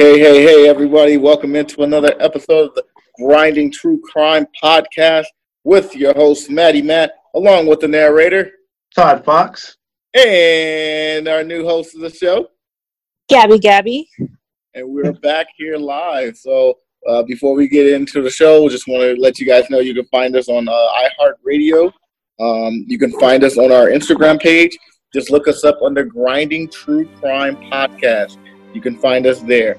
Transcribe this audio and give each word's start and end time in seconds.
Hey, 0.00 0.20
hey, 0.20 0.44
hey, 0.44 0.68
everybody. 0.68 1.16
Welcome 1.16 1.56
into 1.56 1.82
another 1.82 2.14
episode 2.20 2.68
of 2.68 2.74
the 2.76 2.84
Grinding 3.18 3.72
True 3.72 4.00
Crime 4.00 4.46
Podcast 4.62 5.24
with 5.64 5.96
your 5.96 6.14
host, 6.14 6.50
Maddie 6.50 6.82
Matt, 6.82 7.14
along 7.34 7.66
with 7.66 7.80
the 7.80 7.88
narrator, 7.88 8.52
Todd 8.94 9.24
Fox. 9.24 9.76
and 10.14 11.26
our 11.26 11.42
new 11.42 11.64
host 11.64 11.96
of 11.96 12.02
the 12.02 12.10
show. 12.10 12.46
Gabby 13.28 13.58
Gabby. 13.58 14.08
And 14.74 14.88
we're 14.88 15.14
back 15.14 15.48
here 15.56 15.76
live. 15.76 16.36
So 16.36 16.78
uh, 17.08 17.24
before 17.24 17.56
we 17.56 17.66
get 17.66 17.88
into 17.92 18.22
the 18.22 18.30
show, 18.30 18.68
just 18.68 18.86
want 18.86 19.02
to 19.02 19.20
let 19.20 19.40
you 19.40 19.48
guys 19.48 19.68
know 19.68 19.80
you 19.80 19.94
can 19.94 20.06
find 20.12 20.36
us 20.36 20.48
on 20.48 20.68
uh, 20.68 20.88
iHeartRadio. 21.18 21.90
Um, 22.38 22.84
you 22.86 23.00
can 23.00 23.10
find 23.18 23.42
us 23.42 23.58
on 23.58 23.72
our 23.72 23.88
Instagram 23.88 24.40
page. 24.40 24.78
Just 25.12 25.32
look 25.32 25.48
us 25.48 25.64
up 25.64 25.82
under 25.84 26.04
Grinding 26.04 26.70
True 26.70 27.08
Crime 27.16 27.56
Podcast. 27.56 28.36
You 28.72 28.80
can 28.80 28.96
find 28.96 29.26
us 29.26 29.40
there. 29.40 29.76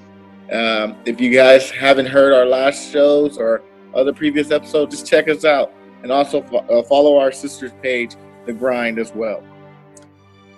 Um, 0.51 0.97
if 1.05 1.21
you 1.21 1.31
guys 1.31 1.69
haven't 1.69 2.07
heard 2.07 2.33
our 2.33 2.45
last 2.45 2.91
shows 2.91 3.37
or 3.37 3.61
other 3.93 4.13
previous 4.13 4.51
episodes, 4.51 4.95
just 4.95 5.07
check 5.07 5.27
us 5.27 5.45
out. 5.45 5.71
And 6.01 6.11
also 6.11 6.41
fo- 6.41 6.59
uh, 6.59 6.83
follow 6.83 7.17
our 7.17 7.31
sister's 7.31 7.71
page, 7.81 8.15
The 8.45 8.53
Grind, 8.53 8.97
as 8.97 9.13
well. 9.13 9.43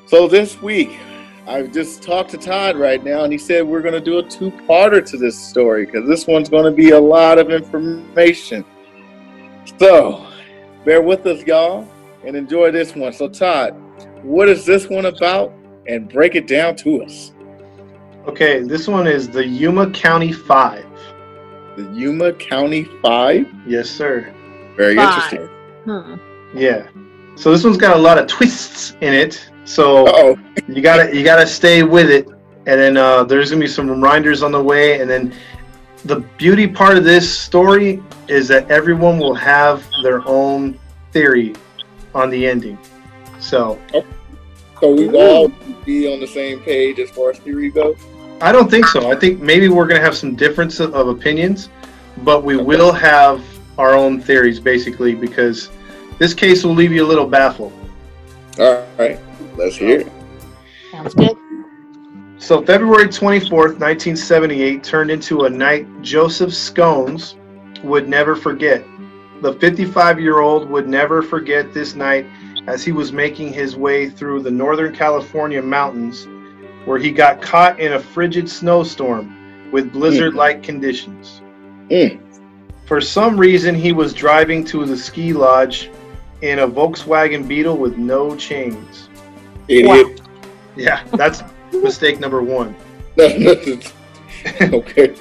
So 0.06 0.28
this 0.28 0.62
week, 0.62 0.98
I 1.48 1.64
just 1.64 2.04
talked 2.04 2.30
to 2.32 2.38
Todd 2.38 2.78
right 2.78 3.04
now, 3.04 3.24
and 3.24 3.34
he 3.34 3.40
said 3.40 3.66
we're 3.66 3.82
going 3.82 3.94
to 3.94 4.02
do 4.02 4.20
a 4.20 4.24
two-parter 4.24 5.06
to 5.10 5.18
this 5.18 5.38
story 5.38 5.86
because 5.86 6.08
this 6.08 6.28
one's 6.28 6.50
going 6.50 6.66
to 6.66 6.72
be 6.72 6.92
a 6.92 7.00
lot 7.00 7.40
of 7.40 7.50
information. 7.50 8.64
So, 9.80 10.28
bear 10.86 11.02
with 11.02 11.26
us, 11.26 11.44
y'all, 11.46 11.88
and 12.24 12.36
enjoy 12.36 12.72
this 12.72 12.96
one. 12.96 13.12
So, 13.12 13.28
Todd, 13.28 13.72
what 14.22 14.50
is 14.50 14.66
this 14.66 14.88
one 14.88 15.06
about? 15.06 15.52
And 15.88 16.08
break 16.08 16.36
it 16.36 16.46
down 16.46 16.76
to 16.78 17.04
us. 17.04 17.32
Okay, 18.28 18.62
this 18.62 18.88
one 18.88 19.08
is 19.08 19.28
the 19.30 19.46
Yuma 19.46 19.90
County 19.92 20.32
Five. 20.32 20.86
The 21.76 21.84
Yuma 21.94 22.34
County 22.34 22.84
Five. 23.02 23.48
Yes, 23.66 23.90
sir. 23.90 24.34
Very 24.78 24.96
Five. 24.96 25.34
interesting. 25.34 25.48
Hmm. 25.86 26.16
Yeah. 26.56 26.88
So 27.36 27.52
this 27.52 27.64
one's 27.64 27.78
got 27.78 27.96
a 27.96 28.00
lot 28.00 28.18
of 28.18 28.28
twists 28.28 28.96
in 29.02 29.14
it. 29.14 29.50
So 29.66 30.06
Oh, 30.08 30.38
you 30.68 30.82
gotta 30.82 31.16
you 31.16 31.24
gotta 31.24 31.48
stay 31.48 31.82
with 31.84 32.10
it, 32.10 32.28
and 32.28 32.80
then 32.80 32.98
uh, 32.98 33.24
there's 33.24 33.50
gonna 33.50 33.62
be 33.62 33.68
some 33.68 33.90
reminders 33.90 34.44
on 34.44 34.52
the 34.52 34.62
way, 34.62 35.00
and 35.02 35.10
then 35.10 35.34
the 36.06 36.18
beauty 36.38 36.68
part 36.68 36.98
of 36.98 37.04
this 37.04 37.32
story 37.40 38.02
is 38.28 38.48
that 38.50 38.70
everyone 38.70 39.18
will 39.18 39.36
have 39.36 39.88
their 40.04 40.28
own 40.28 40.78
theory 41.12 41.54
on 42.14 42.30
the 42.30 42.48
ending. 42.48 42.78
So 43.40 43.80
so 44.82 44.92
we 44.92 45.10
all 45.10 45.50
be 45.86 46.12
on 46.12 46.20
the 46.20 46.28
same 46.28 46.60
page 46.62 47.00
as 47.00 47.10
far 47.12 47.30
as 47.30 47.38
theory 47.40 47.70
goes. 47.70 47.98
I 48.42 48.52
don't 48.52 48.70
think 48.70 48.88
so. 48.88 49.12
I 49.12 49.16
think 49.16 49.40
maybe 49.40 49.70
we're 49.70 49.88
going 49.88 50.00
to 50.00 50.06
have 50.06 50.16
some 50.16 50.36
difference 50.36 50.80
of 50.80 50.94
of 50.96 51.08
opinions, 51.08 51.70
but 52.24 52.44
we 52.44 52.58
will 52.58 52.92
have 52.92 53.44
our 53.78 53.94
own 53.94 54.20
theories 54.20 54.60
basically 54.60 55.16
because 55.16 55.70
this 56.18 56.34
case 56.34 56.64
will 56.64 56.74
leave 56.74 56.92
you 56.92 57.06
a 57.06 57.08
little 57.08 57.28
baffled. 57.28 57.74
All 58.60 58.86
right, 58.98 59.20
let's 59.56 59.78
hear 59.78 60.02
it. 60.02 60.12
Sounds 60.92 61.14
good. 61.14 61.38
So, 62.38 62.64
February 62.66 63.06
24th, 63.06 63.80
1978 63.80 64.84
turned 64.84 65.12
into 65.12 65.46
a 65.46 65.50
night 65.50 65.86
Joseph 66.02 66.50
Schons 66.50 67.36
would 67.84 68.10
never 68.10 68.36
forget. 68.36 68.84
The 69.42 69.54
55 69.54 70.20
year 70.20 70.40
old 70.40 70.70
would 70.70 70.88
never 70.88 71.22
forget 71.22 71.72
this 71.74 71.94
night 71.96 72.26
as 72.68 72.84
he 72.84 72.92
was 72.92 73.12
making 73.12 73.54
his 73.54 73.76
way 73.76 74.10
through 74.10 74.42
the 74.42 74.52
Northern 74.52 74.94
California 74.94 75.62
mountains 75.62 76.28
where 76.86 76.98
he 76.98 77.12
got 77.12 77.42
caught 77.42 77.80
in 77.80 77.94
a 77.94 78.00
frigid 78.00 78.50
snowstorm 78.50 79.72
with 79.72 79.92
blizzard 79.92 80.34
like 80.34 80.64
conditions. 80.64 81.42
Mm. 81.90 82.20
For 82.86 83.00
some 83.00 83.40
reason, 83.40 83.76
he 83.76 83.92
was 83.92 84.14
driving 84.14 84.66
to 84.66 84.86
the 84.86 84.98
ski 84.98 85.34
lodge 85.34 85.90
in 86.42 86.60
a 86.60 86.68
Volkswagen 86.68 87.48
Beetle 87.48 87.78
with 87.78 87.98
no 87.98 88.36
chains. 88.36 89.10
Idiot. 89.68 90.22
Yeah, 90.76 91.04
that's 91.14 91.44
mistake 91.72 92.20
number 92.20 92.42
one. 92.42 92.76
okay. 93.20 95.16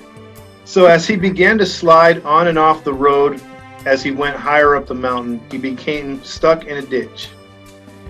So 0.65 0.87
as 0.87 1.07
he 1.07 1.17
began 1.17 1.59
to 1.59 1.67
slide 1.67 2.25
on 2.25 2.49
and 2.49 2.59
off 2.59 2.85
the 2.85 2.95
road 2.95 3.41
as 3.87 4.03
he 4.03 4.11
went 4.11 4.37
higher 4.37 4.77
up 4.77 4.87
the 4.87 4.95
mountain, 4.95 5.41
he 5.51 5.59
became 5.59 6.23
stuck 6.23 6.67
in 6.67 6.77
a 6.79 6.83
ditch, 6.83 7.29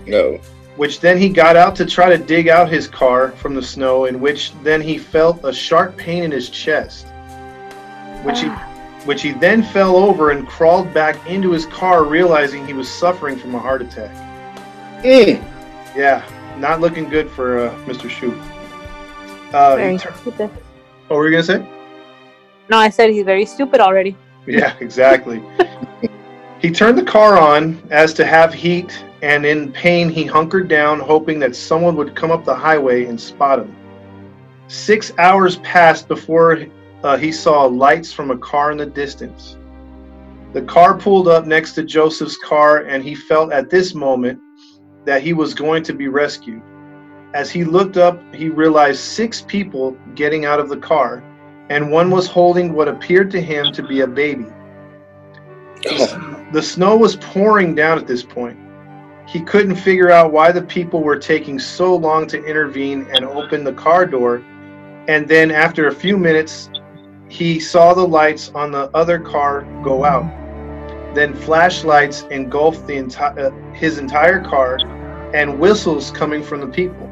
No. 0.07 0.39
which 0.77 0.99
then 0.99 1.17
he 1.17 1.29
got 1.29 1.55
out 1.55 1.75
to 1.75 1.85
try 1.85 2.09
to 2.09 2.17
dig 2.17 2.47
out 2.47 2.69
his 2.69 2.87
car 2.87 3.31
from 3.31 3.53
the 3.55 3.61
snow, 3.61 4.05
in 4.05 4.19
which 4.19 4.51
then 4.63 4.81
he 4.81 4.97
felt 4.97 5.39
a 5.43 5.53
sharp 5.53 5.97
pain 5.97 6.23
in 6.23 6.31
his 6.31 6.49
chest, 6.49 7.07
which 8.23 8.39
he 8.41 8.47
which 9.05 9.23
he 9.23 9.31
then 9.31 9.63
fell 9.63 9.95
over 9.95 10.29
and 10.29 10.47
crawled 10.47 10.93
back 10.93 11.27
into 11.27 11.51
his 11.51 11.65
car, 11.65 12.03
realizing 12.03 12.65
he 12.67 12.73
was 12.73 12.87
suffering 12.87 13.35
from 13.35 13.55
a 13.55 13.59
heart 13.59 13.81
attack. 13.81 14.11
Mm. 15.03 15.43
Yeah, 15.95 16.23
not 16.59 16.79
looking 16.79 17.09
good 17.09 17.29
for 17.31 17.67
uh, 17.67 17.75
Mr. 17.85 18.07
Shoup. 18.09 18.39
Uh, 19.53 19.75
Very 19.75 19.97
tur- 19.97 20.13
stupid. 20.21 20.49
what 21.07 21.17
were 21.17 21.25
you 21.27 21.31
gonna 21.31 21.43
say? 21.43 21.65
No, 22.69 22.77
I 22.77 22.89
said 22.89 23.09
he's 23.09 23.25
very 23.25 23.45
stupid 23.45 23.81
already. 23.81 24.15
Yeah, 24.45 24.75
exactly. 24.79 25.41
he 26.61 26.71
turned 26.71 26.97
the 26.97 27.03
car 27.03 27.37
on 27.37 27.81
as 27.89 28.13
to 28.13 28.25
have 28.25 28.53
heat, 28.53 29.03
and 29.21 29.45
in 29.45 29.71
pain, 29.71 30.09
he 30.09 30.25
hunkered 30.25 30.67
down, 30.67 30.99
hoping 30.99 31.39
that 31.39 31.55
someone 31.55 31.95
would 31.95 32.15
come 32.15 32.31
up 32.31 32.43
the 32.43 32.55
highway 32.55 33.05
and 33.05 33.19
spot 33.19 33.59
him. 33.59 33.75
Six 34.67 35.11
hours 35.17 35.57
passed 35.57 36.07
before 36.07 36.65
uh, 37.03 37.17
he 37.17 37.31
saw 37.31 37.65
lights 37.65 38.11
from 38.11 38.31
a 38.31 38.37
car 38.37 38.71
in 38.71 38.77
the 38.77 38.85
distance. 38.85 39.57
The 40.53 40.61
car 40.63 40.97
pulled 40.97 41.27
up 41.27 41.45
next 41.45 41.73
to 41.73 41.83
Joseph's 41.83 42.37
car, 42.37 42.79
and 42.79 43.03
he 43.03 43.15
felt 43.15 43.51
at 43.51 43.69
this 43.69 43.93
moment 43.93 44.39
that 45.05 45.21
he 45.21 45.33
was 45.33 45.53
going 45.53 45.83
to 45.83 45.93
be 45.93 46.07
rescued. 46.07 46.61
As 47.33 47.49
he 47.49 47.63
looked 47.63 47.97
up, 47.97 48.21
he 48.33 48.49
realized 48.49 48.99
six 48.99 49.41
people 49.41 49.97
getting 50.15 50.45
out 50.45 50.59
of 50.59 50.69
the 50.69 50.77
car 50.77 51.23
and 51.71 51.89
one 51.89 52.11
was 52.11 52.27
holding 52.27 52.73
what 52.73 52.89
appeared 52.89 53.31
to 53.31 53.41
him 53.41 53.71
to 53.71 53.81
be 53.81 54.01
a 54.01 54.07
baby. 54.07 54.45
The 56.51 56.61
snow 56.61 56.97
was 56.97 57.15
pouring 57.15 57.75
down 57.75 57.97
at 57.97 58.07
this 58.07 58.23
point. 58.23 58.59
He 59.31 59.39
couldn't 59.39 59.77
figure 59.77 60.11
out 60.11 60.33
why 60.33 60.51
the 60.51 60.61
people 60.61 61.01
were 61.01 61.17
taking 61.17 61.57
so 61.57 61.95
long 61.95 62.27
to 62.27 62.43
intervene 62.43 63.07
and 63.13 63.23
open 63.23 63.63
the 63.63 63.71
car 63.71 64.05
door. 64.05 64.43
And 65.07 65.25
then, 65.25 65.51
after 65.51 65.87
a 65.87 65.95
few 65.95 66.17
minutes, 66.17 66.69
he 67.29 67.57
saw 67.57 67.93
the 67.93 68.05
lights 68.05 68.51
on 68.53 68.73
the 68.73 68.89
other 68.93 69.19
car 69.19 69.61
go 69.83 70.03
out. 70.03 70.25
Then, 71.15 71.33
flashlights 71.33 72.23
engulfed 72.23 72.85
the 72.87 72.97
enti- 72.97 73.37
uh, 73.39 73.73
his 73.73 73.99
entire 73.99 74.43
car 74.43 74.79
and 75.33 75.57
whistles 75.57 76.11
coming 76.11 76.43
from 76.43 76.59
the 76.59 76.67
people. 76.67 77.09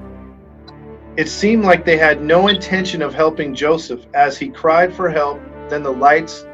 It 1.16 1.30
seemed 1.30 1.63
like 1.63 1.86
they 1.86 1.97
had 1.97 2.22
no 2.22 2.50
intention 2.50 3.01
of 3.01 3.13
helping 3.13 3.56
Joseph 3.56 4.06
as 4.13 4.38
he 4.38 4.50
cried 4.50 4.94
for 4.94 5.09
help. 5.09 5.40
Then 5.69 5.84
the 5.84 5.94
lights 5.94 6.46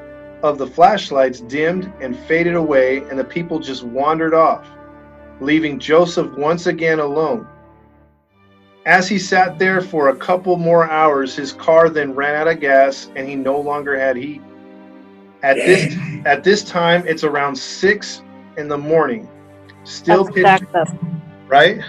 of 0.43 0.59
the 0.59 0.67
flashlights 0.67 1.39
dimmed 1.39 1.91
and 2.01 2.15
faded 2.15 2.53
away, 2.53 2.97
and 3.09 3.17
the 3.17 3.23
people 3.23 3.57
just 3.57 3.83
wandered 3.83 4.35
off, 4.35 4.67
leaving 5.40 5.79
Joseph 5.79 6.31
once 6.38 6.68
again 6.68 7.00
alone. 7.00 7.47
As 8.85 9.09
he 9.09 9.18
sat 9.18 9.57
there 9.57 9.81
for 9.81 10.09
a 10.09 10.16
couple 10.16 10.57
more 10.57 10.90
hours, 10.90 11.35
his 11.35 11.53
car 11.53 11.90
then 11.90 12.13
ran 12.13 12.35
out 12.35 12.47
of 12.47 12.59
gas 12.59 13.09
and 13.16 13.28
he 13.28 13.35
no 13.35 13.59
longer 13.59 14.00
had 14.00 14.16
heat. 14.16 14.41
At 15.41 15.56
this 15.56 15.95
at 16.25 16.44
this 16.44 16.63
time, 16.63 17.03
it's 17.07 17.24
around 17.24 17.56
six 17.56 18.22
in 18.57 18.68
the 18.68 18.78
morning. 18.78 19.28
Still 19.84 20.24
That's 20.24 20.35
pitch 20.35 20.44
backed 20.72 20.94
right? 21.47 21.81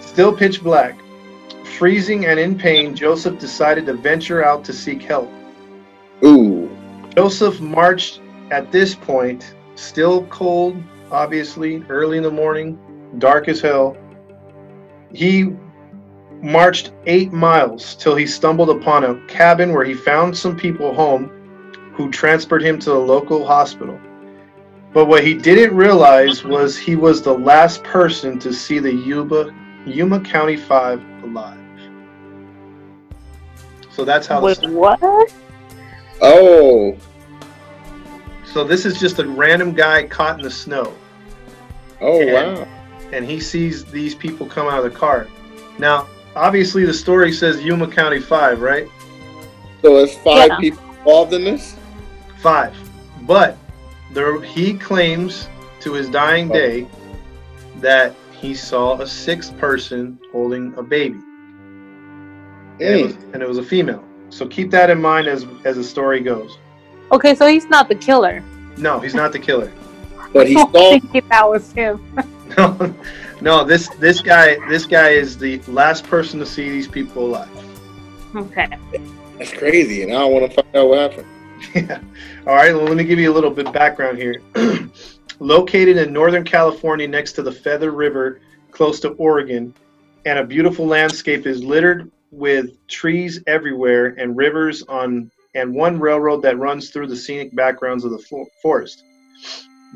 Still 0.00 0.36
pitch 0.36 0.62
black. 0.62 0.98
Freezing 1.78 2.26
and 2.26 2.40
in 2.40 2.56
pain, 2.56 2.94
Joseph 2.96 3.38
decided 3.38 3.86
to 3.86 3.94
venture 3.94 4.44
out 4.44 4.64
to 4.64 4.72
seek 4.72 5.02
help. 5.02 5.30
Ooh. 6.24 6.70
Joseph 7.16 7.60
marched 7.60 8.20
at 8.50 8.72
this 8.72 8.94
point, 8.94 9.54
still 9.74 10.24
cold, 10.26 10.82
obviously, 11.10 11.82
early 11.88 12.16
in 12.16 12.22
the 12.22 12.30
morning, 12.30 12.78
dark 13.18 13.48
as 13.48 13.60
hell. 13.60 13.96
He 15.12 15.52
marched 16.42 16.92
eight 17.06 17.32
miles 17.32 17.94
till 17.96 18.14
he 18.14 18.26
stumbled 18.26 18.70
upon 18.70 19.04
a 19.04 19.14
cabin 19.26 19.72
where 19.72 19.84
he 19.84 19.94
found 19.94 20.36
some 20.36 20.56
people 20.56 20.94
home 20.94 21.30
who 21.94 22.10
transferred 22.10 22.62
him 22.62 22.78
to 22.80 22.90
the 22.90 22.98
local 22.98 23.46
hospital. 23.46 23.98
But 24.92 25.06
what 25.06 25.24
he 25.24 25.34
didn't 25.34 25.76
realize 25.76 26.44
was 26.44 26.76
he 26.76 26.96
was 26.96 27.22
the 27.22 27.32
last 27.32 27.82
person 27.84 28.38
to 28.38 28.52
see 28.52 28.78
the 28.78 28.92
Yuba, 28.92 29.54
Yuma 29.86 30.20
County 30.20 30.56
5 30.56 31.02
alive. 31.24 31.58
So 33.90 34.04
that's 34.04 34.26
how 34.26 34.42
Wait, 34.42 34.60
this 34.60 34.70
what? 34.70 35.00
Oh. 36.20 36.96
So 38.56 38.64
this 38.64 38.86
is 38.86 38.98
just 38.98 39.18
a 39.18 39.28
random 39.28 39.74
guy 39.74 40.04
caught 40.04 40.38
in 40.38 40.42
the 40.42 40.50
snow, 40.50 40.94
Oh 42.00 42.22
And- 42.22 42.56
wow. 42.56 42.66
and 43.12 43.22
he 43.26 43.38
sees 43.38 43.84
these 43.84 44.14
people 44.14 44.46
come 44.46 44.66
out 44.66 44.82
of 44.82 44.90
the 44.90 44.98
car. 44.98 45.26
Now, 45.78 46.06
obviously, 46.34 46.86
the 46.86 46.94
story 46.94 47.32
says 47.32 47.62
Yuma 47.62 47.86
County 47.86 48.18
Five, 48.18 48.62
right? 48.62 48.88
So 49.82 49.96
it's 49.98 50.14
five 50.24 50.48
Yeah. 50.48 50.56
people 50.58 50.82
involved 50.98 51.34
in 51.34 51.44
this. 51.44 51.76
Five. 52.38 52.72
But 53.26 53.58
there, 54.14 54.40
he 54.40 54.72
claims 54.72 55.50
to 55.80 55.92
his 55.92 56.08
dying 56.08 56.48
day 56.48 56.86
that 57.82 58.14
he 58.40 58.54
saw 58.54 58.98
a 58.98 59.06
sixth 59.06 59.54
person 59.58 60.18
holding 60.32 60.72
a 60.78 60.82
baby. 60.82 61.18
And 62.80 62.80
it, 62.80 63.02
was, 63.04 63.12
Mm. 63.12 63.34
and 63.34 63.42
it 63.42 63.48
was 63.50 63.58
a 63.58 63.62
female. 63.62 64.02
So 64.30 64.46
keep 64.46 64.70
that 64.70 64.88
in 64.88 64.98
mind 64.98 65.28
as 65.28 65.44
as 65.66 65.76
the 65.76 65.84
story 65.84 66.20
goes. 66.20 66.56
Okay, 67.12 67.34
so 67.34 67.46
he's 67.46 67.66
not 67.66 67.88
the 67.88 67.94
killer. 67.94 68.42
No, 68.76 68.98
he's 69.00 69.14
not 69.14 69.32
the 69.32 69.38
killer. 69.38 69.72
But 70.32 70.48
he 70.48 70.56
I 70.56 70.64
saw. 70.64 70.98
think 70.98 71.28
that 71.28 71.48
was 71.48 71.72
him. 71.72 72.00
No, 72.58 72.94
no. 73.40 73.64
This 73.64 73.88
this 73.96 74.20
guy 74.20 74.56
this 74.68 74.86
guy 74.86 75.10
is 75.10 75.36
the 75.36 75.60
last 75.68 76.04
person 76.04 76.38
to 76.40 76.46
see 76.46 76.70
these 76.70 76.88
people 76.88 77.26
alive. 77.26 77.48
Okay. 78.34 78.68
That's 79.38 79.52
crazy, 79.52 80.02
and 80.02 80.12
I 80.12 80.20
don't 80.20 80.32
want 80.32 80.50
to 80.50 80.62
find 80.62 80.76
out 80.76 80.88
what 80.88 80.98
happened. 80.98 81.26
Yeah. 81.74 82.00
All 82.46 82.54
right. 82.54 82.74
Well, 82.74 82.84
let 82.84 82.96
me 82.96 83.04
give 83.04 83.18
you 83.18 83.30
a 83.32 83.34
little 83.34 83.50
bit 83.50 83.72
background 83.72 84.18
here. 84.18 84.40
Located 85.38 85.96
in 85.96 86.12
Northern 86.12 86.44
California, 86.44 87.06
next 87.08 87.32
to 87.32 87.42
the 87.42 87.52
Feather 87.52 87.90
River, 87.90 88.40
close 88.70 89.00
to 89.00 89.10
Oregon, 89.10 89.74
and 90.24 90.38
a 90.38 90.44
beautiful 90.44 90.86
landscape 90.86 91.46
is 91.46 91.62
littered 91.62 92.10
with 92.30 92.86
trees 92.86 93.42
everywhere 93.46 94.14
and 94.18 94.36
rivers 94.36 94.82
on 94.84 95.30
and 95.56 95.74
one 95.74 95.98
railroad 95.98 96.42
that 96.42 96.58
runs 96.58 96.90
through 96.90 97.06
the 97.08 97.16
scenic 97.16 97.54
backgrounds 97.54 98.04
of 98.04 98.10
the 98.10 98.46
forest. 98.62 99.02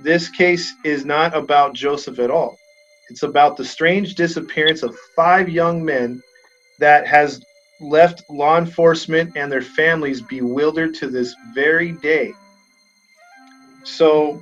This 0.02 0.28
case 0.28 0.74
is 0.84 1.04
not 1.04 1.36
about 1.36 1.74
Joseph 1.74 2.18
at 2.18 2.30
all. 2.30 2.58
It's 3.10 3.22
about 3.22 3.56
the 3.56 3.64
strange 3.64 4.14
disappearance 4.14 4.82
of 4.82 4.96
five 5.14 5.48
young 5.48 5.84
men 5.84 6.22
that 6.78 7.06
has 7.06 7.44
left 7.80 8.22
law 8.30 8.56
enforcement 8.56 9.36
and 9.36 9.52
their 9.52 9.62
families 9.62 10.22
bewildered 10.22 10.94
to 10.94 11.08
this 11.08 11.34
very 11.54 11.92
day. 11.92 12.32
So, 13.84 14.40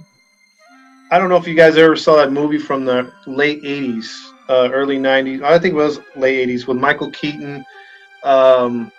I 1.11 1.19
don't 1.19 1.29
know 1.29 1.37
if 1.37 1.49
you 1.49 1.55
guys 1.55 1.77
ever 1.77 1.97
saw 1.97 2.17
that 2.17 2.33
movie 2.33 2.59
from 2.59 2.85
the 2.85 3.13
late 3.27 3.63
80s, 3.63 4.09
uh, 4.49 4.69
early 4.73 4.99
90s. 4.99 5.43
I 5.43 5.59
think 5.59 5.73
it 5.73 5.77
was 5.77 6.01
late 6.17 6.49
80s 6.49 6.67
with 6.67 6.77
Michael 6.77 7.11
Keaton, 7.11 7.65
um, 8.25 8.93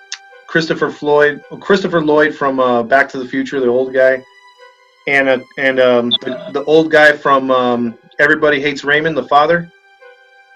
Christopher 0.53 0.89
Floyd, 0.89 1.43
Christopher 1.59 2.03
Lloyd 2.03 2.33
from 2.33 2.59
uh, 2.59 2.81
Back 2.81 3.07
to 3.09 3.19
the 3.19 3.27
Future, 3.27 3.59
the 3.59 3.67
old 3.67 3.93
guy, 3.93 4.23
and 5.07 5.29
uh, 5.29 5.39
and 5.59 5.79
um, 5.79 6.09
the, 6.21 6.49
the 6.53 6.63
old 6.65 6.89
guy 6.91 7.15
from 7.15 7.51
um, 7.51 7.95
Everybody 8.17 8.59
Hates 8.59 8.83
Raymond, 8.83 9.15
the 9.15 9.25
father. 9.27 9.71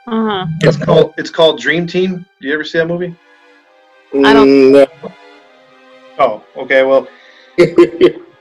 Uh 0.08 0.26
huh. 0.30 0.46
It's 0.62 0.78
called 0.78 1.14
it's 1.18 1.30
called 1.30 1.60
Dream 1.62 1.86
Team. 1.86 2.26
Do 2.42 2.48
you 2.48 2.54
ever 2.56 2.64
see 2.64 2.80
that 2.80 2.88
movie? 2.88 3.16
I 4.16 4.34
don't- 4.34 4.48
Mm, 4.48 5.12
Oh, 6.20 6.44
okay. 6.58 6.84
Well, 6.84 7.08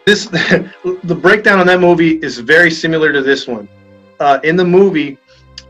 this 0.07 0.27
the 0.27 1.19
breakdown 1.21 1.59
on 1.61 1.67
that 1.67 1.81
movie 1.81 2.17
is 2.25 2.39
very 2.39 2.71
similar 2.71 3.13
to 3.13 3.21
this 3.23 3.47
one. 3.47 3.69
Uh, 4.21 4.39
in 4.43 4.57
the 4.57 4.65
movie, 4.65 5.19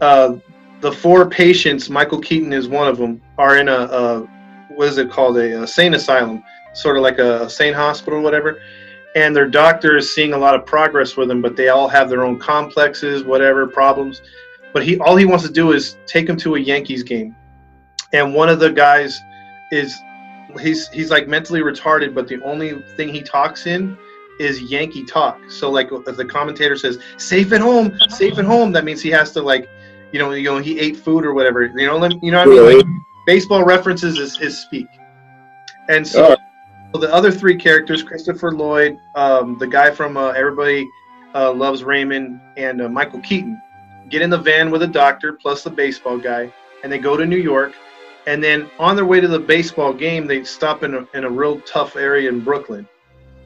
uh, 0.00 0.36
the 0.80 0.92
four 0.92 1.28
patients, 1.28 1.90
Michael 1.90 2.20
Keaton 2.20 2.52
is 2.52 2.68
one 2.68 2.86
of 2.88 2.98
them, 2.98 3.20
are 3.38 3.56
in 3.58 3.68
a, 3.68 3.72
a 3.72 4.28
what 4.76 4.88
is 4.88 4.98
it 4.98 5.10
called, 5.10 5.36
a, 5.38 5.62
a 5.62 5.66
sane 5.66 5.94
asylum, 5.94 6.42
sort 6.72 6.96
of 6.96 7.02
like 7.02 7.18
a, 7.18 7.48
sane 7.48 7.74
hospital, 7.74 8.22
whatever. 8.22 8.60
And 9.14 9.36
their 9.36 9.46
doctor 9.46 9.96
is 9.96 10.14
seeing 10.14 10.32
a 10.32 10.38
lot 10.38 10.54
of 10.54 10.64
progress 10.64 11.16
with 11.16 11.28
them, 11.28 11.42
but 11.42 11.54
they 11.54 11.68
all 11.68 11.88
have 11.88 12.08
their 12.08 12.24
own 12.24 12.38
complexes, 12.38 13.24
whatever 13.24 13.66
problems. 13.66 14.22
But 14.72 14.84
he 14.84 14.98
all 15.00 15.16
he 15.16 15.26
wants 15.26 15.44
to 15.44 15.52
do 15.52 15.72
is 15.72 15.96
take 16.06 16.26
them 16.26 16.36
to 16.38 16.54
a 16.54 16.58
Yankees 16.58 17.02
game, 17.02 17.36
and 18.14 18.34
one 18.34 18.48
of 18.48 18.58
the 18.58 18.72
guys 18.72 19.20
is 19.70 19.94
he's 20.60 20.88
he's 20.88 21.10
like 21.10 21.28
mentally 21.28 21.60
retarded, 21.60 22.14
but 22.14 22.26
the 22.26 22.42
only 22.42 22.80
thing 22.96 23.10
he 23.10 23.22
talks 23.22 23.66
in 23.66 23.98
is 24.40 24.62
Yankee 24.62 25.04
talk. 25.04 25.38
So 25.50 25.70
like 25.70 25.90
if 25.92 26.16
the 26.16 26.24
commentator 26.24 26.76
says 26.76 26.98
"safe 27.18 27.52
at 27.52 27.60
home, 27.60 27.98
safe 28.08 28.38
at 28.38 28.46
home," 28.46 28.72
that 28.72 28.84
means 28.84 29.02
he 29.02 29.10
has 29.10 29.32
to 29.32 29.42
like, 29.42 29.68
you 30.10 30.18
know, 30.18 30.32
you 30.32 30.44
know, 30.44 30.58
he 30.58 30.78
ate 30.78 30.96
food 30.96 31.24
or 31.24 31.34
whatever. 31.34 31.64
You 31.64 31.86
know, 31.86 32.02
you 32.22 32.30
know 32.30 32.46
what 32.46 32.48
I 32.48 32.72
mean? 32.72 32.78
Like 32.78 32.86
baseball 33.26 33.64
references 33.64 34.18
is 34.18 34.36
his 34.36 34.58
speak. 34.58 34.88
And 35.88 36.06
so 36.06 36.24
Alright. 36.24 36.38
the 36.94 37.12
other 37.12 37.30
three 37.30 37.56
characters, 37.56 38.02
Christopher 38.02 38.52
Lloyd, 38.52 38.98
um, 39.14 39.58
the 39.58 39.66
guy 39.66 39.90
from 39.90 40.16
uh, 40.16 40.30
Everybody 40.30 40.88
uh, 41.34 41.52
Loves 41.52 41.82
Raymond, 41.82 42.40
and 42.56 42.82
uh, 42.82 42.88
Michael 42.88 43.20
Keaton, 43.20 43.60
get 44.08 44.22
in 44.22 44.30
the 44.30 44.38
van 44.38 44.70
with 44.70 44.82
a 44.82 44.86
doctor 44.86 45.32
plus 45.32 45.62
the 45.62 45.70
baseball 45.70 46.18
guy, 46.18 46.52
and 46.82 46.92
they 46.92 46.98
go 46.98 47.16
to 47.16 47.26
New 47.26 47.38
York. 47.38 47.72
And 48.26 48.42
then 48.42 48.70
on 48.78 48.94
their 48.94 49.04
way 49.04 49.20
to 49.20 49.26
the 49.26 49.38
baseball 49.38 49.92
game, 49.92 50.26
they 50.26 50.44
stop 50.44 50.84
in 50.84 50.94
a, 50.94 51.06
in 51.14 51.24
a 51.24 51.30
real 51.30 51.60
tough 51.62 51.96
area 51.96 52.28
in 52.28 52.40
Brooklyn. 52.44 52.86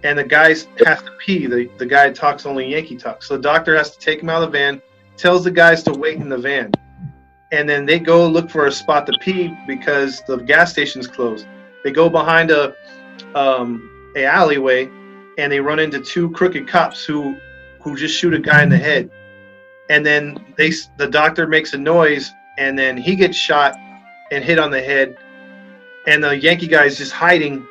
And 0.04 0.18
the 0.18 0.24
guys 0.24 0.68
have 0.84 1.04
to 1.04 1.12
pee. 1.12 1.46
The, 1.46 1.70
the 1.78 1.86
guy 1.86 2.10
talks 2.12 2.44
only 2.44 2.70
Yankee 2.70 2.96
talk. 2.96 3.22
So 3.22 3.36
the 3.36 3.42
doctor 3.42 3.74
has 3.76 3.96
to 3.96 3.98
take 3.98 4.20
him 4.20 4.28
out 4.28 4.42
of 4.42 4.52
the 4.52 4.58
van, 4.58 4.82
tells 5.16 5.44
the 5.44 5.50
guys 5.50 5.82
to 5.84 5.92
wait 5.92 6.18
in 6.18 6.28
the 6.28 6.36
van. 6.36 6.70
And 7.52 7.68
then 7.68 7.86
they 7.86 7.98
go 7.98 8.26
look 8.26 8.50
for 8.50 8.66
a 8.66 8.72
spot 8.72 9.06
to 9.06 9.12
pee 9.20 9.56
because 9.66 10.22
the 10.26 10.38
gas 10.38 10.72
station's 10.72 11.06
closed. 11.06 11.46
They 11.84 11.92
go 11.92 12.08
behind 12.08 12.50
a 12.50 12.74
um, 13.34 14.12
a 14.16 14.24
alleyway 14.24 14.90
and 15.38 15.52
they 15.52 15.60
run 15.60 15.78
into 15.78 16.00
two 16.00 16.30
crooked 16.30 16.66
cops 16.66 17.04
who 17.04 17.36
who 17.80 17.96
just 17.96 18.16
shoot 18.16 18.34
a 18.34 18.38
guy 18.38 18.62
in 18.62 18.68
the 18.68 18.78
head. 18.78 19.10
And 19.88 20.04
then 20.04 20.54
they 20.56 20.72
the 20.96 21.06
doctor 21.06 21.46
makes 21.46 21.72
a 21.74 21.78
noise 21.78 22.32
and 22.58 22.78
then 22.78 22.96
he 22.96 23.14
gets 23.14 23.36
shot 23.36 23.76
and 24.32 24.42
hit 24.42 24.58
on 24.58 24.70
the 24.70 24.80
head. 24.80 25.16
And 26.06 26.22
the 26.22 26.36
Yankee 26.36 26.66
guy 26.66 26.84
is 26.84 26.98
just 26.98 27.12
hiding. 27.12 27.66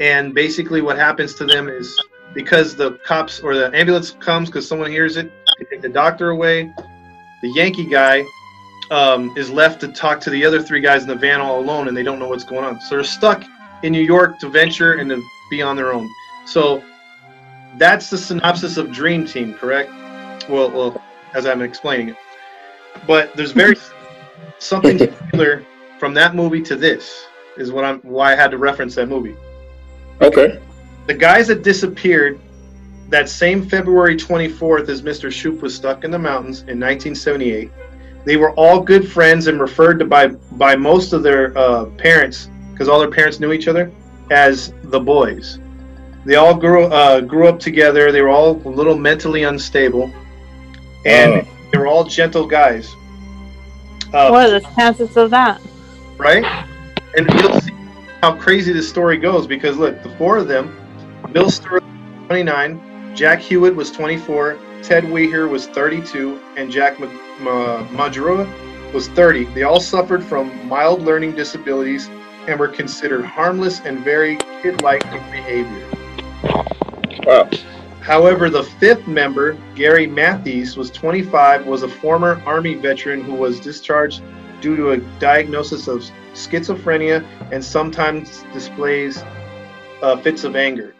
And 0.00 0.34
basically, 0.34 0.80
what 0.80 0.96
happens 0.96 1.34
to 1.36 1.44
them 1.44 1.68
is 1.68 1.98
because 2.34 2.76
the 2.76 2.92
cops 3.04 3.40
or 3.40 3.56
the 3.56 3.74
ambulance 3.76 4.12
comes 4.12 4.48
because 4.48 4.68
someone 4.68 4.90
hears 4.90 5.16
it, 5.16 5.30
they 5.58 5.64
take 5.64 5.82
the 5.82 5.88
doctor 5.88 6.30
away. 6.30 6.72
The 7.42 7.48
Yankee 7.48 7.86
guy 7.86 8.24
um, 8.90 9.36
is 9.36 9.50
left 9.50 9.80
to 9.80 9.88
talk 9.88 10.20
to 10.20 10.30
the 10.30 10.44
other 10.44 10.62
three 10.62 10.80
guys 10.80 11.02
in 11.02 11.08
the 11.08 11.14
van 11.14 11.40
all 11.40 11.60
alone, 11.60 11.88
and 11.88 11.96
they 11.96 12.02
don't 12.02 12.18
know 12.18 12.28
what's 12.28 12.44
going 12.44 12.64
on. 12.64 12.80
So 12.80 12.96
they're 12.96 13.04
stuck 13.04 13.44
in 13.82 13.92
New 13.92 14.02
York 14.02 14.38
to 14.40 14.48
venture 14.48 14.94
and 14.94 15.10
to 15.10 15.22
be 15.50 15.62
on 15.62 15.76
their 15.76 15.92
own. 15.92 16.08
So 16.46 16.82
that's 17.76 18.10
the 18.10 18.18
synopsis 18.18 18.76
of 18.76 18.92
Dream 18.92 19.26
Team, 19.26 19.54
correct? 19.54 19.90
Well, 20.48 20.70
well, 20.70 21.02
as 21.34 21.46
I'm 21.46 21.62
explaining 21.62 22.10
it. 22.10 22.16
But 23.06 23.34
there's 23.34 23.52
very 23.52 23.76
something 24.58 24.98
similar 24.98 25.64
from 25.98 26.14
that 26.14 26.34
movie 26.34 26.62
to 26.62 26.76
this 26.76 27.26
is 27.56 27.72
what 27.72 27.84
I'm 27.84 27.98
why 28.00 28.32
I 28.32 28.36
had 28.36 28.50
to 28.52 28.58
reference 28.58 28.94
that 28.94 29.08
movie. 29.08 29.36
Okay. 30.20 30.60
The 31.06 31.14
guys 31.14 31.48
that 31.48 31.62
disappeared 31.62 32.40
that 33.08 33.28
same 33.28 33.68
February 33.68 34.16
24th 34.16 34.88
as 34.88 35.02
Mr. 35.02 35.32
Shoop 35.32 35.62
was 35.62 35.74
stuck 35.74 36.04
in 36.04 36.10
the 36.10 36.18
mountains 36.18 36.60
in 36.60 36.78
1978, 36.78 37.70
they 38.28 38.36
were 38.36 38.52
all 38.56 38.78
good 38.80 39.10
friends 39.10 39.46
and 39.46 39.58
referred 39.58 39.98
to 40.00 40.04
by 40.04 40.26
by 40.64 40.76
most 40.76 41.14
of 41.14 41.22
their 41.22 41.56
uh, 41.56 41.86
parents 41.96 42.50
because 42.72 42.86
all 42.86 42.98
their 43.00 43.10
parents 43.10 43.40
knew 43.40 43.52
each 43.52 43.68
other 43.68 43.90
as 44.30 44.74
the 44.84 45.00
boys. 45.00 45.58
They 46.26 46.34
all 46.36 46.54
grew 46.54 46.84
uh, 46.84 47.22
grew 47.22 47.48
up 47.48 47.58
together. 47.58 48.12
They 48.12 48.20
were 48.20 48.28
all 48.28 48.50
a 48.66 48.68
little 48.68 48.96
mentally 48.98 49.44
unstable, 49.44 50.12
and 51.06 51.32
Oh. 51.32 51.48
they 51.72 51.78
were 51.78 51.86
all 51.86 52.04
gentle 52.04 52.46
guys. 52.46 52.86
Uh, 54.12 54.28
What 54.28 54.46
are 54.46 54.60
the 54.60 54.66
chances 54.76 55.16
of 55.16 55.30
that? 55.30 55.60
right? 56.18 56.44
And 57.16 57.26
you'll 57.40 57.60
see 57.60 57.72
how 58.20 58.34
crazy 58.36 58.72
this 58.74 58.88
story 58.88 59.16
goes 59.16 59.46
because 59.46 59.78
look, 59.78 60.02
the 60.02 60.10
four 60.18 60.36
of 60.36 60.48
them, 60.48 60.76
Bill 61.32 61.48
Stewart, 61.50 61.84
29, 62.26 63.14
Jack 63.14 63.40
Huett 63.40 63.74
was 63.74 63.90
24, 63.90 64.58
Ted 64.88 65.04
Weir 65.10 65.48
was 65.48 65.66
32, 65.66 66.40
and 66.56 66.70
Jack 66.70 66.98
Ma- 66.98 67.12
Ma- 67.40 67.86
Majura 67.88 68.50
was 68.94 69.08
30. 69.08 69.44
They 69.52 69.64
all 69.64 69.80
suffered 69.80 70.24
from 70.24 70.66
mild 70.66 71.02
learning 71.02 71.32
disabilities 71.32 72.08
and 72.46 72.58
were 72.58 72.68
considered 72.68 73.22
harmless 73.22 73.80
and 73.80 74.02
very 74.02 74.38
kid-like 74.62 75.04
in 75.04 75.30
behavior. 75.30 75.86
Wow. 77.26 77.50
However, 78.00 78.48
the 78.48 78.62
fifth 78.62 79.06
member, 79.06 79.58
Gary 79.74 80.06
Matthews, 80.06 80.78
was 80.78 80.90
25, 80.90 81.66
was 81.66 81.82
a 81.82 81.88
former 81.88 82.40
Army 82.46 82.72
veteran 82.72 83.20
who 83.20 83.34
was 83.34 83.60
discharged 83.60 84.22
due 84.62 84.74
to 84.74 84.92
a 84.92 84.96
diagnosis 85.18 85.86
of 85.86 86.02
schizophrenia 86.32 87.22
and 87.52 87.62
sometimes 87.62 88.42
displays 88.54 89.22
uh, 90.00 90.16
fits 90.16 90.44
of 90.44 90.56
anger. 90.56 90.94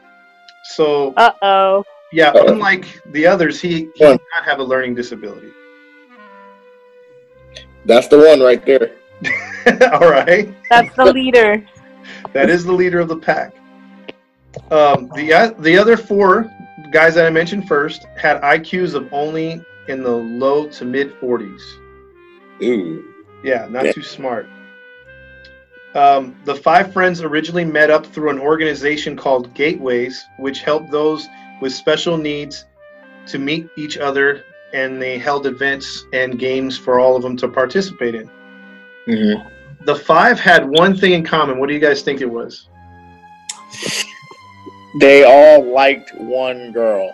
So, 0.65 1.15
Uh 1.17 1.33
oh. 1.41 1.85
Yeah, 2.13 2.31
Uh-oh. 2.31 2.53
unlike 2.53 2.87
the 3.13 3.27
others, 3.27 3.61
he, 3.61 3.69
he 3.69 3.91
Yeah. 3.97 4.13
did 4.13 4.21
not 4.35 4.45
have 4.45 4.59
a 4.61 4.65
learning 4.65 4.95
disability. 4.95 5.53
That's 7.85 8.09
the 8.09 8.19
one 8.19 8.41
right 8.41 8.65
there. 8.65 8.93
All 9.93 10.11
right. 10.11 10.53
That's 10.71 10.95
the 10.97 11.07
leader. 11.13 11.65
That 12.33 12.51
is 12.51 12.65
the 12.65 12.73
leader 12.73 13.01
of 13.01 13.09
the 13.09 13.17
pack. 13.17 13.55
Um, 14.71 15.11
the 15.15 15.33
o- 15.35 15.55
the 15.61 15.77
other 15.79 15.97
four 15.97 16.51
guys 16.93 17.15
that 17.15 17.27
I 17.27 17.31
mentioned 17.31 17.69
first 17.69 18.07
had 18.17 18.41
IQs 18.43 18.95
of 18.95 19.09
only 19.13 19.63
in 19.89 20.03
the 20.03 20.11
low 20.11 20.69
to 20.69 20.85
mid 20.85 21.13
40s. 21.21 21.61
Ooh. 22.63 23.05
Yeah, 23.45 23.67
not 23.71 23.87
Yeah. 23.87 23.93
too 23.93 24.03
smart. 24.03 24.47
Um, 25.95 26.37
the 26.45 26.55
five 26.55 26.93
friends 26.93 27.23
originally 27.23 27.65
met 27.65 27.91
up 27.91 28.05
through 28.07 28.31
an 28.31 28.39
organization 28.39 29.17
called 29.17 29.55
Gateways, 29.55 30.23
which 30.39 30.61
helped 30.61 30.91
those 30.91 31.27
with 31.61 31.73
special 31.73 32.17
needs 32.17 32.67
to 33.27 33.39
meet 33.39 33.69
each 33.77 33.99
other, 33.99 34.45
and 34.73 35.01
they 35.01 35.19
held 35.19 35.47
events 35.47 36.07
and 36.13 36.39
games 36.39 36.77
for 36.79 37.01
all 37.01 37.17
of 37.17 37.23
them 37.23 37.37
to 37.37 37.49
participate 37.49 38.15
in. 38.15 38.31
Mhm. 39.07 39.51
The 39.85 39.95
five 39.95 40.39
had 40.41 40.69
one 40.69 40.97
thing 40.97 41.13
in 41.13 41.25
common. 41.25 41.59
What 41.59 41.69
do 41.69 41.75
you 41.75 41.81
guys 41.81 42.03
think 42.03 42.21
it 42.21 42.31
was? 42.31 42.69
They 45.01 45.25
all 45.25 45.63
liked 45.65 46.15
one 46.15 46.73
girl. 46.73 47.11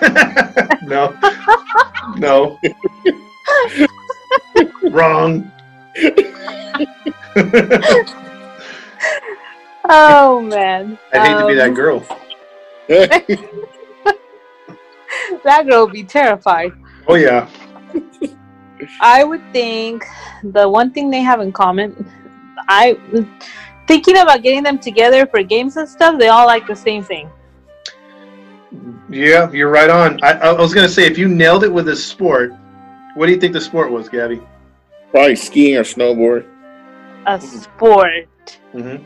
no. 0.82 1.16
no. 2.16 2.58
Wrong. 4.90 5.50
Oh 9.88 10.40
man. 10.40 10.98
I'd 11.12 11.26
hate 11.26 11.38
to 11.40 11.46
be 11.46 11.54
that 11.54 11.68
Um, 11.68 11.74
girl. 11.74 12.04
That 15.44 15.66
girl 15.68 15.84
would 15.84 15.92
be 15.92 16.04
terrified. 16.04 16.72
Oh 17.08 17.14
yeah. 17.14 17.48
I 19.00 19.24
would 19.24 19.42
think 19.52 20.04
the 20.42 20.68
one 20.68 20.92
thing 20.92 21.10
they 21.10 21.22
have 21.22 21.40
in 21.40 21.52
common, 21.52 21.94
I 22.68 22.98
thinking 23.86 24.18
about 24.18 24.42
getting 24.42 24.62
them 24.62 24.78
together 24.78 25.26
for 25.26 25.42
games 25.42 25.76
and 25.76 25.88
stuff. 25.88 26.18
They 26.18 26.28
all 26.28 26.46
like 26.46 26.66
the 26.66 26.76
same 26.76 27.02
thing. 27.02 27.30
Yeah, 29.08 29.50
you're 29.52 29.70
right 29.70 29.88
on. 29.88 30.22
I, 30.22 30.32
I 30.32 30.52
was 30.52 30.74
gonna 30.74 30.88
say 30.88 31.06
if 31.06 31.16
you 31.16 31.28
nailed 31.28 31.64
it 31.64 31.72
with 31.72 31.88
a 31.88 31.96
sport, 31.96 32.52
what 33.14 33.26
do 33.26 33.32
you 33.32 33.40
think 33.40 33.52
the 33.52 33.60
sport 33.60 33.90
was, 33.90 34.08
Gabby? 34.08 34.40
Probably 35.10 35.36
skiing 35.36 35.76
or 35.76 35.82
snowboard. 35.82 36.46
A 37.26 37.40
sport. 37.40 38.28
hmm 38.72 38.96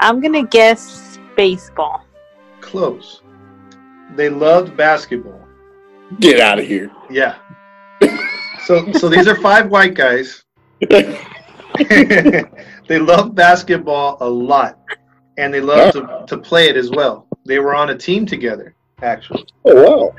I'm 0.00 0.20
gonna 0.20 0.44
guess 0.44 1.18
baseball. 1.36 2.04
Close. 2.60 3.22
They 4.16 4.28
loved 4.28 4.76
basketball. 4.76 5.40
Get 6.18 6.40
out 6.40 6.58
of 6.58 6.66
here. 6.66 6.90
Yeah. 7.10 7.36
so 8.64 8.90
so 8.92 9.08
these 9.08 9.28
are 9.28 9.36
five 9.36 9.70
white 9.70 9.94
guys. 9.94 10.44
they 10.88 12.98
love 12.98 13.34
basketball 13.34 14.16
a 14.20 14.28
lot, 14.28 14.78
and 15.38 15.52
they 15.52 15.60
love 15.60 15.92
to, 15.92 16.24
to 16.26 16.38
play 16.38 16.68
it 16.68 16.76
as 16.76 16.90
well. 16.90 17.26
They 17.44 17.58
were 17.58 17.74
on 17.74 17.90
a 17.90 17.96
team 17.96 18.26
together, 18.26 18.74
actually. 19.02 19.46
oh 19.66 19.84
wow. 19.84 20.14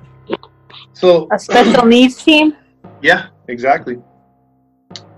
So 0.93 1.27
A 1.31 1.39
special 1.39 1.85
needs 1.85 2.23
team. 2.23 2.55
Yeah, 3.01 3.27
exactly. 3.47 3.97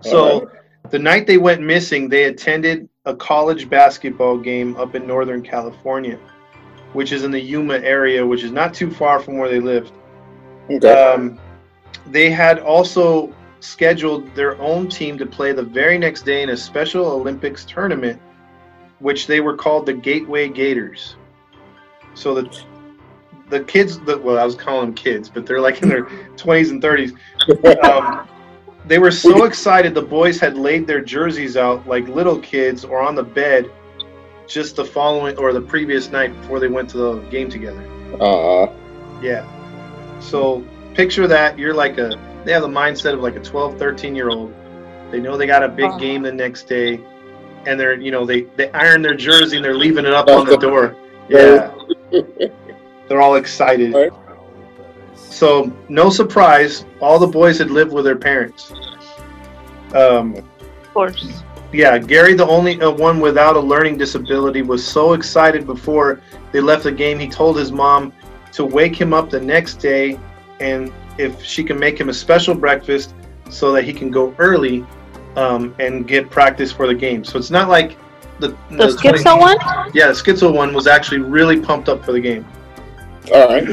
So 0.01 0.49
the 0.89 0.99
night 0.99 1.27
they 1.27 1.37
went 1.37 1.61
missing, 1.61 2.09
they 2.09 2.25
attended 2.25 2.89
a 3.05 3.15
college 3.15 3.69
basketball 3.69 4.37
game 4.37 4.75
up 4.77 4.95
in 4.95 5.05
Northern 5.05 5.41
California, 5.41 6.17
which 6.93 7.11
is 7.11 7.23
in 7.23 7.31
the 7.31 7.39
Yuma 7.39 7.75
area, 7.75 8.25
which 8.25 8.43
is 8.43 8.51
not 8.51 8.73
too 8.73 8.89
far 8.89 9.19
from 9.19 9.37
where 9.37 9.49
they 9.49 9.59
lived. 9.59 9.91
Okay. 10.69 10.89
Um, 10.89 11.39
they 12.07 12.29
had 12.29 12.59
also 12.59 13.33
scheduled 13.59 14.33
their 14.35 14.59
own 14.61 14.89
team 14.89 15.17
to 15.17 15.25
play 15.25 15.51
the 15.51 15.63
very 15.63 15.97
next 15.97 16.23
day 16.23 16.43
in 16.43 16.49
a 16.49 16.57
special 16.57 17.05
Olympics 17.05 17.65
tournament, 17.65 18.21
which 18.99 19.27
they 19.27 19.41
were 19.41 19.55
called 19.55 19.85
the 19.85 19.93
Gateway 19.93 20.47
Gators. 20.47 21.15
So 22.13 22.33
the 22.33 22.63
the 23.49 23.59
kids, 23.65 23.99
the, 23.99 24.17
well, 24.17 24.39
I 24.39 24.45
was 24.45 24.55
calling 24.55 24.87
them 24.87 24.95
kids, 24.95 25.29
but 25.29 25.45
they're 25.45 25.61
like 25.61 25.81
in 25.81 25.89
their 25.89 26.05
20s 26.05 26.71
and 26.71 26.81
30s. 26.81 27.15
Um, 27.83 28.27
they 28.85 28.99
were 28.99 29.11
so 29.11 29.45
excited. 29.45 29.93
The 29.93 30.01
boys 30.01 30.39
had 30.39 30.57
laid 30.57 30.87
their 30.87 31.01
jerseys 31.01 31.55
out 31.57 31.87
like 31.87 32.07
little 32.07 32.39
kids 32.39 32.83
or 32.83 33.01
on 33.01 33.15
the 33.15 33.23
bed 33.23 33.69
just 34.47 34.75
the 34.75 34.83
following 34.85 35.37
or 35.37 35.53
the 35.53 35.61
previous 35.61 36.11
night 36.11 36.35
before 36.41 36.59
they 36.59 36.67
went 36.67 36.89
to 36.91 36.97
the 36.97 37.13
game 37.29 37.49
together. 37.49 37.81
uh, 38.19 38.67
Yeah. 39.21 39.45
So 40.19 40.63
picture 40.93 41.27
that 41.27 41.57
you're 41.57 41.73
like 41.73 41.97
a 41.97 42.19
they 42.45 42.51
have 42.51 42.61
the 42.61 42.67
mindset 42.67 43.13
of 43.13 43.21
like 43.21 43.35
a 43.37 43.39
12, 43.39 43.77
13 43.79 44.15
year 44.15 44.29
old. 44.29 44.53
They 45.11 45.19
know 45.19 45.37
they 45.37 45.47
got 45.47 45.63
a 45.63 45.69
big 45.69 45.91
Oh. 45.91 45.97
game 45.97 46.21
the 46.23 46.31
next 46.31 46.63
day 46.67 46.99
and 47.65 47.79
they're 47.79 47.93
you 47.99 48.11
know 48.11 48.25
they 48.25 48.41
they 48.57 48.69
iron 48.71 49.01
their 49.01 49.15
jersey 49.15 49.55
and 49.57 49.63
they're 49.65 49.77
leaving 49.77 50.05
it 50.05 50.13
up 50.13 50.27
on 50.27 50.45
the 50.45 50.57
door. 50.67 50.95
Yeah. 51.29 51.71
They're 53.07 53.21
all 53.21 53.35
excited. 53.35 53.93
Right. 55.33 55.39
So 55.39 55.71
no 55.89 56.09
surprise, 56.09 56.85
all 57.01 57.19
the 57.19 57.27
boys 57.27 57.57
had 57.57 57.71
lived 57.71 57.91
with 57.91 58.05
their 58.05 58.15
parents. 58.15 58.71
Um, 59.93 60.35
Of 60.35 60.93
course. 60.93 61.43
yeah, 61.71 61.97
Gary, 61.97 62.33
the 62.33 62.47
only 62.47 62.81
uh, 62.81 62.91
one 62.91 63.19
without 63.19 63.55
a 63.55 63.59
learning 63.59 63.97
disability, 63.97 64.61
was 64.61 64.85
so 64.85 65.13
excited 65.13 65.65
before 65.65 66.21
they 66.51 66.61
left 66.61 66.83
the 66.83 66.91
game. 66.91 67.19
He 67.19 67.27
told 67.27 67.57
his 67.57 67.71
mom 67.71 68.13
to 68.53 68.65
wake 68.65 68.95
him 68.99 69.13
up 69.13 69.29
the 69.29 69.39
next 69.41 69.75
day 69.75 70.19
and 70.59 70.91
if 71.17 71.43
she 71.43 71.63
can 71.63 71.79
make 71.79 71.99
him 71.99 72.09
a 72.09 72.13
special 72.13 72.55
breakfast 72.55 73.13
so 73.49 73.71
that 73.71 73.83
he 73.83 73.93
can 73.93 74.09
go 74.11 74.33
early 74.37 74.85
um, 75.35 75.75
and 75.79 76.07
get 76.07 76.29
practice 76.29 76.71
for 76.71 76.87
the 76.87 76.93
game. 76.93 77.23
So 77.23 77.37
it's 77.39 77.51
not 77.51 77.69
like 77.69 77.97
the, 78.39 78.49
The 78.69 78.75
the 78.77 78.87
schizo 78.87 79.39
one. 79.39 79.57
Yeah, 79.93 80.07
the 80.07 80.13
schizo 80.13 80.53
one 80.53 80.73
was 80.73 80.87
actually 80.87 81.19
really 81.19 81.59
pumped 81.59 81.89
up 81.89 82.03
for 82.05 82.11
the 82.11 82.19
game. 82.19 82.45
all 83.33 83.47
right. 83.47 83.63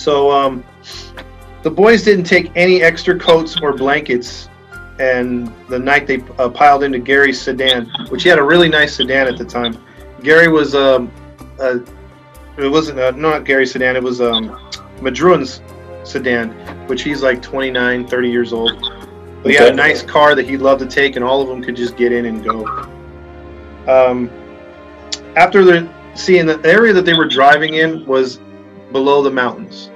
So 0.00 0.30
um, 0.30 0.64
the 1.62 1.70
boys 1.70 2.02
didn't 2.02 2.24
take 2.24 2.50
any 2.56 2.82
extra 2.82 3.18
coats 3.18 3.60
or 3.60 3.74
blankets. 3.74 4.48
And 4.98 5.52
the 5.68 5.78
night 5.78 6.06
they 6.06 6.22
uh, 6.38 6.48
piled 6.48 6.84
into 6.84 6.98
Gary's 6.98 7.40
sedan, 7.40 7.90
which 8.08 8.22
he 8.22 8.30
had 8.30 8.38
a 8.38 8.42
really 8.42 8.70
nice 8.70 8.96
sedan 8.96 9.28
at 9.28 9.36
the 9.36 9.44
time. 9.44 9.76
Gary 10.22 10.48
was 10.48 10.74
um, 10.74 11.10
uh, 11.58 11.78
it 12.56 12.68
wasn't 12.68 12.98
uh, 12.98 13.10
not 13.10 13.44
Gary's 13.44 13.72
sedan, 13.72 13.94
it 13.94 14.02
was 14.02 14.22
um, 14.22 14.58
Madruin's 15.02 15.60
sedan, 16.04 16.50
which 16.86 17.02
he's 17.02 17.22
like 17.22 17.42
29, 17.42 18.06
30 18.06 18.30
years 18.30 18.54
old. 18.54 18.80
But 19.42 19.52
he 19.52 19.56
had 19.56 19.72
a 19.72 19.76
nice 19.76 20.02
car 20.02 20.34
that 20.34 20.46
he 20.46 20.56
loved 20.56 20.80
to 20.80 20.86
take, 20.86 21.16
and 21.16 21.24
all 21.24 21.42
of 21.42 21.48
them 21.48 21.62
could 21.62 21.76
just 21.76 21.96
get 21.96 22.12
in 22.12 22.26
and 22.26 22.44
go. 22.44 22.66
Um, 23.86 24.30
after 25.36 25.64
the 25.64 25.90
seeing 26.14 26.46
the 26.46 26.60
area 26.64 26.92
that 26.92 27.04
they 27.04 27.14
were 27.14 27.28
driving 27.28 27.74
in 27.74 28.04
was 28.06 28.38
below 28.92 29.22
the 29.22 29.30
mountains. 29.30 29.90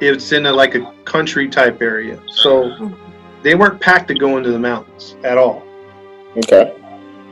It's 0.00 0.32
in 0.32 0.46
a, 0.46 0.52
like 0.52 0.74
a 0.74 0.92
country 1.04 1.48
type 1.48 1.80
area, 1.80 2.20
so 2.28 2.92
they 3.42 3.54
weren't 3.54 3.80
packed 3.80 4.08
to 4.08 4.14
go 4.14 4.38
into 4.38 4.50
the 4.50 4.58
mountains 4.58 5.16
at 5.24 5.38
all. 5.38 5.62
Okay. 6.36 6.74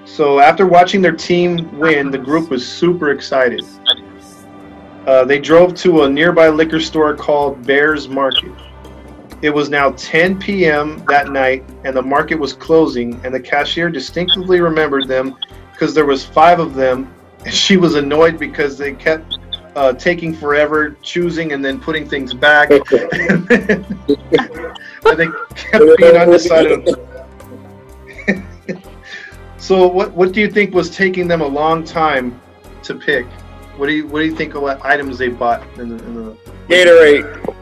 So 0.04 0.40
after 0.40 0.66
watching 0.66 1.00
their 1.00 1.16
team 1.16 1.78
win, 1.78 2.10
the 2.10 2.18
group 2.18 2.50
was 2.50 2.66
super 2.66 3.10
excited. 3.10 3.64
Uh, 5.06 5.24
they 5.24 5.40
drove 5.40 5.74
to 5.74 6.02
a 6.02 6.10
nearby 6.10 6.48
liquor 6.48 6.80
store 6.80 7.16
called 7.16 7.66
Bears 7.66 8.08
Market. 8.08 8.52
It 9.42 9.50
was 9.50 9.68
now 9.68 9.90
10 9.92 10.38
p.m. 10.38 11.04
that 11.08 11.30
night, 11.30 11.64
and 11.84 11.96
the 11.96 12.02
market 12.02 12.36
was 12.36 12.52
closing. 12.52 13.20
And 13.24 13.34
the 13.34 13.40
cashier 13.40 13.90
distinctively 13.90 14.60
remembered 14.60 15.08
them 15.08 15.36
because 15.72 15.94
there 15.94 16.06
was 16.06 16.24
five 16.24 16.60
of 16.60 16.74
them, 16.74 17.12
and 17.44 17.52
she 17.52 17.76
was 17.76 17.96
annoyed 17.96 18.38
because 18.38 18.78
they 18.78 18.92
kept 18.92 19.38
uh, 19.76 19.92
taking 19.94 20.34
forever, 20.34 20.96
choosing 21.02 21.52
and 21.52 21.64
then 21.64 21.80
putting 21.80 22.08
things 22.08 22.34
back. 22.34 22.70
and 25.06 25.18
they 25.18 25.26
kept 25.54 25.84
being 25.98 26.16
undecided. 26.16 26.88
so, 29.58 29.86
what 29.86 30.12
what 30.12 30.32
do 30.32 30.40
you 30.40 30.50
think 30.50 30.74
was 30.74 30.90
taking 30.90 31.28
them 31.28 31.40
a 31.40 31.46
long 31.46 31.84
time 31.84 32.40
to 32.82 32.94
pick? 32.94 33.26
What 33.76 33.86
do 33.86 33.92
you 33.92 34.06
what 34.06 34.20
do 34.20 34.26
you 34.26 34.36
think 34.36 34.54
of 34.54 34.62
what 34.62 34.84
items 34.84 35.18
they 35.18 35.28
bought 35.28 35.62
in 35.78 35.96
the, 35.96 36.04
in 36.04 36.14
the 36.14 36.36
Gatorade. 36.68 37.56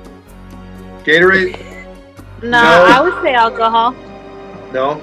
Gatorade? 1.05 1.59
No, 2.43 2.51
No. 2.51 2.59
I 2.59 3.01
would 3.01 3.23
say 3.23 3.35
alcohol. 3.35 3.95
No. 4.73 5.01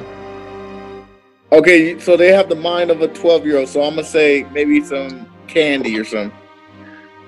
Okay, 1.51 1.97
so 1.99 2.17
they 2.17 2.33
have 2.33 2.49
the 2.49 2.55
mind 2.55 2.91
of 2.91 3.01
a 3.01 3.07
12 3.07 3.45
year 3.45 3.57
old. 3.59 3.69
So 3.69 3.81
I'm 3.81 3.91
gonna 3.91 4.03
say 4.03 4.45
maybe 4.51 4.83
some 4.83 5.27
candy 5.47 5.97
or 5.97 6.03
something. 6.03 6.37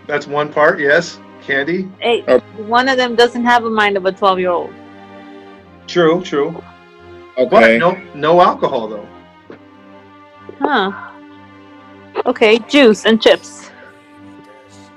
That's 0.09 0.25
one 0.25 0.51
part. 0.51 0.79
Yes, 0.79 1.19
candy. 1.39 1.87
Hey, 1.99 2.23
Oh. 2.27 2.39
one 2.65 2.89
of 2.89 2.97
them 2.97 3.15
doesn't 3.15 3.45
have 3.45 3.63
a 3.65 3.69
mind 3.69 3.95
of 3.95 4.05
a 4.07 4.11
12 4.11 4.39
year 4.39 4.49
old. 4.49 4.71
True, 5.85 6.23
true. 6.23 6.63
But 7.37 7.53
Okay. 7.53 7.77
no 7.77 7.95
no 8.15 8.41
alcohol 8.41 8.87
though. 8.87 9.07
Huh. 10.59 10.91
Okay, 12.25 12.57
juice 12.67 13.05
and 13.05 13.21
chips. 13.21 13.69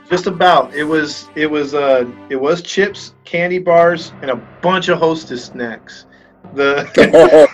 Just 0.09 0.27
about. 0.27 0.75
It 0.75 0.85
was 0.85 1.29
it 1.35 1.49
was 1.51 1.75
uh 1.75 2.07
it 2.31 2.37
was 2.37 2.63
chips, 2.63 3.13
candy 3.27 3.59
bars, 3.59 4.15
and 4.23 4.31
a 4.31 4.37
bunch 4.63 4.89
of 4.89 4.99
hostess 4.99 5.45
snacks. 5.45 6.07
The 6.55 6.85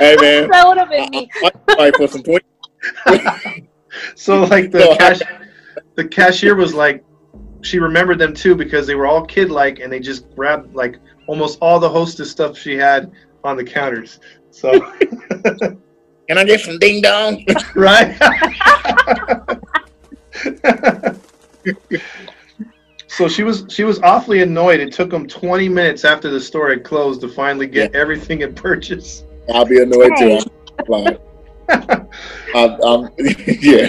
hey 0.00 0.16
man, 0.16 0.48
that 0.50 0.66
would 0.66 0.78
have 0.78 0.88
been 0.88 1.10
me. 1.10 1.28
I 1.68 1.74
might 1.76 1.94
put 1.94 2.10
some 2.10 2.22
point. 2.30 2.44
so 4.16 4.44
like 4.44 4.70
the 4.70 4.80
So, 4.80 4.96
cash, 4.96 5.20
the 5.96 6.06
cashier 6.06 6.54
was 6.54 6.74
like 6.74 7.04
she 7.62 7.78
remembered 7.78 8.18
them 8.18 8.34
too 8.34 8.54
because 8.54 8.86
they 8.86 8.94
were 8.94 9.06
all 9.06 9.24
kid 9.24 9.50
like 9.50 9.80
and 9.80 9.92
they 9.92 10.00
just 10.00 10.34
grabbed 10.34 10.74
like 10.74 10.98
almost 11.26 11.58
all 11.60 11.80
the 11.80 11.88
hostess 11.88 12.30
stuff 12.30 12.58
she 12.58 12.76
had 12.76 13.12
on 13.42 13.56
the 13.56 13.64
counters. 13.64 14.20
So 14.50 14.80
Can 16.28 16.38
I 16.38 16.44
get 16.44 16.60
some 16.60 16.78
ding 16.78 17.02
dong? 17.02 17.44
right. 17.74 18.16
so 23.06 23.28
she 23.28 23.42
was 23.42 23.66
she 23.68 23.84
was 23.84 24.00
awfully 24.00 24.40
annoyed. 24.40 24.80
It 24.80 24.90
took 24.92 25.10
them 25.10 25.26
20 25.26 25.68
minutes 25.68 26.04
after 26.04 26.30
the 26.30 26.40
store 26.40 26.70
had 26.70 26.84
closed 26.84 27.20
to 27.22 27.28
finally 27.28 27.66
get 27.66 27.94
everything 27.94 28.40
it 28.40 28.56
purchase. 28.56 29.24
I'll 29.52 29.66
be 29.66 29.82
annoyed 29.82 30.12
too. 30.18 30.40
I'm, 30.92 31.18
I'm, 32.54 32.82
I'm, 32.82 33.08
yeah. 33.60 33.88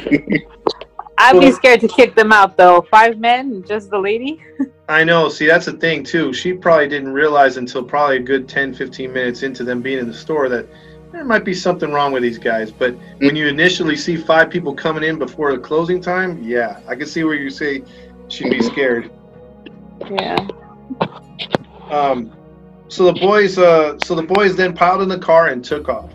I'd 1.17 1.39
be 1.39 1.51
scared 1.51 1.81
to 1.81 1.87
kick 1.87 2.15
them 2.15 2.31
out 2.31 2.57
though. 2.57 2.85
Five 2.91 3.19
men, 3.19 3.63
just 3.67 3.89
the 3.89 3.99
lady. 3.99 4.43
I 4.87 5.03
know. 5.03 5.29
See, 5.29 5.47
that's 5.47 5.65
the 5.65 5.73
thing 5.73 6.03
too. 6.03 6.33
She 6.33 6.53
probably 6.53 6.87
didn't 6.87 7.11
realize 7.11 7.57
until 7.57 7.83
probably 7.83 8.17
a 8.17 8.21
good 8.21 8.47
10, 8.47 8.73
15 8.73 9.11
minutes 9.11 9.43
into 9.43 9.63
them 9.63 9.81
being 9.81 9.99
in 9.99 10.07
the 10.07 10.13
store 10.13 10.47
that 10.49 10.67
there 11.11 11.23
might 11.23 11.45
be 11.45 11.53
something 11.53 11.91
wrong 11.91 12.11
with 12.11 12.21
these 12.21 12.37
guys. 12.37 12.71
But 12.71 12.95
when 13.17 13.35
you 13.35 13.47
initially 13.47 13.95
see 13.95 14.17
five 14.17 14.49
people 14.49 14.75
coming 14.75 15.03
in 15.03 15.17
before 15.17 15.53
the 15.53 15.59
closing 15.59 16.01
time, 16.01 16.43
yeah, 16.43 16.81
I 16.87 16.95
can 16.95 17.07
see 17.07 17.23
where 17.23 17.35
you 17.35 17.49
say 17.49 17.83
she'd 18.27 18.49
be 18.49 18.61
scared. 18.61 19.11
Yeah. 20.11 20.47
Um, 21.89 22.35
so 22.89 23.05
the 23.05 23.19
boys, 23.19 23.57
uh, 23.57 23.97
so 24.03 24.13
the 24.13 24.23
boys 24.23 24.55
then 24.55 24.73
piled 24.73 25.01
in 25.01 25.09
the 25.09 25.17
car 25.17 25.47
and 25.47 25.63
took 25.63 25.89
off. 25.89 26.11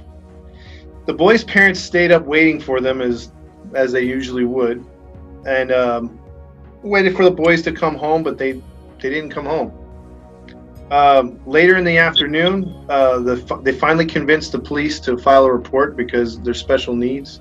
The 1.07 1.15
boys' 1.15 1.45
parents 1.45 1.81
stayed 1.81 2.13
up 2.13 2.25
waiting 2.25 2.61
for 2.61 2.81
them 2.81 3.01
as, 3.01 3.33
as 3.75 3.91
they 3.93 4.03
usually 4.03 4.45
would, 4.45 4.85
and 5.47 5.73
um, 5.73 6.21
waited 6.83 7.17
for 7.17 7.25
the 7.25 7.31
boys 7.31 7.63
to 7.63 7.73
come 7.73 7.95
home, 7.95 8.23
but 8.23 8.39
they, 8.39 8.53
they 8.53 9.11
didn't 9.11 9.31
come 9.31 9.47
home. 9.47 9.73
Um, 10.91 11.41
later 11.47 11.77
in 11.77 11.85
the 11.85 11.99
afternoon, 11.99 12.85
uh, 12.89 13.21
the, 13.21 13.61
they 13.63 13.73
finally 13.73 14.07
convinced 14.07 14.53
the 14.53 14.59
police 14.59 14.99
to 15.01 15.17
file 15.17 15.45
a 15.45 15.53
report 15.53 15.97
because 15.97 16.41
they're 16.41 16.53
special 16.53 16.97
needs. 16.97 17.41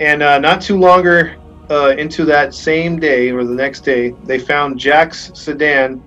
And 0.00 0.22
uh, 0.22 0.38
not 0.38 0.60
too 0.60 0.78
longer 0.78 1.36
uh, 1.70 1.94
into 1.96 2.24
that 2.26 2.54
same 2.54 2.98
day 2.98 3.30
or 3.30 3.44
the 3.44 3.54
next 3.54 3.80
day, 3.80 4.10
they 4.24 4.38
found 4.38 4.78
Jack's 4.78 5.30
sedan 5.34 6.02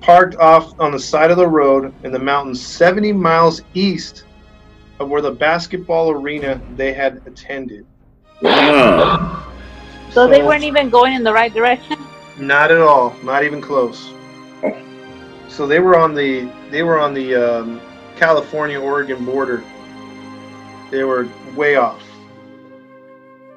parked 0.00 0.36
off 0.36 0.78
on 0.80 0.92
the 0.92 0.98
side 0.98 1.30
of 1.30 1.36
the 1.36 1.46
road 1.46 1.92
in 2.04 2.12
the 2.12 2.18
mountains 2.18 2.64
70 2.64 3.12
miles 3.12 3.60
east 3.74 4.24
of 4.98 5.10
where 5.10 5.20
the 5.20 5.32
basketball 5.32 6.10
arena 6.10 6.60
they 6.76 6.92
had 6.94 7.20
attended. 7.26 7.84
So 10.16 10.26
they 10.26 10.42
weren't 10.42 10.64
even 10.64 10.88
going 10.88 11.12
in 11.12 11.22
the 11.22 11.30
right 11.30 11.52
direction. 11.52 11.98
Not 12.38 12.70
at 12.70 12.78
all. 12.78 13.14
Not 13.22 13.44
even 13.44 13.60
close. 13.60 14.14
So 15.46 15.66
they 15.66 15.78
were 15.78 15.98
on 15.98 16.14
the 16.14 16.50
they 16.70 16.82
were 16.82 16.98
on 16.98 17.12
the 17.12 17.34
um, 17.34 17.82
California 18.16 18.80
Oregon 18.80 19.26
border. 19.26 19.62
They 20.90 21.04
were 21.04 21.28
way 21.54 21.76
off. 21.76 22.02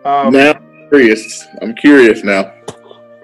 Um, 0.04 0.34
now 0.34 0.52
I'm 0.52 0.90
curious. 0.90 1.48
I'm 1.62 1.74
curious 1.76 2.26
now. 2.26 2.54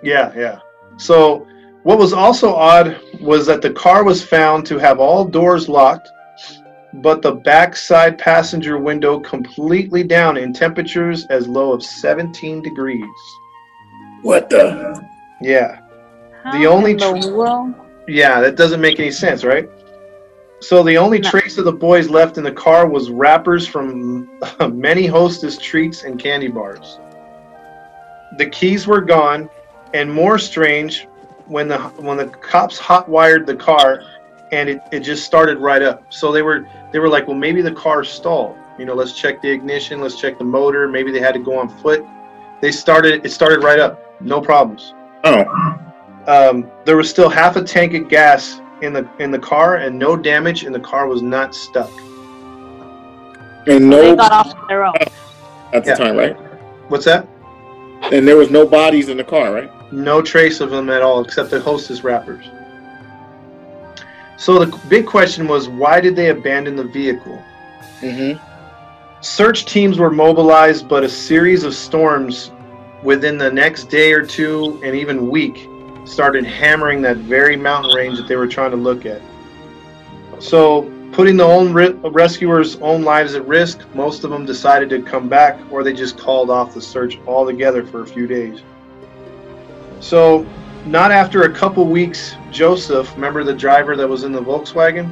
Yeah, 0.01 0.31
yeah. 0.33 0.59
So 0.95 1.45
what 1.83 1.97
was 1.97 2.13
also 2.13 2.55
odd 2.55 3.01
was 3.19 3.45
that 3.47 3.61
the 3.61 3.71
car 3.71 4.05
was 4.05 4.23
found 4.23 4.65
to 4.67 4.77
have 4.77 5.01
all 5.01 5.25
doors 5.25 5.67
locked, 5.67 6.07
but 7.01 7.21
the 7.21 7.31
backside 7.33 8.17
passenger 8.17 8.77
window 8.77 9.19
completely 9.19 10.03
down 10.03 10.37
in 10.37 10.53
temperatures 10.53 11.25
as 11.29 11.47
low 11.47 11.75
as 11.75 11.89
17 12.01 12.61
degrees. 12.61 13.03
What 14.21 14.49
the? 14.49 15.03
Yeah. 15.41 15.79
How 16.43 16.51
The 16.57 16.67
only 16.67 16.91
in 16.91 16.97
the 16.97 17.19
tr- 17.21 17.31
world? 17.33 17.73
Yeah, 18.07 18.39
that 18.41 18.55
doesn't 18.55 18.81
make 18.81 18.99
any 18.99 19.11
sense, 19.11 19.43
right? 19.43 19.67
So 20.61 20.83
the 20.83 20.97
only 20.97 21.19
No. 21.19 21.29
trace 21.29 21.57
of 21.57 21.65
the 21.65 21.71
boys 21.71 22.09
left 22.09 22.37
in 22.37 22.43
the 22.43 22.51
car 22.51 22.87
was 22.87 23.09
wrappers 23.11 23.67
from 23.67 24.29
many 24.71 25.05
hostess 25.05 25.57
treats 25.57 26.03
and 26.03 26.19
candy 26.19 26.47
bars. 26.47 26.99
The 28.37 28.45
keys 28.49 28.87
were 28.87 29.01
gone, 29.01 29.49
and 29.93 30.11
more 30.11 30.37
strange, 30.37 31.07
when 31.47 31.67
the 31.67 31.77
when 31.99 32.17
the 32.17 32.25
cops 32.27 32.77
hot 32.79 33.07
wired 33.09 33.45
the 33.45 33.55
car, 33.55 34.01
and 34.51 34.69
it, 34.69 34.81
it 34.91 34.99
just 35.01 35.25
started 35.25 35.57
right 35.57 35.81
up. 35.81 36.03
So 36.13 36.31
they 36.31 36.41
were 36.41 36.67
they 36.91 36.99
were 36.99 37.09
like, 37.09 37.27
well, 37.27 37.37
maybe 37.37 37.61
the 37.61 37.71
car 37.73 38.03
stalled. 38.03 38.57
You 38.77 38.85
know, 38.85 38.93
let's 38.93 39.13
check 39.13 39.41
the 39.41 39.49
ignition, 39.49 40.01
let's 40.01 40.19
check 40.19 40.37
the 40.37 40.43
motor. 40.43 40.87
Maybe 40.87 41.11
they 41.11 41.19
had 41.19 41.33
to 41.33 41.39
go 41.39 41.57
on 41.57 41.69
foot. 41.81 42.05
They 42.61 42.71
started 42.71 43.25
it 43.25 43.29
started 43.31 43.63
right 43.63 43.79
up, 43.79 44.01
no 44.21 44.39
problems 44.41 44.93
Oh, 45.23 45.43
um, 46.27 46.69
there 46.85 46.95
was 46.97 47.09
still 47.09 47.29
half 47.29 47.55
a 47.57 47.63
tank 47.63 47.93
of 47.95 48.07
gas 48.09 48.61
in 48.81 48.93
the 48.93 49.07
in 49.19 49.31
the 49.31 49.39
car 49.39 49.77
and 49.77 49.97
no 49.97 50.15
damage 50.15 50.63
and 50.63 50.73
the 50.73 50.79
car 50.79 51.07
was 51.07 51.21
not 51.21 51.53
stuck 51.55 51.89
and 53.67 53.67
They 53.67 53.79
no 53.79 54.15
got 54.15 54.31
off 54.31 54.53
on 54.55 54.65
their 54.67 54.85
own. 54.85 54.93
at 55.73 55.83
the 55.83 55.91
Yeah. 55.91 55.95
time, 55.95 56.15
right? 56.15 56.35
what's 56.89 57.05
that 57.05 57.27
And 58.11 58.27
there 58.27 58.37
was 58.37 58.49
no 58.51 58.65
bodies 58.67 59.09
in 59.09 59.17
the 59.17 59.23
car, 59.23 59.51
right? 59.53 59.71
no 59.91 60.21
trace 60.21 60.61
of 60.61 60.69
them 60.71 60.89
at 60.89 61.01
all 61.01 61.23
except 61.23 61.49
the 61.51 61.59
hostess 61.59 62.03
wrappers 62.03 62.45
so 64.37 64.63
the 64.63 64.77
big 64.87 65.05
question 65.05 65.47
was 65.47 65.67
why 65.67 65.99
did 65.99 66.15
they 66.15 66.29
abandon 66.29 66.75
the 66.75 66.83
vehicle? 66.83 67.41
Mm-hmm. 68.01 69.21
search 69.21 69.65
teams 69.65 69.97
were 69.97 70.11
mobilized 70.11 70.87
but 70.87 71.03
a 71.03 71.09
series 71.09 71.63
of 71.63 71.73
storms 71.73 72.51
within 73.03 73.37
the 73.37 73.49
next 73.49 73.85
day 73.85 74.11
or 74.11 74.25
two 74.25 74.81
and 74.83 74.95
even 74.95 75.29
week 75.29 75.69
started 76.05 76.45
hammering 76.45 77.01
that 77.01 77.17
very 77.17 77.55
mountain 77.55 77.95
range 77.95 78.17
that 78.17 78.27
they 78.27 78.35
were 78.35 78.47
trying 78.47 78.71
to 78.71 78.77
look 78.77 79.05
at. 79.05 79.21
So 80.39 80.91
putting 81.11 81.37
the 81.37 81.43
own 81.43 81.73
ri- 81.73 81.93
rescuers 82.03 82.75
own 82.77 83.03
lives 83.03 83.35
at 83.35 83.47
risk 83.47 83.81
most 83.95 84.23
of 84.23 84.29
them 84.29 84.45
decided 84.45 84.89
to 84.89 85.01
come 85.01 85.29
back 85.29 85.59
or 85.71 85.83
they 85.83 85.93
just 85.93 86.17
called 86.17 86.49
off 86.49 86.73
the 86.73 86.81
search 86.81 87.17
altogether 87.25 87.85
for 87.85 88.03
a 88.03 88.07
few 88.07 88.27
days. 88.27 88.61
So 89.99 90.45
not 90.85 91.11
after 91.11 91.43
a 91.43 91.53
couple 91.53 91.85
weeks 91.85 92.35
joseph 92.51 93.13
remember 93.15 93.43
the 93.43 93.53
driver 93.53 93.95
that 93.95 94.07
was 94.07 94.23
in 94.23 94.31
the 94.31 94.41
volkswagen 94.41 95.11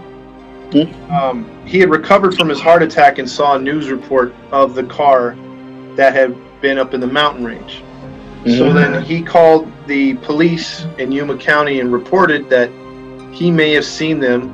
um, 1.12 1.46
he 1.66 1.80
had 1.80 1.90
recovered 1.90 2.36
from 2.36 2.50
his 2.50 2.60
heart 2.60 2.82
attack 2.82 3.20
and 3.20 3.30
saw 3.30 3.56
a 3.56 3.60
news 3.60 3.90
report 3.90 4.34
of 4.52 4.74
the 4.74 4.84
car 4.84 5.36
that 5.96 6.14
had 6.14 6.36
been 6.62 6.80
up 6.80 6.94
in 6.96 7.00
the 7.00 7.06
mountain 7.08 7.46
range. 7.46 7.84
So 8.46 8.66
Mhm. 8.70 8.74
then 8.74 9.04
he 9.04 9.22
called 9.22 9.72
the 9.86 10.16
police 10.16 10.86
in 10.98 11.12
Yuma 11.12 11.38
County 11.38 11.80
and 11.80 11.94
reported 11.94 12.50
that 12.50 12.70
he 13.32 13.52
may 13.52 13.72
have 13.74 13.86
seen 13.86 14.20
them 14.20 14.52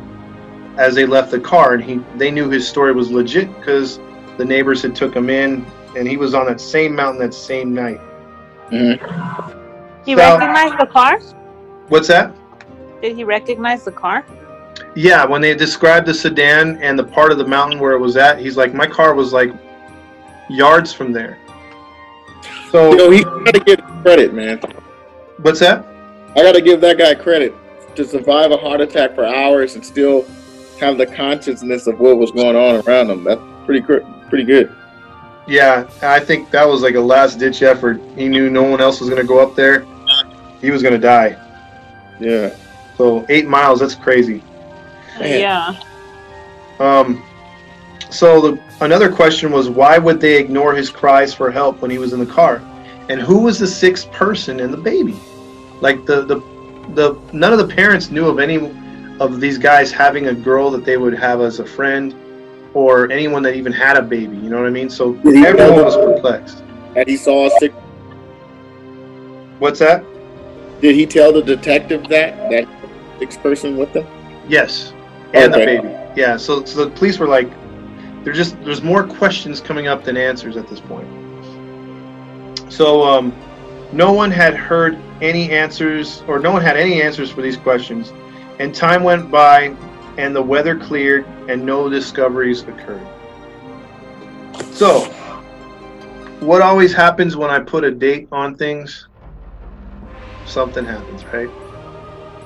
as 0.78 0.94
they 0.94 1.06
left 1.06 1.32
the 1.32 1.40
car, 1.40 1.74
and 1.74 1.84
he 1.84 2.02
they 2.18 2.32
knew 2.32 2.50
his 2.50 2.68
story 2.68 2.92
was 2.92 3.10
legit 3.10 3.48
because 3.60 4.00
the 4.38 4.46
neighbors 4.46 4.82
had 4.82 4.96
took 4.96 5.16
him 5.16 5.30
in, 5.30 5.66
and 5.96 6.08
he 6.08 6.18
was 6.18 6.34
on 6.34 6.48
that 6.48 6.60
same 6.60 6.94
mountain 6.96 7.20
that 7.22 7.34
same 7.34 7.74
night. 7.74 8.02
Mm-hmm. 8.72 9.59
He 10.10 10.16
So- 10.16 10.22
recognized 10.24 10.80
the 10.80 10.88
car? 10.88 11.20
What's 11.90 12.08
that? 12.08 12.32
Did 13.00 13.16
he 13.16 13.24
recognize 13.24 13.84
the 13.84 13.92
car? 13.92 14.26
Yeah, 14.96 15.24
when 15.24 15.40
they 15.40 15.54
described 15.54 16.08
the 16.08 16.16
sedan 16.16 16.80
and 16.82 16.98
the 16.98 17.04
part 17.04 17.32
of 17.32 17.38
the 17.38 17.46
mountain 17.46 17.80
where 17.80 17.92
it 17.92 18.00
was 18.00 18.18
at, 18.18 18.40
he's 18.40 18.58
like, 18.58 18.74
my 18.74 18.88
car 18.88 19.14
was 19.14 19.34
like 19.34 19.54
yards 20.50 20.92
from 20.92 21.14
there. 21.14 21.38
So 22.72 22.90
You 22.90 22.98
know, 22.98 23.12
he 23.12 23.24
gotta 23.24 23.60
give 23.60 23.82
credit, 24.02 24.34
man. 24.34 24.60
what's 25.44 25.60
that? 25.60 25.86
I 26.36 26.42
gotta 26.42 26.62
give 26.62 26.82
that 26.82 26.98
guy 26.98 27.14
credit 27.14 27.54
to 27.96 28.04
survive 28.04 28.50
a 28.50 28.58
heart 28.58 28.82
attack 28.82 29.14
for 29.14 29.26
hours 29.28 29.76
and 29.76 29.86
still 29.86 30.26
have 30.80 30.98
the 30.98 31.06
consciousness 31.06 31.86
of 31.86 32.00
what 32.00 32.18
was 32.18 32.32
going 32.32 32.56
on 32.56 32.82
around 32.88 33.12
him. 33.12 33.24
That's 33.24 33.42
pretty 33.68 33.82
pretty 33.82 34.44
good. 34.44 34.72
Yeah, 35.48 35.86
I 36.02 36.20
think 36.20 36.50
that 36.50 36.68
was 36.68 36.82
like 36.82 36.96
a 36.96 37.00
last 37.00 37.38
ditch 37.38 37.62
effort. 37.62 38.02
He 38.16 38.28
knew 38.28 38.50
no 38.50 38.64
one 38.64 38.82
else 38.82 39.00
was 39.02 39.10
going 39.10 39.22
to 39.22 39.28
go 39.28 39.40
up 39.40 39.56
there. 39.56 39.86
He 40.62 40.72
was 40.72 40.82
going 40.82 40.94
to 40.94 41.00
die. 41.00 41.38
Yeah. 42.20 42.56
So 42.98 43.26
eight 43.30 43.48
miles, 43.48 43.80
that's 43.80 43.96
crazy. 43.96 44.44
Man. 45.20 45.40
Yeah. 45.40 45.80
Um, 46.80 47.24
so 48.10 48.42
the, 48.42 48.62
another 48.82 49.12
question 49.12 49.52
was 49.52 49.70
why 49.70 49.98
would 49.98 50.20
they 50.20 50.38
ignore 50.38 50.74
his 50.74 50.90
cries 50.90 51.34
for 51.34 51.52
help 51.52 51.82
when 51.82 51.92
he 51.92 51.98
was 51.98 52.14
in 52.14 52.20
the 52.20 52.26
car? 52.26 52.62
And 53.10 53.20
who 53.20 53.40
was 53.40 53.60
the 53.60 53.68
sixth 53.68 54.12
person 54.12 54.60
in 54.60 54.72
the 54.72 54.78
baby? 54.78 55.18
Like 55.82 56.06
the 56.06 56.22
the 56.26 56.36
the 56.96 57.20
none 57.34 57.54
of 57.54 57.60
the 57.60 57.74
parents 57.74 58.12
knew 58.12 58.28
of 58.28 58.40
any 58.40 58.58
of 59.20 59.40
these 59.40 59.58
guys 59.58 59.92
having 59.92 60.28
a 60.28 60.34
girl 60.34 60.72
that 60.72 60.86
they 60.86 60.98
would 60.98 61.14
have 61.14 61.42
as 61.42 61.60
a 61.60 61.66
friend 61.66 62.16
or 62.74 63.12
anyone 63.12 63.44
that 63.44 63.56
even 63.56 63.72
had 63.72 63.98
a 63.98 64.02
baby. 64.02 64.38
You 64.38 64.50
know 64.50 64.58
what 64.58 64.68
I 64.68 64.72
mean? 64.72 64.90
So 64.90 65.16
everyone 65.26 65.56
know- 65.56 65.84
was 65.84 65.96
perplexed. 65.96 66.64
And 66.96 67.08
he 67.08 67.18
saw 67.18 67.48
a 67.48 67.52
sick. 67.60 67.74
What's 69.60 69.80
that? 69.80 70.04
Did 70.82 70.96
he 70.96 71.06
tell 71.06 71.34
the 71.34 71.42
detective 71.42 72.08
that 72.10 72.50
that 72.50 72.68
sixth 73.20 73.42
person 73.42 73.78
with 73.78 73.92
them? 73.94 74.06
Yes, 74.48 74.94
and 75.34 75.54
Okay. 75.54 75.78
the 75.78 75.82
baby. 75.82 75.96
Yeah. 76.16 76.38
So, 76.38 76.64
so 76.66 76.86
the 76.86 76.92
police 76.92 77.20
were 77.20 77.28
like, 77.28 77.50
"There's 78.24 78.38
just 78.38 78.62
there's 78.64 78.82
more 78.82 79.04
questions 79.04 79.60
coming 79.60 79.88
up 79.88 80.04
than 80.04 80.16
answers 80.18 80.58
at 80.58 80.68
this 80.70 80.80
point." 80.80 81.08
So, 82.70 83.04
um, 83.04 83.34
no 83.92 84.14
one 84.14 84.32
had 84.32 84.56
heard 84.56 84.98
any 85.22 85.50
answers, 85.52 86.24
or 86.28 86.40
no 86.40 86.52
one 86.52 86.62
had 86.62 86.78
any 86.78 87.02
answers 87.02 87.30
for 87.30 87.42
these 87.42 87.58
questions, 87.58 88.14
and 88.60 88.74
time 88.74 89.04
went 89.04 89.30
by, 89.30 89.76
and 90.18 90.34
the 90.36 90.42
weather 90.42 90.78
cleared 90.78 91.26
and 91.50 91.66
no 91.66 91.90
discoveries 91.90 92.62
occurred. 92.62 93.06
So, 94.72 95.02
what 96.40 96.62
always 96.62 96.94
happens 96.94 97.36
when 97.36 97.50
I 97.50 97.60
put 97.60 97.84
a 97.84 97.92
date 97.92 98.30
on 98.32 98.56
things? 98.56 99.09
Something 100.50 100.84
happens, 100.86 101.24
right? 101.26 101.50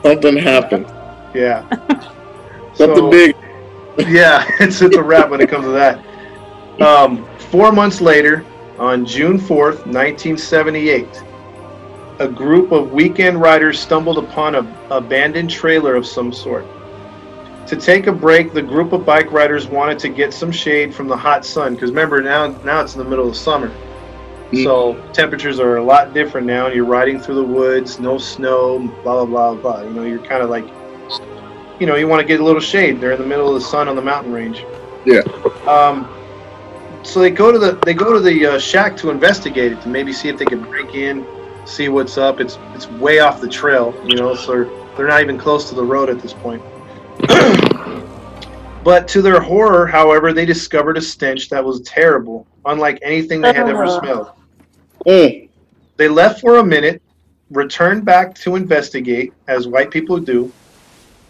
Something 0.04 0.36
happened. 0.38 0.86
Yeah. 1.34 1.68
Something 2.74 2.96
So- 2.98 3.10
big. 3.10 3.36
yeah, 4.08 4.44
it's 4.60 4.82
it's 4.82 4.98
a 4.98 5.04
wrap 5.04 5.30
when 5.30 5.40
it 5.40 5.50
comes 5.50 5.66
to 5.66 5.72
that. 5.72 6.04
Um, 6.82 7.28
four 7.38 7.72
months 7.72 8.02
later, 8.02 8.44
on 8.80 9.06
June 9.06 9.38
fourth, 9.38 9.86
nineteen 9.86 10.36
seventy-eight, 10.36 11.24
a 12.18 12.28
group 12.28 12.72
of 12.72 12.92
weekend 12.92 13.40
riders 13.40 13.80
stumbled 13.80 14.18
upon 14.18 14.56
a 14.56 14.78
abandoned 14.90 15.52
trailer 15.52 15.96
of 15.96 16.08
some 16.08 16.34
sort. 16.34 16.66
To 17.68 17.76
take 17.76 18.08
a 18.08 18.12
break, 18.12 18.52
the 18.52 18.64
group 18.64 18.94
of 18.94 19.06
bike 19.06 19.32
riders 19.32 19.68
wanted 19.68 20.00
to 20.00 20.10
get 20.10 20.34
some 20.34 20.52
shade 20.52 20.92
from 20.94 21.08
the 21.08 21.16
hot 21.16 21.46
sun 21.46 21.76
because 21.76 21.92
remember 21.92 22.20
now 22.20 22.48
now 22.64 22.82
it's 22.82 22.96
in 22.96 23.00
the 23.04 23.08
middle 23.08 23.30
of 23.30 23.36
summer. 23.38 23.72
So 24.62 25.02
temperatures 25.14 25.60
are 25.60 25.78
a 25.78 25.84
lot 25.84 26.14
different 26.14 26.46
now, 26.46 26.68
and 26.68 26.76
you're 26.76 26.86
riding 26.86 27.20
through 27.20 27.36
the 27.36 27.44
woods, 27.44 28.00
no 28.00 28.18
snow, 28.18 28.80
blah 29.04 29.26
blah 29.26 29.54
blah 29.54 29.56
blah. 29.56 29.82
You 29.82 29.90
know, 29.92 30.04
you're 30.04 30.20
kind 30.20 30.44
of 30.44 30.50
like, 30.50 30.66
you 31.80 31.88
know, 31.88 31.96
you 31.96 32.08
want 32.08 32.20
to 32.22 32.28
get 32.28 32.40
a 32.40 32.44
little 32.44 32.62
shade. 32.62 33.00
They're 33.00 33.14
in 33.14 33.22
the 33.22 33.28
middle 33.28 33.48
of 33.48 33.56
the 33.56 33.68
sun 33.68 33.88
on 33.88 33.96
the 33.96 34.02
mountain 34.02 34.32
range. 34.32 34.66
Yeah. 35.06 35.22
Um, 35.68 36.08
so 37.04 37.20
they 37.20 37.32
go 37.32 37.52
to 37.52 37.60
the 37.60 37.74
they 37.86 37.94
go 37.94 38.14
to 38.14 38.20
the 38.20 38.46
uh, 38.46 38.60
shack 38.60 38.96
to 38.98 39.10
investigate 39.10 39.72
it 39.72 39.82
to 39.82 39.90
maybe 39.90 40.14
see 40.14 40.30
if 40.30 40.38
they 40.38 40.46
can 40.46 40.62
break 40.62 40.96
in, 40.96 41.26
see 41.66 41.90
what's 41.90 42.18
up. 42.18 42.40
It's 42.40 42.58
it's 42.74 42.88
way 42.90 43.20
off 43.20 43.42
the 43.42 43.50
trail, 43.50 43.94
you 44.06 44.16
know, 44.16 44.36
so 44.36 44.52
they're, 44.52 44.96
they're 44.96 45.08
not 45.08 45.22
even 45.22 45.38
close 45.38 45.70
to 45.70 45.76
the 45.76 45.84
road 45.84 46.10
at 46.10 46.20
this 46.20 46.34
point. 46.34 46.62
but 48.84 49.08
to 49.10 49.22
their 49.22 49.40
horror, 49.40 49.86
however, 49.86 50.34
they 50.34 50.46
discovered 50.46 50.98
a 50.98 51.02
stench 51.02 51.50
that 51.50 51.64
was 51.64 51.82
terrible, 51.82 52.48
unlike 52.66 53.00
anything 53.02 53.42
they 53.42 53.54
had 53.54 53.70
ever 53.70 53.88
smelled. 53.88 54.32
Mm. 55.06 55.50
They 55.98 56.08
left 56.08 56.42
for 56.42 56.58
a 56.58 56.64
minute, 56.64 57.02
returned 57.52 58.06
back 58.06 58.36
to 58.36 58.56
investigate, 58.56 59.34
as 59.48 59.68
white 59.68 59.92
people 59.92 60.20
do, 60.20 60.52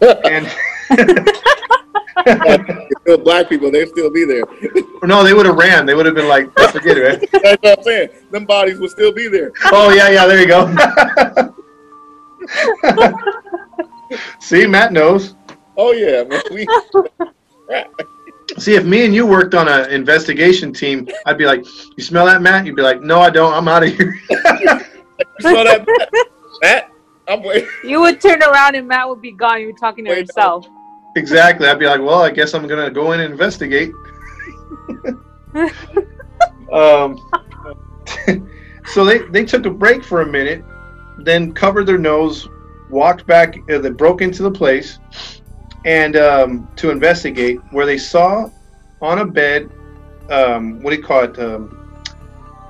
and 0.00 0.50
Still 3.02 3.18
black 3.18 3.48
people, 3.48 3.70
they'd 3.70 3.88
still 3.88 4.10
be 4.10 4.24
there. 4.24 4.44
no, 5.02 5.22
they 5.24 5.34
would 5.34 5.46
have 5.46 5.56
ran. 5.56 5.84
They 5.84 5.94
would 5.94 6.06
have 6.06 6.14
been 6.14 6.28
like, 6.28 6.46
forget 6.70 6.96
it. 6.96 7.02
Right? 7.02 7.30
That's 7.42 7.62
what 7.62 7.78
I'm 7.78 7.84
saying. 7.84 8.08
Them 8.30 8.44
bodies 8.46 8.78
would 8.78 8.90
still 8.90 9.12
be 9.12 9.28
there. 9.28 9.52
Oh 9.66 9.90
yeah, 9.90 10.08
yeah. 10.08 10.26
There 10.26 10.40
you 10.40 10.46
go. 10.46 11.54
See, 14.40 14.66
Matt 14.66 14.92
knows. 14.92 15.34
Oh 15.76 15.92
yeah, 15.92 16.24
man. 16.24 16.40
We, 16.50 16.66
See, 18.58 18.74
if 18.74 18.84
me 18.84 19.04
and 19.04 19.14
you 19.14 19.26
worked 19.26 19.54
on 19.54 19.68
an 19.68 19.90
investigation 19.90 20.72
team, 20.72 21.08
I'd 21.26 21.38
be 21.38 21.46
like, 21.46 21.64
"You 21.96 22.04
smell 22.04 22.26
that, 22.26 22.42
Matt?" 22.42 22.66
You'd 22.66 22.76
be 22.76 22.82
like, 22.82 23.00
"No, 23.00 23.20
I 23.20 23.30
don't. 23.30 23.52
I'm 23.52 23.68
out 23.68 23.82
of 23.84 23.94
here." 23.94 24.14
you 24.30 24.38
saw 25.40 25.64
that, 25.64 25.86
Matt? 26.62 26.90
I'm 27.26 27.42
waiting. 27.42 27.68
You 27.84 28.00
would 28.00 28.20
turn 28.20 28.42
around 28.42 28.74
and 28.74 28.86
Matt 28.86 29.08
would 29.08 29.22
be 29.22 29.32
gone. 29.32 29.60
You 29.60 29.68
were 29.68 29.78
talking 29.78 30.04
to 30.04 30.10
Wait, 30.10 30.18
himself. 30.18 30.66
exactly. 31.16 31.66
I'd 31.66 31.78
be 31.78 31.86
like, 31.86 32.00
"Well, 32.00 32.22
I 32.22 32.30
guess 32.30 32.54
I'm 32.54 32.66
gonna 32.66 32.90
go 32.90 33.12
in 33.12 33.20
and 33.20 33.32
investigate." 33.32 33.92
um, 36.72 37.18
so 38.92 39.04
they 39.04 39.18
they 39.30 39.44
took 39.44 39.64
a 39.66 39.70
break 39.70 40.04
for 40.04 40.20
a 40.20 40.26
minute, 40.26 40.64
then 41.18 41.52
covered 41.52 41.86
their 41.86 41.98
nose, 41.98 42.48
walked 42.90 43.26
back. 43.26 43.56
Uh, 43.70 43.78
they 43.78 43.90
broke 43.90 44.20
into 44.20 44.42
the 44.42 44.50
place, 44.50 44.98
and 45.84 46.16
um, 46.16 46.68
to 46.76 46.90
investigate, 46.90 47.60
where 47.70 47.86
they 47.86 47.98
saw 47.98 48.50
on 49.02 49.18
a 49.18 49.24
bed, 49.24 49.70
um, 50.30 50.82
what 50.82 50.90
do 50.90 50.96
you 50.96 51.02
call 51.02 51.24
it? 51.24 51.38
Um, 51.38 52.02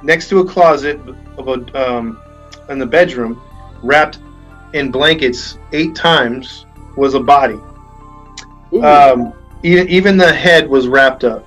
next 0.03 0.29
to 0.29 0.41
a 0.41 0.45
closet 0.45 1.01
of 1.39 1.49
a 1.49 1.89
um, 1.97 2.21
in 2.69 2.79
the 2.79 2.87
bedroom, 2.87 3.41
wrapped 3.83 4.19
in 4.73 4.91
blankets 4.91 5.59
eight 5.73 5.95
times, 5.95 6.67
was 6.97 7.15
a 7.15 7.21
body. 7.21 7.59
Um, 8.83 9.33
e- 9.63 9.87
even 9.89 10.17
the 10.17 10.33
head 10.33 10.69
was 10.69 10.89
wrapped 10.89 11.23
up, 11.23 11.47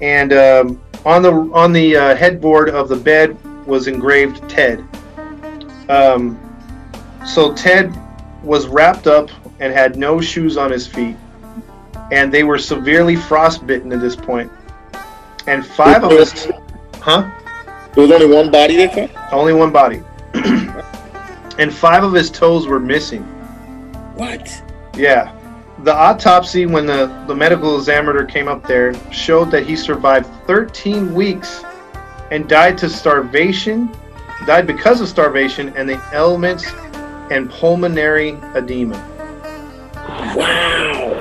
and 0.00 0.32
um, 0.32 0.82
on 1.04 1.22
the 1.22 1.32
on 1.52 1.72
the 1.72 1.96
uh, 1.96 2.16
headboard 2.16 2.70
of 2.70 2.88
the 2.88 2.96
bed 2.96 3.36
was 3.66 3.86
engraved 3.88 4.48
Ted. 4.48 4.82
Um, 5.90 6.38
so 7.26 7.52
Ted 7.52 7.94
was 8.42 8.66
wrapped 8.66 9.06
up 9.06 9.30
and 9.62 9.72
had 9.72 9.96
no 9.96 10.20
shoes 10.20 10.56
on 10.56 10.72
his 10.72 10.88
feet, 10.88 11.16
and 12.10 12.34
they 12.34 12.42
were 12.42 12.58
severely 12.58 13.14
frostbitten 13.14 13.92
at 13.92 14.00
this 14.00 14.16
point. 14.16 14.50
And 15.46 15.64
five 15.64 16.02
of 16.02 16.10
us, 16.10 16.48
huh? 16.96 17.30
there 17.94 18.02
was 18.02 18.10
only 18.10 18.26
one 18.26 18.50
body 18.50 18.74
they 18.74 18.88
found? 18.88 19.12
Only 19.32 19.52
one 19.52 19.70
body. 19.70 20.02
and 20.34 21.72
five 21.72 22.02
of 22.02 22.12
his 22.12 22.28
toes 22.28 22.66
were 22.66 22.80
missing. 22.80 23.22
What? 24.16 24.62
Yeah. 24.96 25.32
The 25.84 25.94
autopsy, 25.94 26.66
when 26.66 26.84
the, 26.84 27.24
the 27.28 27.34
medical 27.34 27.78
examiner 27.78 28.24
came 28.24 28.48
up 28.48 28.66
there, 28.66 28.94
showed 29.12 29.52
that 29.52 29.64
he 29.64 29.76
survived 29.76 30.28
13 30.48 31.14
weeks 31.14 31.64
and 32.32 32.48
died 32.48 32.76
to 32.78 32.90
starvation, 32.90 33.94
died 34.44 34.66
because 34.66 35.00
of 35.00 35.08
starvation 35.08 35.72
and 35.76 35.88
the 35.88 36.02
elements 36.12 36.66
and 37.30 37.48
pulmonary 37.48 38.40
edema. 38.56 39.11
Wow. 40.34 41.18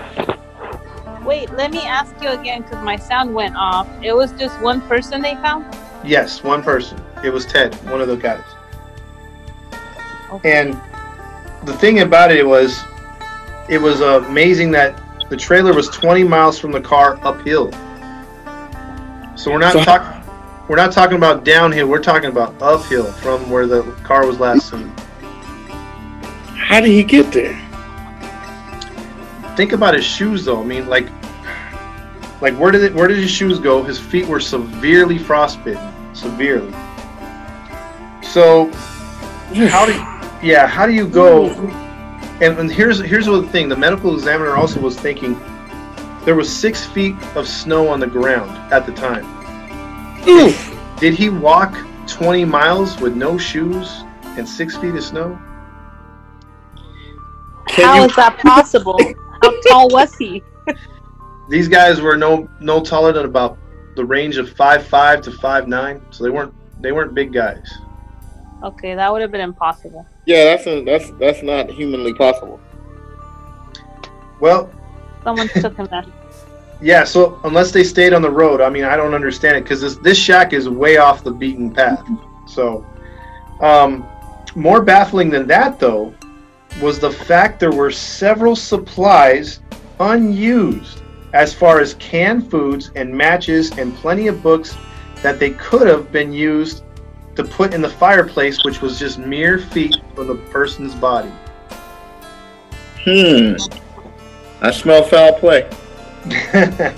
Wait, 1.25 1.51
let 1.53 1.71
me 1.71 1.81
ask 1.85 2.13
you 2.21 2.29
again 2.29 2.61
because 2.63 2.83
my 2.83 2.95
sound 2.95 3.33
went 3.33 3.55
off. 3.55 3.87
It 4.01 4.13
was 4.15 4.31
just 4.33 4.59
one 4.61 4.81
person 4.81 5.21
they 5.21 5.35
found? 5.35 5.65
Yes, 6.03 6.43
one 6.43 6.63
person. 6.63 6.99
It 7.23 7.31
was 7.31 7.45
Ted, 7.45 7.75
one 7.89 8.01
of 8.01 8.07
the 8.07 8.17
guys. 8.17 8.43
Okay. 10.31 10.59
And 10.59 10.81
the 11.65 11.73
thing 11.73 11.99
about 11.99 12.31
it 12.31 12.45
was, 12.45 12.79
it 13.69 13.77
was 13.77 14.01
amazing 14.01 14.71
that 14.71 14.99
the 15.29 15.37
trailer 15.37 15.73
was 15.73 15.87
20 15.89 16.23
miles 16.23 16.57
from 16.57 16.71
the 16.71 16.81
car 16.81 17.19
uphill. 17.21 17.71
So 19.35 19.51
we're 19.51 19.59
not 19.59 19.73
So- 19.73 19.83
talking. 19.83 20.17
We're 20.67 20.77
not 20.77 20.93
talking 20.93 21.17
about 21.17 21.43
downhill. 21.43 21.87
We're 21.87 21.99
talking 22.01 22.29
about 22.29 22.53
uphill 22.61 23.11
from 23.11 23.49
where 23.49 23.67
the 23.67 23.81
car 24.03 24.25
was 24.25 24.39
last 24.39 24.69
seen. 24.69 24.89
How 26.55 26.79
did 26.79 26.91
he 26.91 27.03
get 27.03 27.31
there? 27.33 27.59
Think 29.55 29.73
about 29.73 29.93
his 29.93 30.05
shoes, 30.05 30.45
though. 30.45 30.61
I 30.61 30.65
mean, 30.65 30.87
like, 30.87 31.07
like 32.41 32.55
where 32.55 32.71
did 32.71 32.83
it? 32.83 32.93
Where 32.93 33.07
did 33.07 33.17
his 33.17 33.31
shoes 33.31 33.59
go? 33.59 33.83
His 33.83 33.99
feet 33.99 34.27
were 34.27 34.39
severely 34.39 35.17
frostbitten, 35.17 35.93
severely. 36.15 36.73
So 38.23 38.71
how 39.53 39.85
do 39.85 39.91
yeah 40.45 40.65
how 40.65 40.85
do 40.85 40.93
you 40.93 41.07
go 41.07 41.49
and, 42.41 42.57
and 42.57 42.71
here's 42.71 42.99
here's 42.99 43.25
the 43.25 43.43
thing 43.47 43.67
the 43.67 43.75
medical 43.75 44.13
examiner 44.13 44.55
also 44.55 44.79
was 44.79 44.97
thinking 44.97 45.39
there 46.23 46.35
was 46.35 46.49
six 46.49 46.85
feet 46.85 47.15
of 47.35 47.47
snow 47.47 47.89
on 47.89 47.99
the 47.99 48.07
ground 48.07 48.49
at 48.71 48.85
the 48.85 48.93
time 48.93 49.25
Oof. 50.27 50.77
did 50.99 51.13
he 51.13 51.29
walk 51.29 51.77
20 52.07 52.45
miles 52.45 52.97
with 53.01 53.15
no 53.15 53.37
shoes 53.37 54.03
and 54.37 54.47
six 54.47 54.77
feet 54.77 54.95
of 54.95 55.03
snow 55.03 55.37
Can 57.67 57.85
How 57.85 57.95
you- 57.99 58.05
is 58.05 58.15
that 58.15 58.37
possible? 58.37 58.97
How 59.41 59.61
tall 59.61 59.89
was 59.89 60.15
he? 60.15 60.43
these 61.49 61.67
guys 61.67 61.99
were 62.01 62.15
no 62.15 62.49
no 62.59 62.81
taller 62.81 63.11
than 63.11 63.25
about 63.25 63.57
the 63.95 64.05
range 64.05 64.37
of 64.37 64.49
five 64.51 64.85
five 64.85 65.21
to 65.21 65.31
five 65.31 65.67
nine 65.67 66.01
so 66.11 66.23
they 66.23 66.29
weren't 66.29 66.53
they 66.81 66.91
weren't 66.91 67.13
big 67.13 67.33
guys 67.33 67.67
Okay, 68.63 68.93
that 68.93 69.11
would 69.11 69.21
have 69.21 69.31
been 69.31 69.41
impossible. 69.41 70.05
Yeah, 70.25 70.43
that's 70.43 70.67
a, 70.67 70.83
that's 70.83 71.09
that's 71.19 71.41
not 71.41 71.71
humanly 71.71 72.13
possible. 72.13 72.59
well 74.39 74.71
Someone 75.23 75.47
took 75.55 75.75
him 75.75 75.87
there. 75.89 76.05
Yeah, 76.81 77.03
so 77.03 77.39
unless 77.43 77.71
they 77.71 77.83
stayed 77.83 78.13
on 78.13 78.21
the 78.23 78.29
road, 78.29 78.59
I 78.59 78.69
mean, 78.69 78.83
I 78.83 78.95
don't 78.95 79.13
understand 79.13 79.57
it 79.57 79.63
because 79.63 79.81
this 79.81 79.95
this 79.97 80.17
shack 80.17 80.53
is 80.53 80.67
way 80.67 80.97
off 80.97 81.23
the 81.23 81.31
beaten 81.31 81.71
path. 81.71 82.03
So, 82.47 82.85
um, 83.61 84.05
more 84.55 84.81
baffling 84.81 85.29
than 85.29 85.47
that, 85.47 85.79
though, 85.79 86.13
was 86.79 86.99
the 86.99 87.11
fact 87.11 87.59
there 87.59 87.71
were 87.71 87.91
several 87.91 88.55
supplies 88.55 89.59
unused, 89.99 91.01
as 91.33 91.53
far 91.53 91.79
as 91.79 91.95
canned 91.95 92.49
foods 92.49 92.91
and 92.95 93.13
matches 93.13 93.77
and 93.77 93.95
plenty 93.95 94.27
of 94.27 94.41
books 94.41 94.75
that 95.21 95.39
they 95.39 95.51
could 95.51 95.87
have 95.87 96.11
been 96.11 96.31
used 96.31 96.83
to 97.35 97.43
put 97.43 97.73
in 97.73 97.81
the 97.81 97.89
fireplace, 97.89 98.63
which 98.63 98.81
was 98.81 98.99
just 98.99 99.19
mere 99.19 99.59
feet 99.59 99.95
from 100.15 100.27
the 100.27 100.35
person's 100.35 100.95
body. 100.95 101.31
Hmm. 103.03 103.55
I 104.61 104.71
smell 104.71 105.03
foul 105.03 105.33
play. 105.33 105.69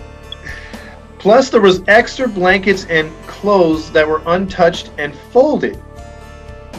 Plus, 1.19 1.49
there 1.49 1.62
was 1.62 1.81
extra 1.88 2.27
blankets 2.27 2.86
and 2.89 3.09
clothes 3.27 3.91
that 3.91 4.05
were 4.05 4.21
untouched 4.25 4.91
and 4.97 5.15
folded, 5.31 5.81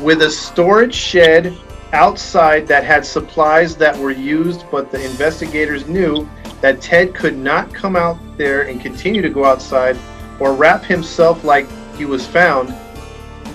with 0.00 0.20
a 0.20 0.30
storage 0.30 0.94
shed 0.94 1.56
outside 1.94 2.66
that 2.66 2.84
had 2.84 3.06
supplies 3.06 3.76
that 3.76 3.96
were 3.96 4.10
used, 4.10 4.64
but 4.70 4.90
the 4.90 5.02
investigators 5.04 5.86
knew 5.86 6.28
that 6.60 6.80
Ted 6.80 7.14
could 7.14 7.36
not 7.36 7.72
come 7.72 7.96
out 7.96 8.18
there 8.36 8.62
and 8.62 8.80
continue 8.80 9.22
to 9.22 9.30
go 9.30 9.44
outside 9.44 9.96
or 10.40 10.52
wrap 10.54 10.84
himself 10.84 11.44
like 11.44 11.66
he 11.96 12.04
was 12.04 12.26
found 12.26 12.74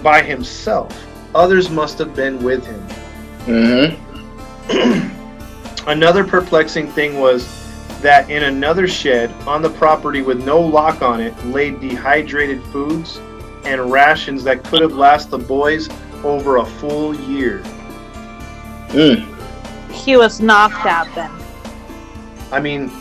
by 0.02 0.22
himself. 0.22 1.06
Others 1.36 1.70
must 1.70 2.00
have 2.00 2.16
been 2.16 2.42
with 2.42 2.66
him. 2.66 2.88
Mm-hmm. 3.46 5.20
Another 5.90 6.24
perplexing 6.24 6.88
thing 6.92 7.20
was 7.20 7.48
that 8.02 8.30
in 8.30 8.44
another 8.44 8.88
shed 8.88 9.30
on 9.46 9.62
the 9.62 9.70
property 9.72 10.22
with 10.22 10.46
no 10.46 10.60
lock 10.60 11.02
on 11.02 11.20
it 11.20 11.36
lay 11.46 11.72
dehydrated 11.72 12.64
foods 12.66 13.18
and 13.66 13.92
rations 13.92 14.44
that 14.44 14.64
could 14.64 14.82
have 14.82 14.94
lasted 14.94 15.32
the 15.32 15.38
boys 15.38 15.90
over 16.24 16.58
a 16.58 16.66
full 16.66 17.14
year. 17.14 17.62
Mm. 18.90 19.92
He 19.92 20.18
was 20.18 20.42
knocked 20.42 20.86
out 20.86 21.14
then. 21.16 21.32
I 22.52 22.60
mean, 22.60 22.92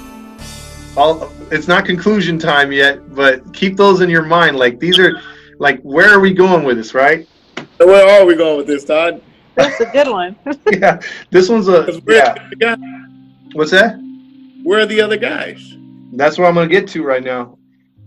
all 0.96 1.32
it's 1.50 1.68
not 1.68 1.84
conclusion 1.84 2.38
time 2.38 2.72
yet, 2.72 3.14
but 3.14 3.52
keep 3.54 3.76
those 3.76 4.00
in 4.00 4.10
your 4.10 4.24
mind. 4.24 4.56
Like 4.56 4.78
these 4.78 4.98
are, 4.98 5.20
like 5.58 5.80
where 5.82 6.08
are 6.10 6.20
we 6.20 6.32
going 6.32 6.64
with 6.64 6.76
this, 6.76 6.94
right? 6.94 7.26
Where 7.78 8.20
are 8.20 8.26
we 8.26 8.34
going 8.34 8.58
with 8.58 8.66
this, 8.66 8.84
Todd? 8.84 9.22
That's 9.54 9.80
a 9.80 9.86
good 9.86 10.08
one. 10.08 10.36
yeah, 10.72 11.00
this 11.30 11.48
one's 11.48 11.68
a. 11.68 12.00
yeah. 12.06 12.32
are 12.32 12.50
the 12.50 12.56
guys? 12.56 12.78
What's 13.54 13.70
that? 13.70 13.98
where 14.62 14.80
are 14.80 14.86
the 14.86 15.00
other 15.00 15.16
guys? 15.16 15.76
That's 16.12 16.36
what 16.36 16.46
I'm 16.46 16.54
gonna 16.54 16.68
get 16.68 16.86
to 16.88 17.02
right 17.02 17.24
now. 17.24 17.56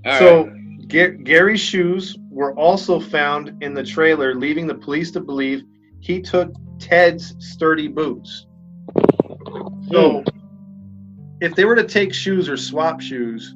All 0.06 0.20
so 0.20 0.46
right. 0.46 0.88
Ga- 0.88 1.18
Gary's 1.24 1.60
shoes 1.60 2.18
were 2.30 2.54
also 2.54 3.00
found 3.00 3.64
in 3.64 3.74
the 3.74 3.84
trailer, 3.84 4.36
leaving 4.36 4.68
the 4.68 4.76
police 4.76 5.10
to 5.12 5.20
believe 5.20 5.64
he 6.00 6.22
took 6.22 6.54
Ted's 6.82 7.36
sturdy 7.40 7.88
boots. 7.88 8.48
So, 9.92 10.22
hmm. 10.22 11.38
if 11.40 11.56
they 11.56 11.64
were 11.64 11.76
to 11.76 11.84
take 11.84 12.14
shoes 12.14 12.50
or 12.50 12.58
swap 12.58 13.00
shoes, 13.00 13.56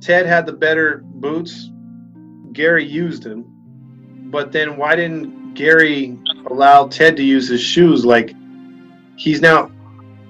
Ted 0.00 0.26
had 0.26 0.46
the 0.46 0.52
better 0.52 1.02
boots. 1.04 1.70
Gary 2.52 2.84
used 2.84 3.22
them, 3.22 3.44
but 4.30 4.52
then 4.52 4.76
why 4.76 4.94
didn't 4.94 5.54
Gary 5.54 6.18
allow 6.50 6.86
Ted 6.86 7.16
to 7.16 7.24
use 7.24 7.48
his 7.48 7.62
shoes? 7.62 8.04
Like 8.04 8.34
he's 9.16 9.40
now, 9.40 9.70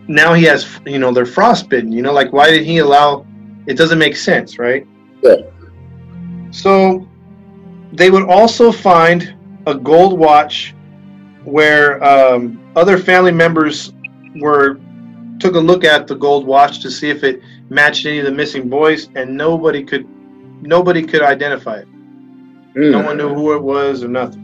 now 0.06 0.32
he 0.32 0.44
has, 0.44 0.78
you 0.86 1.00
know, 1.00 1.12
they're 1.12 1.26
frostbitten. 1.26 1.90
You 1.90 2.02
know, 2.02 2.12
like 2.12 2.32
why 2.32 2.50
did 2.50 2.64
he 2.64 2.78
allow? 2.78 3.26
It 3.66 3.76
doesn't 3.76 3.98
make 3.98 4.14
sense, 4.14 4.58
right? 4.58 4.86
Yeah. 5.22 5.36
So 6.52 7.08
they 7.92 8.10
would 8.10 8.24
also 8.24 8.70
find 8.70 9.34
a 9.66 9.74
gold 9.74 10.18
watch 10.18 10.74
where 11.44 12.02
um, 12.04 12.60
other 12.76 12.98
family 12.98 13.32
members 13.32 13.92
were 14.40 14.78
took 15.38 15.54
a 15.56 15.60
look 15.60 15.84
at 15.84 16.06
the 16.06 16.14
gold 16.14 16.46
watch 16.46 16.80
to 16.80 16.90
see 16.90 17.10
if 17.10 17.24
it 17.24 17.40
matched 17.68 18.06
any 18.06 18.18
of 18.18 18.24
the 18.24 18.30
missing 18.30 18.68
boys, 18.68 19.08
and 19.16 19.36
nobody 19.36 19.82
could 19.82 20.06
nobody 20.62 21.02
could 21.02 21.22
identify 21.22 21.76
it. 21.78 21.88
No 22.74 23.00
Mm. 23.00 23.04
one 23.04 23.16
knew 23.18 23.28
who 23.34 23.52
it 23.54 23.62
was 23.62 24.02
or 24.04 24.08
nothing. 24.08 24.40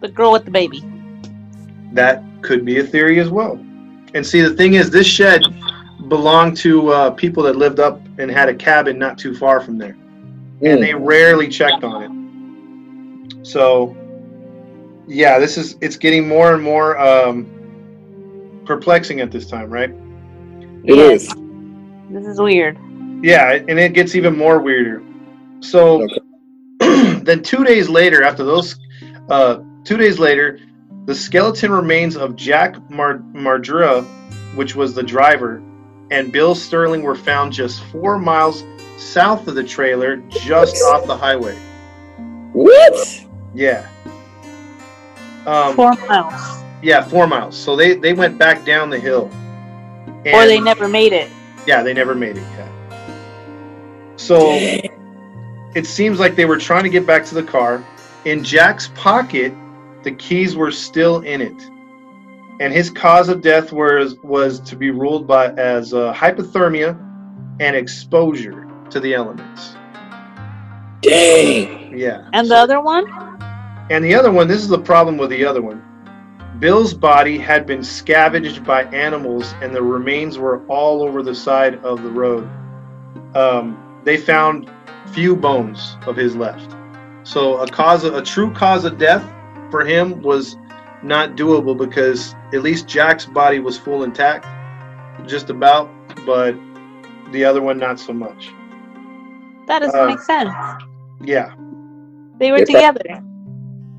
The 0.00 0.08
girl 0.08 0.32
with 0.32 0.44
the 0.44 0.50
baby. 0.50 0.82
That 1.92 2.22
could 2.42 2.64
be 2.64 2.78
a 2.78 2.84
theory 2.84 3.20
as 3.20 3.30
well. 3.30 3.58
And 4.14 4.26
see, 4.26 4.40
the 4.42 4.50
thing 4.54 4.74
is, 4.74 4.90
this 4.90 5.06
shed 5.06 5.42
belonged 6.08 6.56
to 6.58 6.88
uh, 6.90 7.10
people 7.12 7.42
that 7.44 7.56
lived 7.56 7.80
up 7.80 8.00
and 8.18 8.30
had 8.30 8.48
a 8.48 8.54
cabin 8.54 8.98
not 8.98 9.18
too 9.18 9.34
far 9.34 9.60
from 9.60 9.78
there. 9.78 9.96
and 10.60 10.78
Mm. 10.78 10.80
they 10.80 10.94
rarely 10.94 11.46
checked 11.48 11.84
on 11.84 12.02
it. 12.02 13.46
So, 13.46 13.96
yeah, 15.08 15.38
this 15.38 15.56
is 15.58 15.76
it's 15.80 15.96
getting 15.96 16.28
more 16.28 16.54
and 16.54 16.62
more 16.62 16.98
um, 16.98 17.46
perplexing 18.64 19.20
at 19.20 19.30
this 19.30 19.46
time, 19.48 19.70
right? 19.70 19.90
It 20.84 20.96
Yes. 20.96 21.22
is. 21.22 21.34
This 22.10 22.26
is 22.26 22.40
weird. 22.40 22.78
Yeah, 23.22 23.52
and 23.52 23.78
it 23.78 23.94
gets 23.94 24.14
even 24.14 24.36
more 24.36 24.60
weirder. 24.60 25.02
So, 25.60 26.06
then 26.78 27.42
two 27.42 27.64
days 27.64 27.88
later, 27.88 28.22
after 28.22 28.44
those, 28.44 28.76
uh, 29.28 29.58
two 29.84 29.96
days 29.96 30.18
later, 30.18 30.60
the 31.06 31.14
skeleton 31.14 31.72
remains 31.72 32.16
of 32.16 32.36
Jack 32.36 32.78
Mar- 32.90 33.18
Mardra, 33.32 34.04
which 34.54 34.76
was 34.76 34.94
the 34.94 35.02
driver, 35.02 35.62
and 36.10 36.32
Bill 36.32 36.54
Sterling 36.54 37.02
were 37.02 37.16
found 37.16 37.52
just 37.52 37.82
four 37.84 38.18
miles 38.18 38.62
south 38.98 39.48
of 39.48 39.54
the 39.54 39.64
trailer, 39.64 40.18
just 40.28 40.82
off 40.84 41.06
the 41.06 41.16
highway. 41.16 41.56
What? 42.52 43.26
Yeah. 43.54 43.86
Um, 45.48 45.74
Four 45.74 45.92
miles. 45.92 46.62
Yeah, 46.82 47.02
four 47.02 47.26
miles. 47.26 47.56
So 47.56 47.74
they 47.74 47.94
they 47.94 48.12
went 48.12 48.36
back 48.36 48.66
down 48.66 48.90
the 48.90 49.00
hill. 49.00 49.30
And, 50.26 50.34
or 50.34 50.46
they 50.46 50.60
never 50.60 50.88
made 50.88 51.14
it. 51.14 51.30
Yeah, 51.66 51.82
they 51.82 51.94
never 51.94 52.14
made 52.14 52.36
it. 52.36 52.42
Yeah. 52.42 54.16
So 54.16 54.50
it 55.74 55.86
seems 55.86 56.20
like 56.20 56.36
they 56.36 56.44
were 56.44 56.58
trying 56.58 56.82
to 56.82 56.90
get 56.90 57.06
back 57.06 57.24
to 57.26 57.34
the 57.34 57.42
car. 57.42 57.82
In 58.26 58.44
Jack's 58.44 58.88
pocket, 58.94 59.54
the 60.02 60.12
keys 60.12 60.54
were 60.54 60.70
still 60.70 61.20
in 61.20 61.40
it, 61.40 61.62
and 62.60 62.70
his 62.70 62.90
cause 62.90 63.30
of 63.30 63.40
death 63.40 63.72
was 63.72 64.18
was 64.18 64.60
to 64.60 64.76
be 64.76 64.90
ruled 64.90 65.26
by 65.26 65.52
as 65.54 65.94
uh, 65.94 66.12
hypothermia 66.12 66.94
and 67.58 67.74
exposure 67.74 68.70
to 68.90 69.00
the 69.00 69.14
elements. 69.14 69.76
Dang. 71.00 71.96
Yeah. 71.96 72.28
And 72.34 72.50
the 72.50 72.56
other 72.56 72.82
one? 72.82 73.27
And 73.90 74.04
the 74.04 74.14
other 74.14 74.30
one, 74.30 74.48
this 74.48 74.60
is 74.60 74.68
the 74.68 74.78
problem 74.78 75.16
with 75.16 75.30
the 75.30 75.44
other 75.44 75.62
one. 75.62 75.82
Bill's 76.58 76.92
body 76.92 77.38
had 77.38 77.66
been 77.66 77.82
scavenged 77.84 78.64
by 78.64 78.84
animals, 78.84 79.54
and 79.62 79.74
the 79.74 79.82
remains 79.82 80.38
were 80.38 80.64
all 80.66 81.02
over 81.02 81.22
the 81.22 81.34
side 81.34 81.76
of 81.84 82.02
the 82.02 82.10
road. 82.10 82.48
Um, 83.34 84.00
they 84.04 84.16
found 84.16 84.70
few 85.12 85.36
bones 85.36 85.96
of 86.06 86.16
his 86.16 86.34
left. 86.36 86.74
So 87.22 87.58
a 87.58 87.68
cause, 87.68 88.04
of, 88.04 88.14
a 88.14 88.22
true 88.22 88.52
cause 88.52 88.84
of 88.84 88.98
death 88.98 89.24
for 89.70 89.84
him 89.84 90.20
was 90.22 90.56
not 91.02 91.36
doable 91.36 91.76
because 91.76 92.34
at 92.52 92.62
least 92.62 92.88
Jack's 92.88 93.24
body 93.26 93.60
was 93.60 93.78
full 93.78 94.02
intact, 94.02 94.46
just 95.28 95.48
about, 95.50 95.88
but 96.26 96.54
the 97.32 97.44
other 97.44 97.62
one 97.62 97.78
not 97.78 98.00
so 98.00 98.12
much. 98.12 98.48
That 99.66 99.80
doesn't 99.80 99.98
Uh, 99.98 100.06
make 100.06 100.20
sense. 100.20 100.50
Yeah. 101.22 101.52
They 102.38 102.50
were 102.50 102.58
If 102.58 102.70
I- 102.70 102.72
together. 102.72 103.22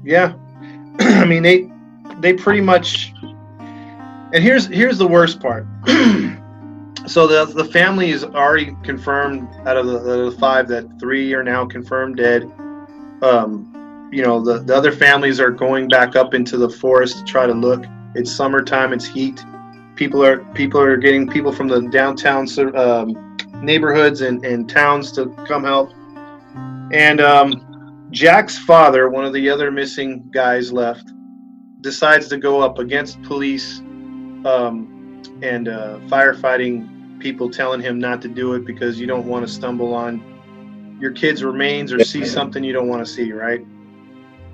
Yeah, 0.10 0.34
I 1.00 1.24
mean 1.26 1.44
they 1.44 1.72
they 2.20 2.34
pretty 2.34 2.62
much. 2.62 3.14
And 4.34 4.44
here's 4.44 4.66
here's 4.66 4.98
the 4.98 5.08
worst 5.08 5.40
part. 5.40 5.68
so 7.06 7.28
the 7.28 7.46
the 7.46 7.66
family 7.66 8.10
is 8.10 8.24
already 8.24 8.76
confirmed 8.84 9.48
out 9.68 9.78
of 9.78 9.86
the, 9.86 10.00
the 10.00 10.32
five 10.40 10.68
that 10.70 11.00
three 11.00 11.32
are 11.36 11.44
now 11.44 11.64
confirmed 11.64 12.18
dead. 12.18 12.52
Um, 13.22 14.10
you 14.12 14.24
know 14.24 14.44
the 14.44 14.58
the 14.58 14.76
other 14.76 14.92
families 14.92 15.40
are 15.40 15.52
going 15.52 15.88
back 15.88 16.16
up 16.16 16.34
into 16.34 16.58
the 16.58 16.70
forest 16.72 17.20
to 17.20 17.24
try 17.26 17.46
to 17.46 17.54
look. 17.54 17.86
It's 18.16 18.32
summertime. 18.32 18.94
It's 18.94 19.06
heat. 19.06 19.46
People 19.96 20.26
are 20.26 20.40
people 20.56 20.82
are 20.82 20.98
getting 20.98 21.30
people 21.30 21.52
from 21.52 21.68
the 21.68 21.82
downtown 21.82 22.48
um, 22.76 23.38
neighborhoods 23.62 24.22
and, 24.22 24.44
and 24.44 24.68
towns 24.68 25.12
to 25.12 25.28
come 25.46 25.66
help. 25.66 25.94
And 26.92 27.22
um, 27.22 27.69
Jack's 28.12 28.58
father, 28.58 29.10
one 29.10 29.26
of 29.26 29.34
the 29.34 29.50
other 29.50 29.72
missing 29.72 30.28
guys 30.32 30.72
left, 30.74 31.12
decides 31.82 32.28
to 32.30 32.38
go 32.38 32.62
up 32.62 32.80
against 32.80 33.22
police 33.24 33.80
um, 34.46 35.22
and 35.42 35.68
uh, 35.68 36.00
firefighting 36.08 37.20
people 37.20 37.50
telling 37.50 37.82
him 37.82 38.00
not 38.00 38.22
to 38.22 38.28
do 38.28 38.54
it 38.54 38.66
because 38.66 39.00
you 39.00 39.06
don't 39.06 39.28
want 39.28 39.46
to 39.46 39.52
stumble 39.52 39.94
on 39.94 40.98
your 41.00 41.12
kid's 41.12 41.44
remains 41.44 41.94
or 41.94 42.04
see 42.04 42.26
something 42.26 42.64
you 42.64 42.74
don't 42.74 42.88
want 42.88 43.06
to 43.06 43.12
see, 43.12 43.32
right? 43.32 43.66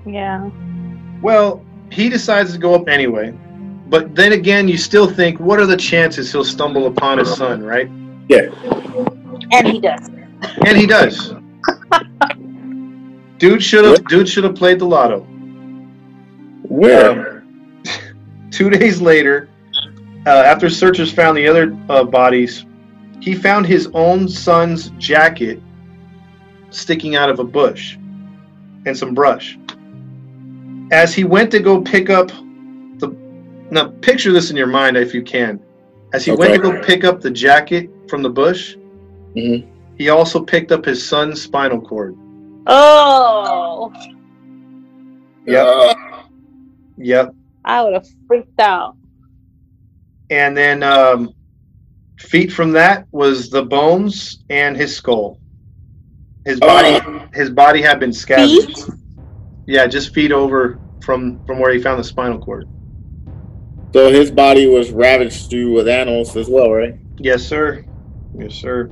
Yeah. 0.04 0.50
Well, 1.22 1.64
he 1.90 2.08
decides 2.08 2.52
to 2.52 2.58
go 2.58 2.74
up 2.74 2.88
anyway. 2.88 3.32
But 3.88 4.14
then 4.14 4.32
again, 4.32 4.68
you 4.68 4.76
still 4.76 5.08
think, 5.08 5.40
what 5.40 5.60
are 5.60 5.66
the 5.66 5.76
chances 5.76 6.30
he'll 6.30 6.44
stumble 6.44 6.86
upon 6.86 7.18
his 7.18 7.34
son, 7.34 7.62
right? 7.62 7.88
Yeah. 8.28 8.50
And 9.52 9.66
he 9.66 9.80
does. 9.80 10.08
And 10.66 10.76
he 10.76 10.86
does. 10.86 11.34
dude 13.38 13.62
should 13.62 13.84
have 13.84 14.04
dude 14.06 14.28
should 14.28 14.44
have 14.44 14.54
played 14.54 14.78
the 14.78 14.84
lotto. 14.84 15.20
Where? 16.62 17.38
Um, 17.38 17.82
two 18.50 18.70
days 18.70 19.00
later, 19.00 19.48
uh, 20.26 20.30
after 20.30 20.68
searchers 20.68 21.12
found 21.12 21.36
the 21.36 21.46
other 21.46 21.76
uh, 21.88 22.04
bodies, 22.04 22.64
he 23.20 23.34
found 23.34 23.66
his 23.66 23.88
own 23.94 24.28
son's 24.28 24.90
jacket 24.98 25.60
sticking 26.70 27.16
out 27.16 27.30
of 27.30 27.38
a 27.38 27.44
bush 27.44 27.96
and 28.86 28.96
some 28.96 29.14
brush. 29.14 29.58
As 30.92 31.14
he 31.14 31.24
went 31.24 31.50
to 31.52 31.60
go 31.60 31.80
pick 31.80 32.10
up 32.10 32.28
the. 32.28 33.14
Now, 33.70 33.88
picture 34.00 34.32
this 34.32 34.50
in 34.50 34.56
your 34.56 34.68
mind 34.68 34.96
if 34.96 35.12
you 35.14 35.22
can. 35.22 35.60
As 36.12 36.24
he 36.24 36.30
went 36.32 36.54
to 36.54 36.60
go 36.60 36.80
pick 36.82 37.02
up 37.04 37.20
the 37.20 37.30
jacket 37.30 37.90
from 38.08 38.22
the 38.22 38.30
bush, 38.30 38.76
Mhm. 39.34 39.66
he 39.98 40.08
also 40.08 40.40
picked 40.40 40.70
up 40.70 40.84
his 40.84 41.04
son's 41.04 41.42
spinal 41.42 41.80
cord. 41.80 42.16
Oh. 42.66 43.92
Yep. 45.46 45.66
Uh, 45.66 45.94
Yep. 46.98 47.34
I 47.64 47.82
would 47.82 47.92
have 47.92 48.06
freaked 48.26 48.58
out. 48.58 48.96
And 50.30 50.56
then 50.56 50.82
um, 50.82 51.34
feet 52.18 52.50
from 52.50 52.72
that 52.72 53.06
was 53.12 53.50
the 53.50 53.62
bones 53.62 54.42
and 54.50 54.76
his 54.76 54.96
skull. 54.96 55.38
His 56.46 56.58
body, 56.58 56.98
Oh. 57.06 57.26
his 57.34 57.50
body 57.50 57.82
had 57.82 58.00
been 58.00 58.12
scavenged. 58.12 58.78
Feet? 58.84 58.94
Yeah, 59.66 59.86
just 59.86 60.14
feet 60.14 60.32
over 60.32 60.78
from 61.02 61.44
from 61.44 61.58
where 61.58 61.72
he 61.72 61.80
found 61.82 61.98
the 62.00 62.04
spinal 62.04 62.38
cord. 62.38 62.66
So 63.92 64.10
his 64.10 64.30
body 64.30 64.66
was 64.66 64.90
ravaged 64.90 65.50
through 65.50 65.72
with 65.72 65.88
animals 65.88 66.36
as 66.36 66.48
well, 66.48 66.70
right? 66.72 66.94
Yes, 67.18 67.42
sir. 67.42 67.84
Yes, 68.38 68.54
sir. 68.54 68.90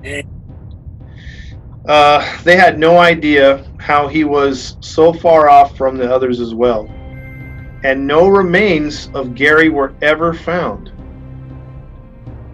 Uh, 1.87 2.43
they 2.45 2.57
had 2.57 2.79
no 2.79 2.99
idea 2.99 3.65
how 3.79 4.09
he 4.09 4.25
was 4.25 4.77
so 4.81 5.13
far 5.13 5.51
off 5.51 5.77
from 5.77 5.99
the 5.99 6.11
others 6.11 6.41
as 6.41 6.55
well. 6.55 6.89
And 7.85 8.07
no 8.07 8.29
remains 8.29 9.11
of 9.13 9.35
Gary 9.35 9.69
were 9.69 9.95
ever 10.01 10.33
found, 10.33 10.91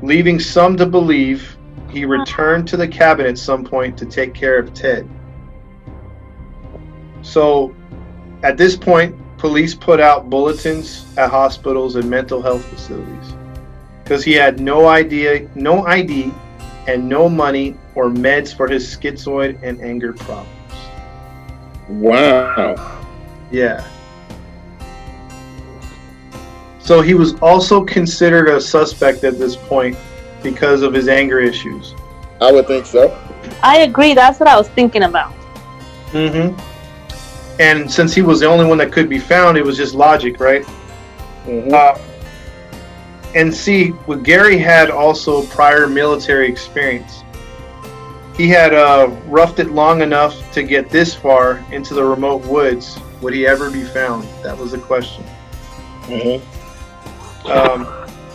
leaving 0.02 0.40
some 0.40 0.76
to 0.76 0.86
believe 0.86 1.56
he 1.88 2.04
returned 2.04 2.66
to 2.68 2.76
the 2.76 2.88
cabin 2.88 3.26
at 3.26 3.38
some 3.38 3.64
point 3.64 3.96
to 3.98 4.06
take 4.06 4.34
care 4.34 4.58
of 4.58 4.74
Ted. 4.74 5.08
So, 7.22 7.74
at 8.42 8.56
this 8.56 8.76
point, 8.76 9.14
police 9.38 9.74
put 9.74 10.00
out 10.00 10.28
bulletins 10.28 11.06
at 11.16 11.30
hospitals 11.30 11.94
and 11.96 12.10
mental 12.10 12.42
health 12.42 12.64
facilities 12.64 13.34
because 14.02 14.24
he 14.24 14.32
had 14.32 14.58
no 14.58 14.88
idea, 14.88 15.48
no 15.54 15.86
ID, 15.86 16.32
and 16.88 17.08
no 17.08 17.28
money 17.28 17.76
or 18.00 18.08
meds 18.08 18.54
for 18.54 18.66
his 18.66 18.96
schizoid 18.96 19.58
and 19.62 19.78
anger 19.82 20.14
problems. 20.14 20.48
Wow. 21.86 23.04
Yeah. 23.50 23.86
So 26.78 27.02
he 27.02 27.12
was 27.12 27.34
also 27.42 27.84
considered 27.84 28.48
a 28.48 28.58
suspect 28.58 29.22
at 29.24 29.38
this 29.38 29.54
point 29.54 29.98
because 30.42 30.80
of 30.80 30.94
his 30.94 31.08
anger 31.08 31.40
issues. 31.40 31.94
I 32.40 32.50
would 32.50 32.66
think 32.66 32.86
so. 32.86 33.14
I 33.62 33.80
agree. 33.80 34.14
That's 34.14 34.40
what 34.40 34.48
I 34.48 34.56
was 34.56 34.68
thinking 34.70 35.02
about. 35.02 35.34
Mm-hmm. 36.12 36.58
And 37.60 37.90
since 37.92 38.14
he 38.14 38.22
was 38.22 38.40
the 38.40 38.46
only 38.46 38.64
one 38.64 38.78
that 38.78 38.92
could 38.92 39.10
be 39.10 39.18
found, 39.18 39.58
it 39.58 39.64
was 39.64 39.76
just 39.76 39.92
logic, 39.94 40.40
right? 40.40 40.62
Mm-hmm. 41.44 41.74
Uh, 41.74 41.98
and 43.34 43.54
see, 43.54 43.88
what 44.08 44.22
Gary 44.22 44.56
had 44.56 44.90
also 44.90 45.42
prior 45.48 45.86
military 45.86 46.48
experience. 46.48 47.24
He 48.40 48.48
had 48.48 48.72
uh, 48.72 49.10
roughed 49.26 49.58
it 49.58 49.70
long 49.70 50.00
enough 50.00 50.50
to 50.52 50.62
get 50.62 50.88
this 50.88 51.14
far 51.14 51.62
into 51.70 51.92
the 51.92 52.02
remote 52.02 52.42
woods. 52.46 52.98
Would 53.20 53.34
he 53.34 53.46
ever 53.46 53.70
be 53.70 53.84
found? 53.84 54.26
That 54.42 54.56
was 54.56 54.72
the 54.72 54.78
question. 54.78 55.24
Mhm. 56.06 56.40
Um, 57.44 57.86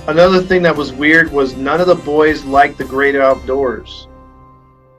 another 0.07 0.43
thing 0.43 0.61
that 0.61 0.75
was 0.75 0.93
weird 0.93 1.31
was 1.31 1.57
none 1.57 1.81
of 1.81 1.87
the 1.87 1.95
boys 1.95 2.45
liked 2.45 2.77
the 2.77 2.83
great 2.83 3.15
outdoors. 3.15 4.07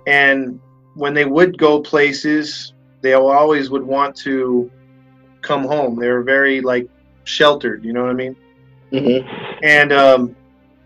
And 0.09 0.59
when 0.95 1.14
they 1.14 1.25
would 1.25 1.57
go 1.57 1.81
places, 1.81 2.73
they 3.01 3.12
always 3.12 3.71
would 3.71 3.85
want 3.85 4.16
to 4.25 4.69
come 5.40 5.62
home. 5.62 6.01
They 6.01 6.09
were 6.09 6.25
very 6.25 6.61
like 6.61 6.88
sheltered, 7.23 7.85
you 7.85 7.92
know 7.92 8.03
what 8.03 8.11
I 8.11 8.14
mean? 8.14 8.37
Mhm. 8.92 9.59
And 9.62 9.92
um, 9.92 10.35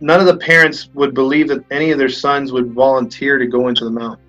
none 0.01 0.21
of 0.21 0.27
the 0.27 0.37
parents 0.37 0.89
would 0.95 1.15
believe 1.15 1.49
that 1.49 1.65
any 1.71 1.91
of 1.91 1.99
their 1.99 2.09
sons 2.09 2.53
would 2.53 2.73
volunteer 2.73 3.39
to 3.39 3.47
go 3.47 3.69
into 3.69 3.85
the 3.85 3.91
mountain. 3.91 4.25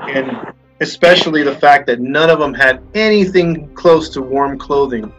And 0.00 0.52
especially 0.80 1.42
the 1.42 1.54
fact 1.54 1.86
that 1.86 2.00
none 2.00 2.30
of 2.30 2.38
them 2.38 2.54
had 2.54 2.82
anything 2.94 3.72
close 3.74 4.08
to 4.10 4.22
warm 4.22 4.58
clothing 4.58 5.12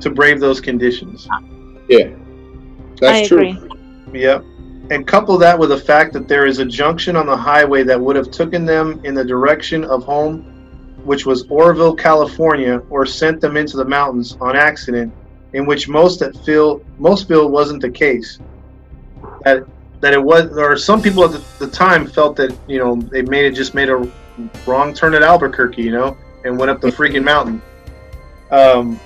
to 0.00 0.10
brave 0.10 0.40
those 0.40 0.60
conditions. 0.60 1.28
Yeah. 1.88 2.10
That's 3.00 3.24
I 3.24 3.26
true. 3.26 3.50
agree. 3.50 4.20
Yep. 4.20 4.44
And 4.90 5.06
couple 5.06 5.38
that 5.38 5.58
with 5.58 5.70
the 5.70 5.78
fact 5.78 6.12
that 6.12 6.28
there 6.28 6.46
is 6.46 6.58
a 6.58 6.64
junction 6.64 7.16
on 7.16 7.26
the 7.26 7.36
highway 7.36 7.82
that 7.84 7.98
would 7.98 8.16
have 8.16 8.30
taken 8.30 8.66
them 8.66 9.00
in 9.04 9.14
the 9.14 9.24
direction 9.24 9.84
of 9.84 10.04
home, 10.04 10.42
which 11.04 11.24
was 11.24 11.46
Oroville, 11.48 11.94
California, 11.94 12.82
or 12.90 13.06
sent 13.06 13.40
them 13.40 13.56
into 13.56 13.76
the 13.78 13.84
mountains 13.84 14.36
on 14.40 14.56
accident, 14.56 15.12
in 15.54 15.64
which 15.64 15.88
most 15.88 16.20
that 16.20 16.36
feel 16.44 16.82
most 16.98 17.26
feel 17.26 17.48
wasn't 17.48 17.80
the 17.80 17.90
case. 17.90 18.38
That 19.44 19.64
that 20.00 20.12
it 20.12 20.22
was, 20.22 20.50
or 20.58 20.76
some 20.76 21.00
people 21.00 21.24
at 21.24 21.32
the, 21.32 21.42
the 21.64 21.70
time 21.70 22.06
felt 22.06 22.36
that 22.36 22.54
you 22.68 22.78
know 22.78 22.96
they 22.96 23.22
made 23.22 23.46
it 23.46 23.52
just 23.52 23.72
made 23.74 23.88
a 23.88 24.10
wrong 24.66 24.92
turn 24.92 25.14
at 25.14 25.22
Albuquerque, 25.22 25.82
you 25.82 25.92
know, 25.92 26.16
and 26.44 26.58
went 26.58 26.70
up 26.70 26.80
the 26.80 26.88
freaking 26.88 27.24
mountain. 27.24 27.62
Um, 28.50 29.00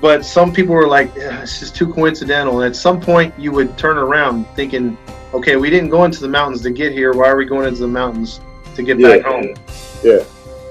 but 0.00 0.24
some 0.24 0.52
people 0.52 0.74
were 0.74 0.88
like, 0.88 1.14
"Yeah, 1.14 1.42
it's 1.42 1.60
just 1.60 1.76
too 1.76 1.92
coincidental. 1.92 2.60
And 2.62 2.66
at 2.70 2.74
some 2.76 3.00
point, 3.00 3.32
you 3.38 3.52
would 3.52 3.78
turn 3.78 3.96
around 3.96 4.46
thinking, 4.56 4.98
okay, 5.34 5.56
we 5.56 5.70
didn't 5.70 5.90
go 5.90 6.04
into 6.04 6.20
the 6.20 6.28
mountains 6.28 6.62
to 6.62 6.70
get 6.70 6.92
here. 6.92 7.12
Why 7.12 7.28
are 7.28 7.36
we 7.36 7.44
going 7.44 7.68
into 7.68 7.80
the 7.82 7.88
mountains 7.88 8.40
to 8.74 8.82
get 8.82 8.98
Yeah. 8.98 9.18
back 9.18 9.22
home? 9.26 9.54
Yeah. 10.02 10.24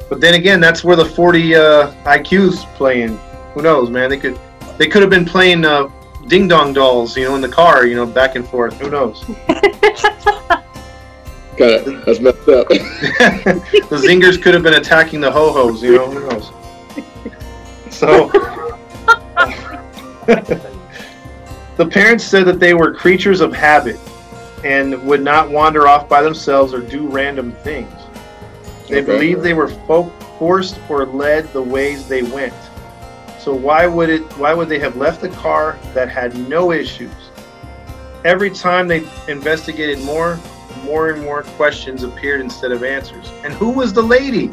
But 0.10 0.20
then 0.20 0.34
again, 0.34 0.60
that's 0.60 0.84
where 0.84 0.96
the 0.96 1.06
40 1.06 1.56
uh, 1.56 1.92
IQs 2.06 2.66
playing. 2.76 3.18
Who 3.54 3.62
knows, 3.62 3.90
man? 3.90 4.10
They 4.10 4.18
could 4.18 4.38
they 4.78 4.88
could 4.88 5.02
have 5.02 5.12
been 5.12 5.26
playing 5.26 5.66
uh, 5.66 5.90
ding 6.28 6.48
dong 6.48 6.74
dolls, 6.74 7.16
you 7.18 7.26
know, 7.26 7.36
in 7.36 7.42
the 7.42 7.50
car, 7.50 7.86
you 7.86 7.96
know, 7.96 8.06
back 8.06 8.36
and 8.36 8.48
forth. 8.48 8.80
Who 8.80 8.90
knows? 8.90 9.24
Got 11.56 11.70
it. 11.88 12.06
That's 12.06 12.20
messed 12.20 12.50
up. 12.50 12.68
the 12.70 14.02
zingers 14.04 14.42
could 14.42 14.56
have 14.56 14.64
been 14.64 14.74
attacking 14.74 15.22
the 15.22 15.32
ho 15.32 15.52
hos, 15.52 15.84
you 15.84 15.96
know. 15.98 16.10
Who 16.10 16.28
knows? 16.30 16.52
So, 17.94 18.28
the 21.78 21.86
parents 21.90 22.24
said 22.24 22.46
that 22.46 22.60
they 22.60 22.74
were 22.74 22.92
creatures 22.94 23.40
of 23.42 23.54
habit 23.54 24.00
and 24.64 25.00
would 25.04 25.22
not 25.22 25.50
wander 25.52 25.88
off 25.88 26.10
by 26.10 26.24
themselves 26.24 26.74
or 26.74 26.80
do 26.82 27.08
random 27.08 27.52
things. 27.64 27.92
They 28.90 29.04
Okay. 29.04 29.14
believed 29.14 29.44
they 29.44 29.54
were 29.54 29.68
fo- 29.68 30.12
forced 30.40 30.80
or 30.90 31.06
led 31.06 31.52
the 31.54 31.62
ways 31.62 32.08
they 32.08 32.24
went. 32.24 32.54
So 33.44 33.54
why 33.54 33.86
would 33.88 34.10
it? 34.10 34.22
Why 34.38 34.54
would 34.54 34.70
they 34.70 34.80
have 34.80 34.96
left 34.96 35.22
a 35.24 35.28
car 35.28 35.78
that 35.94 36.08
had 36.08 36.34
no 36.48 36.72
issues? 36.72 37.12
Every 38.24 38.50
time 38.50 38.88
they 38.88 39.06
investigated 39.28 40.00
more, 40.06 40.40
more 40.86 41.10
and 41.10 41.22
more 41.22 41.44
questions 41.44 42.04
appeared 42.04 42.40
instead 42.40 42.72
of 42.72 42.86
answers. 42.86 43.30
And 43.44 43.54
who 43.54 43.70
was 43.70 43.92
the 43.92 44.02
lady? 44.02 44.50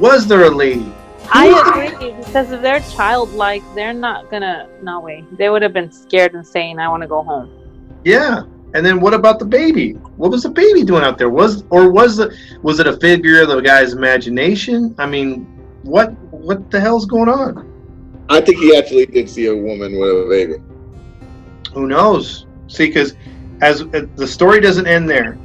Was 0.00 0.26
there 0.26 0.44
a 0.44 0.50
lady? 0.50 0.90
I 1.30 1.48
agree 1.90 2.12
because 2.12 2.50
if 2.50 2.62
they're 2.62 2.80
childlike, 2.80 3.62
they're 3.74 3.92
not 3.92 4.30
gonna. 4.30 4.70
No 4.82 5.00
way. 5.00 5.22
They 5.32 5.50
would 5.50 5.60
have 5.60 5.74
been 5.74 5.92
scared 5.92 6.32
and 6.32 6.46
saying, 6.46 6.78
"I 6.78 6.88
want 6.88 7.02
to 7.02 7.08
go 7.08 7.22
home." 7.22 7.50
Yeah. 8.04 8.44
And 8.72 8.86
then 8.86 9.00
what 9.00 9.12
about 9.12 9.38
the 9.38 9.44
baby? 9.44 9.92
What 10.16 10.30
was 10.30 10.44
the 10.44 10.50
baby 10.50 10.82
doing 10.82 11.02
out 11.02 11.18
there? 11.18 11.28
Was 11.28 11.64
or 11.68 11.90
was 11.90 12.16
the 12.16 12.34
was 12.62 12.80
it 12.80 12.86
a 12.86 12.96
figure 12.96 13.42
of 13.42 13.48
the 13.48 13.60
guy's 13.60 13.92
imagination? 13.92 14.94
I 14.96 15.04
mean, 15.04 15.44
what 15.82 16.12
what 16.32 16.70
the 16.70 16.80
hell's 16.80 17.04
going 17.04 17.28
on? 17.28 17.67
I 18.28 18.40
think 18.40 18.58
he 18.58 18.76
actually 18.76 19.06
did 19.06 19.28
see 19.28 19.46
a 19.46 19.56
woman 19.56 19.98
with 19.98 20.10
a 20.10 20.26
baby. 20.28 20.54
Who 21.72 21.86
knows? 21.86 22.46
See, 22.66 22.86
because 22.86 23.14
as 23.60 23.82
uh, 23.82 24.06
the 24.16 24.26
story 24.26 24.60
doesn't 24.60 24.86
end 24.86 25.08
there, 25.08 25.38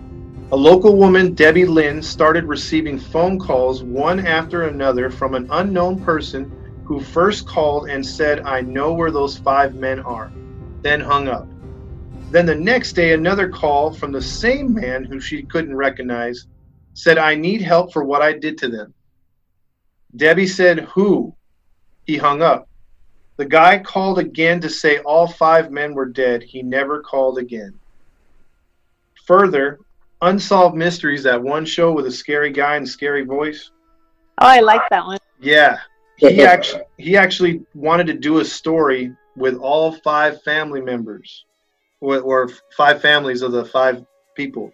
a 0.52 0.56
local 0.56 0.98
woman, 0.98 1.34
Debbie 1.34 1.66
Lynn, 1.66 2.02
started 2.02 2.46
receiving 2.46 3.00
phone 3.00 3.40
calls 3.40 3.84
one 3.84 4.26
after 4.26 4.64
another 4.64 5.10
from 5.10 5.34
an 5.34 5.48
unknown 5.52 6.04
person 6.04 6.52
who 6.86 7.00
first 7.00 7.48
called 7.48 7.90
and 7.90 8.06
said, 8.06 8.42
"I 8.42 8.62
know 8.62 8.94
where 8.94 9.12
those 9.12 9.38
five 9.38 9.76
men 9.76 10.00
are," 10.02 10.32
then 10.82 11.00
hung 11.00 11.28
up. 11.28 11.48
Then 12.34 12.48
the 12.48 12.56
next 12.56 12.94
day, 12.94 13.14
another 13.14 13.48
call 13.48 13.94
from 13.94 14.12
the 14.12 14.22
same 14.22 14.74
man 14.74 15.04
who 15.04 15.20
she 15.20 15.44
couldn't 15.44 15.76
recognize 15.76 16.48
said, 16.94 17.20
I 17.20 17.36
need 17.36 17.62
help 17.62 17.94
for 17.94 18.04
what 18.04 18.24
I 18.24 18.34
did 18.34 18.58
to 18.58 18.70
them. 18.70 18.94
Debbie 20.16 20.48
said, 20.48 20.80
Who? 20.96 21.36
He 22.06 22.18
hung 22.18 22.42
up. 22.42 22.68
The 23.38 23.46
guy 23.46 23.80
called 23.80 24.20
again 24.20 24.62
to 24.62 24.70
say 24.70 25.00
all 25.00 25.28
five 25.28 25.72
men 25.72 25.94
were 25.94 26.06
dead. 26.06 26.44
He 26.44 26.62
never 26.62 27.02
called 27.02 27.38
again. 27.38 27.74
Further, 29.26 29.80
Unsolved 30.22 30.76
Mysteries, 30.76 31.24
that 31.24 31.42
one 31.42 31.66
show 31.66 31.92
with 31.92 32.06
a 32.06 32.12
scary 32.12 32.52
guy 32.52 32.76
and 32.76 32.88
scary 32.88 33.24
voice. 33.24 33.72
Oh, 34.40 34.48
I 34.48 34.60
like 34.60 34.82
that 34.90 35.06
one. 35.06 35.20
Yeah, 35.40 35.80
he 36.18 36.44
actually 36.44 36.84
he 36.98 37.18
actually 37.18 37.66
wanted 37.74 38.08
to 38.08 38.14
do 38.14 38.40
a 38.40 38.46
story 38.46 39.16
with 39.36 39.58
all 39.58 39.92
five 39.92 40.42
family 40.44 40.82
members, 40.82 41.46
or, 42.02 42.20
or 42.20 42.50
five 42.78 43.02
families 43.02 43.42
of 43.42 43.52
the 43.52 43.66
five 43.66 44.06
people. 44.36 44.72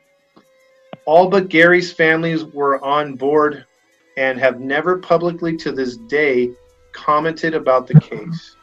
All 1.06 1.30
but 1.30 1.50
Gary's 1.50 1.92
families 1.92 2.46
were 2.46 2.84
on 2.84 3.16
board 3.16 3.66
and 4.18 4.40
have 4.40 4.60
never 4.60 5.00
publicly 5.00 5.56
to 5.58 5.72
this 5.72 5.98
day 5.98 6.52
commented 6.94 7.54
about 7.54 7.88
the 7.88 8.00
case, 8.00 8.56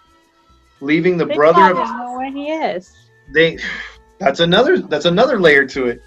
leaving 0.80 1.16
the 1.16 1.26
They 1.26 1.34
brother 1.34 1.74
probably 1.74 1.82
of 1.82 1.88
know 1.88 2.16
where 2.16 2.30
he 2.32 2.50
is. 2.50 2.92
they. 3.32 3.58
That's 4.18 4.40
another 4.40 4.78
that's 4.78 5.04
another 5.04 5.38
layer 5.38 5.66
to 5.66 5.86
it. 5.86 6.02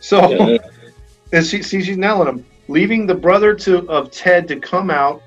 So. 0.00 0.30
Yeah. 0.30 0.58
And 1.30 1.44
she, 1.44 1.62
see, 1.62 1.82
she's 1.82 1.98
nailing 1.98 2.26
him. 2.26 2.46
Leaving 2.68 3.06
the 3.06 3.14
brother 3.14 3.54
to 3.54 3.86
of 3.90 4.10
Ted 4.10 4.48
to 4.48 4.58
come 4.58 4.88
out, 4.88 5.22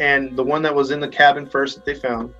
and 0.00 0.36
the 0.36 0.42
one 0.42 0.60
that 0.60 0.74
was 0.74 0.90
in 0.90 1.00
the 1.00 1.08
cabin 1.08 1.46
first 1.46 1.76
that 1.76 1.86
they 1.86 1.94
found, 1.94 2.34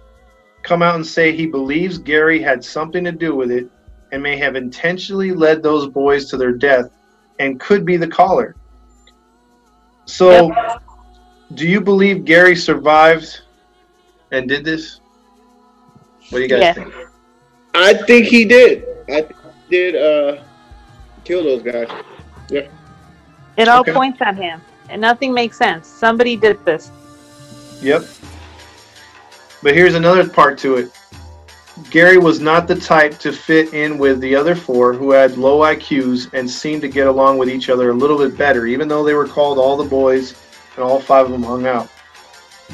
come 0.62 0.82
out 0.82 0.97
and 0.97 1.07
say 1.07 1.34
he 1.34 1.47
believes 1.47 1.97
Gary 1.97 2.42
had 2.42 2.62
something 2.62 3.03
to 3.05 3.12
do 3.12 3.34
with 3.34 3.51
it 3.51 3.70
and 4.12 4.22
may 4.22 4.36
have 4.36 4.55
intentionally 4.55 5.32
led 5.32 5.62
those 5.62 5.86
boys 5.88 6.28
to 6.28 6.36
their 6.36 6.53
death 6.53 6.90
and 7.38 7.59
could 7.59 7.86
be 7.86 7.97
the 7.97 8.07
caller. 8.07 8.55
So, 10.05 10.53
yep. 10.53 10.82
Do 11.55 11.66
you 11.66 11.80
believe 11.80 12.24
Gary 12.24 12.57
survived 12.57 13.42
and 14.32 14.49
did 14.49 14.64
this? 14.64 15.01
What 16.30 16.38
do 16.38 16.42
you 16.42 16.49
guys 16.49 16.61
yes. 16.61 16.76
think? 16.76 16.94
I 17.74 17.94
think 17.94 18.26
he 18.26 18.44
did. 18.44 18.84
I 19.09 19.26
did 19.70 19.94
uh, 19.94 20.42
kill 21.24 21.44
those 21.44 21.62
guys. 21.62 21.88
Yeah. 22.49 22.68
It 23.57 23.68
all 23.68 23.80
okay. 23.80 23.92
points 23.92 24.20
at 24.20 24.36
him, 24.36 24.61
and 24.88 25.01
nothing 25.01 25.32
makes 25.32 25.57
sense. 25.57 25.86
Somebody 25.86 26.36
did 26.36 26.62
this. 26.64 26.90
Yep. 27.80 28.05
But 29.62 29.74
here's 29.74 29.94
another 29.94 30.28
part 30.28 30.59
to 30.59 30.76
it. 30.76 30.92
Gary 31.90 32.16
was 32.16 32.40
not 32.40 32.66
the 32.66 32.74
type 32.74 33.18
to 33.18 33.32
fit 33.32 33.74
in 33.74 33.99
with 33.99 34.20
the 34.20 34.34
other 34.34 34.55
four 34.55 34.94
who 34.94 35.11
had 35.11 35.36
low 35.36 35.61
IQs 35.61 36.32
and 36.32 36.49
seemed 36.49 36.80
to 36.82 36.88
get 36.88 37.07
along 37.07 37.36
with 37.36 37.51
each 37.51 37.68
other 37.68 37.90
a 37.90 37.92
little 37.92 38.18
bit 38.18 38.36
better, 38.36 38.66
even 38.66 38.88
though 38.88 39.05
they 39.05 39.14
were 39.14 39.28
called 39.28 39.59
all 39.59 39.76
the 39.76 39.84
boys 39.84 40.34
and 40.77 40.85
all 40.85 41.01
five 41.01 41.27
of 41.27 41.33
them 41.33 41.43
hung 41.43 41.66
out. 41.66 41.91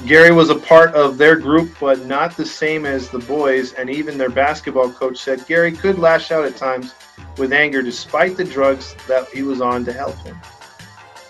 Gary 0.07 0.32
was 0.32 0.50
a 0.50 0.55
part 0.55 0.94
of 0.94 1.18
their 1.18 1.36
group, 1.36 1.76
but 1.78 2.07
not 2.07 2.36
the 2.36 2.46
same 2.46 2.86
as 2.86 3.09
the 3.11 3.18
boys, 3.18 3.74
and 3.74 3.90
even 3.90 4.18
their 4.18 4.30
basketball 4.30 4.90
coach 4.90 5.18
said 5.18 5.46
Gary 5.46 5.70
could 5.70 5.98
lash 5.98 6.30
out 6.30 6.44
at 6.44 6.57
times 6.57 6.94
with 7.36 7.53
anger 7.53 7.82
despite 7.82 8.36
the 8.36 8.44
drugs 8.44 8.96
that 9.07 9.28
he 9.28 9.42
was 9.42 9.61
on 9.61 9.84
to 9.84 9.92
help 9.92 10.16
him. 10.18 10.36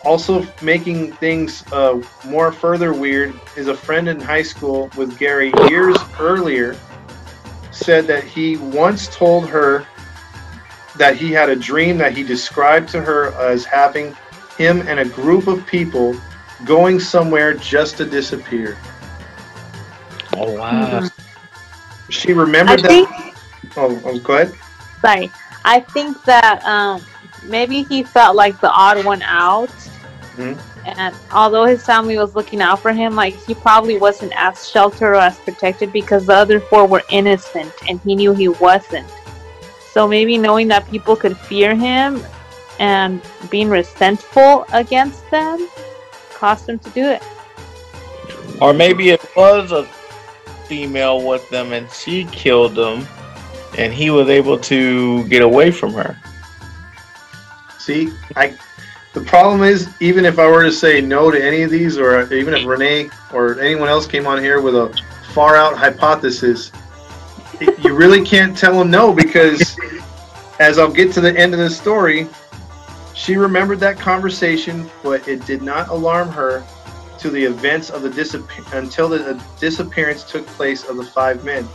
Also, 0.04 0.46
making 0.62 1.12
things 1.14 1.64
uh, 1.72 2.00
more 2.24 2.50
further 2.50 2.92
weird 2.92 3.38
is 3.56 3.68
a 3.68 3.74
friend 3.74 4.08
in 4.08 4.20
high 4.20 4.42
school 4.42 4.90
with 4.96 5.18
Gary 5.18 5.52
years 5.68 5.96
earlier 6.18 6.76
said 7.70 8.06
that 8.06 8.24
he 8.24 8.56
once 8.56 9.08
told 9.08 9.48
her 9.48 9.86
that 10.96 11.16
he 11.16 11.30
had 11.30 11.48
a 11.48 11.56
dream 11.56 11.98
that 11.98 12.16
he 12.16 12.22
described 12.22 12.88
to 12.90 13.00
her 13.00 13.32
as 13.34 13.64
having 13.64 14.16
him 14.58 14.82
and 14.82 15.00
a 15.00 15.04
group 15.04 15.46
of 15.46 15.66
people 15.66 16.14
going 16.64 17.00
somewhere 17.00 17.54
just 17.54 17.96
to 17.98 18.04
disappear. 18.04 18.78
Oh 20.36 20.54
wow! 20.58 21.00
Mm-hmm. 21.00 22.10
She 22.10 22.32
remembered 22.32 22.80
I 22.80 22.82
that. 22.82 22.88
Think, 22.88 23.76
oh, 23.76 24.02
oh, 24.04 24.18
go 24.20 24.34
ahead. 24.34 24.54
Sorry, 25.00 25.30
I 25.64 25.80
think 25.80 26.22
that 26.24 26.64
um, 26.64 27.02
maybe 27.44 27.82
he 27.82 28.02
felt 28.02 28.36
like 28.36 28.60
the 28.60 28.70
odd 28.70 29.04
one 29.04 29.22
out. 29.22 29.68
Mm-hmm. 30.36 30.60
And 30.84 31.14
although 31.32 31.64
his 31.64 31.84
family 31.86 32.18
was 32.18 32.34
looking 32.34 32.60
out 32.60 32.80
for 32.80 32.92
him, 32.92 33.14
like 33.14 33.34
he 33.46 33.54
probably 33.54 33.98
wasn't 33.98 34.32
as 34.34 34.68
sheltered 34.68 35.14
or 35.14 35.14
as 35.14 35.38
protected 35.38 35.92
because 35.92 36.26
the 36.26 36.34
other 36.34 36.58
four 36.58 36.86
were 36.86 37.02
innocent 37.10 37.72
and 37.88 38.00
he 38.00 38.16
knew 38.16 38.32
he 38.32 38.48
wasn't. 38.48 39.08
So 39.92 40.08
maybe 40.08 40.38
knowing 40.38 40.68
that 40.68 40.88
people 40.90 41.14
could 41.14 41.36
fear 41.36 41.76
him 41.76 42.20
and 42.80 43.22
being 43.48 43.68
resentful 43.68 44.64
against 44.72 45.30
them 45.30 45.68
caused 46.42 46.68
him 46.68 46.76
to 46.76 46.90
do 46.90 47.04
it. 47.04 47.22
Or 48.60 48.72
maybe 48.72 49.10
it 49.10 49.24
was 49.36 49.70
a 49.70 49.84
female 50.66 51.24
with 51.24 51.48
them 51.50 51.72
and 51.72 51.88
she 51.92 52.24
killed 52.24 52.74
them 52.74 53.06
and 53.78 53.92
he 53.92 54.10
was 54.10 54.28
able 54.28 54.58
to 54.58 55.22
get 55.28 55.42
away 55.42 55.70
from 55.70 55.92
her. 55.92 56.18
See, 57.78 58.12
I 58.34 58.58
the 59.12 59.20
problem 59.20 59.62
is, 59.62 59.88
even 60.00 60.24
if 60.24 60.40
I 60.40 60.48
were 60.50 60.64
to 60.64 60.72
say 60.72 61.00
no 61.00 61.30
to 61.30 61.40
any 61.40 61.62
of 61.62 61.70
these, 61.70 61.96
or 61.98 62.32
even 62.32 62.54
if 62.54 62.66
Renee 62.66 63.10
or 63.32 63.60
anyone 63.60 63.88
else 63.88 64.06
came 64.06 64.26
on 64.26 64.42
here 64.42 64.60
with 64.60 64.74
a 64.74 64.88
far 65.34 65.54
out 65.54 65.76
hypothesis, 65.76 66.72
you 67.60 67.94
really 67.94 68.24
can't 68.24 68.56
tell 68.56 68.78
them 68.78 68.90
no 68.90 69.12
because, 69.12 69.76
as 70.58 70.78
I'll 70.78 70.90
get 70.90 71.12
to 71.12 71.20
the 71.20 71.36
end 71.38 71.52
of 71.52 71.60
the 71.60 71.68
story, 71.68 72.26
she 73.22 73.36
remembered 73.36 73.78
that 73.78 74.00
conversation, 74.00 74.90
but 75.04 75.28
it 75.28 75.46
did 75.46 75.62
not 75.62 75.90
alarm 75.90 76.28
her 76.30 76.64
to 77.20 77.30
the 77.30 77.44
events 77.44 77.88
of 77.88 78.02
the 78.02 78.10
disappear 78.10 78.64
until 78.72 79.08
the 79.08 79.40
disappearance 79.60 80.24
took 80.24 80.44
place 80.48 80.82
of 80.88 80.96
the 80.96 81.04
five 81.04 81.44
men. 81.44 81.68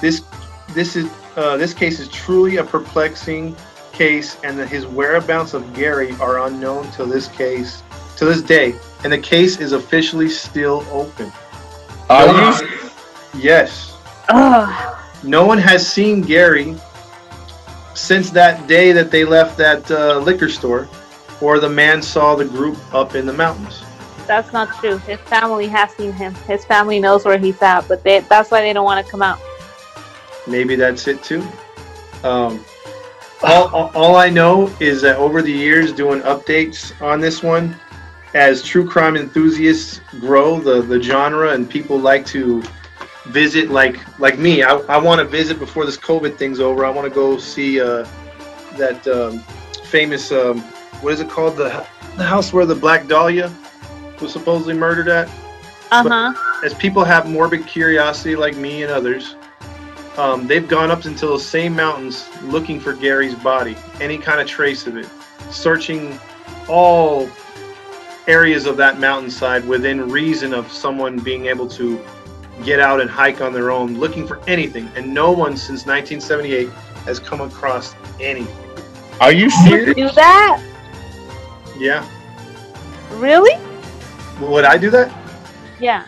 This 0.00 0.24
this 0.70 0.96
is 0.96 1.08
uh, 1.36 1.56
this 1.56 1.72
case 1.72 2.00
is 2.00 2.08
truly 2.08 2.56
a 2.56 2.64
perplexing 2.64 3.54
case 3.92 4.36
and 4.42 4.58
that 4.58 4.68
his 4.68 4.84
whereabouts 4.84 5.54
of 5.54 5.72
Gary 5.74 6.12
are 6.14 6.44
unknown 6.48 6.90
to 6.92 7.04
this 7.04 7.28
case 7.28 7.84
to 8.16 8.24
this 8.24 8.42
day, 8.42 8.74
and 9.04 9.12
the 9.12 9.18
case 9.18 9.60
is 9.60 9.70
officially 9.70 10.28
still 10.28 10.84
open. 10.90 11.30
Are 12.08 12.26
no 12.26 12.32
you? 12.32 12.66
One, 12.66 13.40
yes. 13.40 13.96
Ugh. 14.28 14.98
No 15.22 15.46
one 15.46 15.58
has 15.58 15.86
seen 15.86 16.20
Gary 16.20 16.76
since 18.00 18.30
that 18.30 18.66
day 18.66 18.92
that 18.92 19.10
they 19.10 19.24
left 19.24 19.58
that 19.58 19.90
uh, 19.90 20.18
liquor 20.18 20.48
store, 20.48 20.88
or 21.40 21.58
the 21.58 21.68
man 21.68 22.02
saw 22.02 22.34
the 22.34 22.44
group 22.44 22.78
up 22.94 23.14
in 23.14 23.26
the 23.26 23.32
mountains. 23.32 23.82
That's 24.26 24.52
not 24.52 24.74
true. 24.78 24.98
His 24.98 25.18
family 25.20 25.66
has 25.68 25.92
seen 25.92 26.12
him. 26.12 26.34
His 26.46 26.64
family 26.64 27.00
knows 27.00 27.24
where 27.24 27.38
he's 27.38 27.60
at, 27.62 27.88
but 27.88 28.02
they, 28.02 28.20
that's 28.20 28.50
why 28.50 28.62
they 28.62 28.72
don't 28.72 28.84
want 28.84 29.04
to 29.04 29.10
come 29.10 29.22
out. 29.22 29.38
Maybe 30.46 30.76
that's 30.76 31.06
it 31.08 31.22
too. 31.22 31.46
Um, 32.24 32.64
all, 33.42 33.90
all 33.94 34.16
I 34.16 34.28
know 34.28 34.74
is 34.80 35.02
that 35.02 35.16
over 35.16 35.42
the 35.42 35.52
years, 35.52 35.92
doing 35.92 36.20
updates 36.22 37.00
on 37.02 37.20
this 37.20 37.42
one, 37.42 37.76
as 38.34 38.62
true 38.62 38.88
crime 38.88 39.16
enthusiasts 39.16 40.00
grow 40.20 40.60
the, 40.60 40.82
the 40.82 41.02
genre 41.02 41.52
and 41.52 41.68
people 41.68 41.98
like 41.98 42.24
to 42.26 42.62
visit, 43.26 43.70
like 43.70 43.98
like 44.18 44.38
me, 44.38 44.62
I, 44.62 44.76
I 44.88 44.98
want 44.98 45.20
to 45.20 45.24
visit 45.26 45.58
before 45.58 45.86
this 45.86 45.96
COVID 45.96 46.36
thing's 46.36 46.60
over. 46.60 46.84
I 46.84 46.90
want 46.90 47.08
to 47.08 47.14
go 47.14 47.38
see 47.38 47.80
uh, 47.80 48.06
that 48.76 49.06
um, 49.08 49.40
famous, 49.84 50.32
um, 50.32 50.60
what 51.02 51.12
is 51.12 51.20
it 51.20 51.28
called? 51.28 51.56
The, 51.56 51.86
the 52.16 52.24
house 52.24 52.52
where 52.52 52.66
the 52.66 52.74
Black 52.74 53.06
Dahlia 53.06 53.52
was 54.20 54.32
supposedly 54.32 54.74
murdered 54.74 55.08
at. 55.08 55.28
Uh 55.90 56.32
huh. 56.32 56.64
As 56.64 56.74
people 56.74 57.04
have 57.04 57.28
morbid 57.28 57.66
curiosity, 57.66 58.36
like 58.36 58.56
me 58.56 58.82
and 58.82 58.92
others, 58.92 59.34
um, 60.16 60.46
they've 60.46 60.68
gone 60.68 60.90
up 60.90 61.04
into 61.06 61.26
those 61.26 61.44
same 61.44 61.74
mountains 61.74 62.28
looking 62.44 62.78
for 62.78 62.92
Gary's 62.92 63.34
body, 63.34 63.76
any 64.00 64.18
kind 64.18 64.40
of 64.40 64.46
trace 64.46 64.86
of 64.86 64.96
it, 64.96 65.08
searching 65.50 66.18
all 66.68 67.28
areas 68.28 68.66
of 68.66 68.76
that 68.76 69.00
mountainside 69.00 69.66
within 69.66 70.08
reason 70.08 70.52
of 70.52 70.70
someone 70.70 71.18
being 71.18 71.46
able 71.46 71.66
to 71.66 72.00
get 72.64 72.80
out 72.80 73.00
and 73.00 73.10
hike 73.10 73.40
on 73.40 73.52
their 73.52 73.70
own, 73.70 73.98
looking 73.98 74.26
for 74.26 74.40
anything. 74.46 74.90
And 74.96 75.12
no 75.12 75.30
one 75.30 75.56
since 75.56 75.86
1978 75.86 76.68
has 77.04 77.18
come 77.18 77.40
across 77.40 77.94
anything. 78.20 78.56
Are 79.20 79.32
you 79.32 79.50
serious? 79.50 79.94
Do 79.94 80.10
that? 80.10 80.62
Yeah. 81.78 82.08
Really? 83.12 83.58
Would 84.40 84.64
I 84.64 84.78
do 84.78 84.90
that? 84.90 85.14
Yeah. 85.78 86.06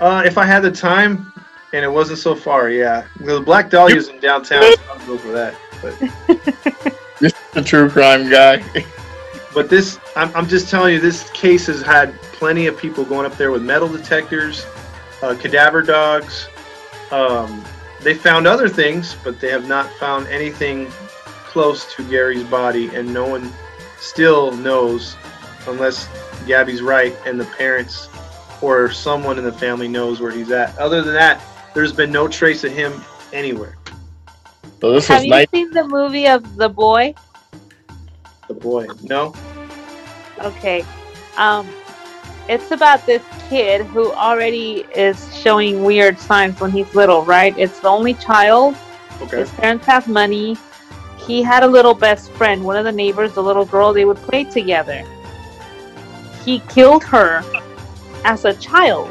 Uh, 0.00 0.22
if 0.24 0.38
I 0.38 0.44
had 0.44 0.60
the 0.60 0.70
time, 0.70 1.32
and 1.72 1.84
it 1.84 1.88
wasn't 1.88 2.18
so 2.18 2.34
far. 2.34 2.70
Yeah, 2.70 3.06
the 3.20 3.40
Black 3.40 3.70
Dahlia's 3.70 4.08
in 4.08 4.20
downtown. 4.20 4.62
So 4.62 4.82
I'll 4.90 5.06
go 5.06 5.18
for 5.18 5.32
that. 5.32 5.54
But 5.80 6.96
just 7.20 7.36
a 7.54 7.62
true 7.62 7.88
crime 7.88 8.30
guy. 8.30 8.62
but 9.54 9.68
this, 9.68 9.98
I'm, 10.16 10.34
I'm 10.34 10.46
just 10.46 10.68
telling 10.68 10.94
you, 10.94 11.00
this 11.00 11.30
case 11.30 11.66
has 11.66 11.82
had 11.82 12.20
plenty 12.22 12.66
of 12.66 12.76
people 12.76 13.04
going 13.04 13.26
up 13.26 13.36
there 13.36 13.50
with 13.50 13.62
metal 13.62 13.88
detectors, 13.88 14.66
uh, 15.22 15.34
cadaver 15.34 15.82
dogs. 15.82 16.48
Um, 17.10 17.64
they 18.00 18.14
found 18.14 18.46
other 18.46 18.68
things, 18.68 19.16
but 19.22 19.40
they 19.40 19.50
have 19.50 19.68
not 19.68 19.88
found 19.92 20.26
anything 20.26 20.88
close 21.46 21.94
to 21.94 22.08
Gary's 22.08 22.44
body, 22.44 22.88
and 22.94 23.12
no 23.12 23.26
one 23.26 23.52
still 23.98 24.52
knows, 24.52 25.16
unless 25.68 26.08
Gabby's 26.46 26.82
right 26.82 27.14
and 27.24 27.38
the 27.38 27.44
parents 27.44 28.08
or 28.60 28.90
someone 28.90 29.38
in 29.38 29.44
the 29.44 29.52
family 29.52 29.88
knows 29.88 30.20
where 30.20 30.30
he's 30.30 30.50
at. 30.50 30.76
Other 30.78 31.02
than 31.02 31.14
that, 31.14 31.40
there's 31.74 31.92
been 31.92 32.10
no 32.10 32.26
trace 32.28 32.64
of 32.64 32.72
him 32.72 33.00
anywhere. 33.32 33.76
So 34.80 34.92
this 34.92 35.06
Have 35.08 35.24
you 35.24 35.30
nice. 35.30 35.48
seen 35.50 35.70
the 35.70 35.86
movie 35.86 36.26
of 36.26 36.56
The 36.56 36.68
Boy? 36.68 37.14
The 38.48 38.54
Boy, 38.54 38.88
no. 39.02 39.34
Okay, 40.40 40.84
um, 41.36 41.68
it's 42.48 42.70
about 42.70 43.04
this 43.06 43.22
kid 43.48 43.86
who 43.86 44.12
already 44.12 44.84
is 44.94 45.36
showing 45.36 45.84
weird 45.84 46.18
signs 46.18 46.60
when 46.60 46.70
he's 46.70 46.94
little. 46.94 47.24
Right? 47.24 47.56
It's 47.58 47.80
the 47.80 47.88
only 47.88 48.14
child. 48.14 48.76
Okay. 49.20 49.38
His 49.38 49.50
parents 49.50 49.86
have 49.86 50.08
money. 50.08 50.56
He 51.26 51.42
had 51.42 51.62
a 51.62 51.66
little 51.68 51.94
best 51.94 52.32
friend, 52.32 52.64
one 52.64 52.76
of 52.76 52.84
the 52.84 52.92
neighbors, 52.92 53.34
the 53.34 53.42
little 53.42 53.64
girl. 53.64 53.92
They 53.92 54.04
would 54.04 54.16
play 54.16 54.44
together. 54.44 55.04
He 56.44 56.58
killed 56.68 57.04
her 57.04 57.44
as 58.24 58.44
a 58.44 58.54
child. 58.54 59.08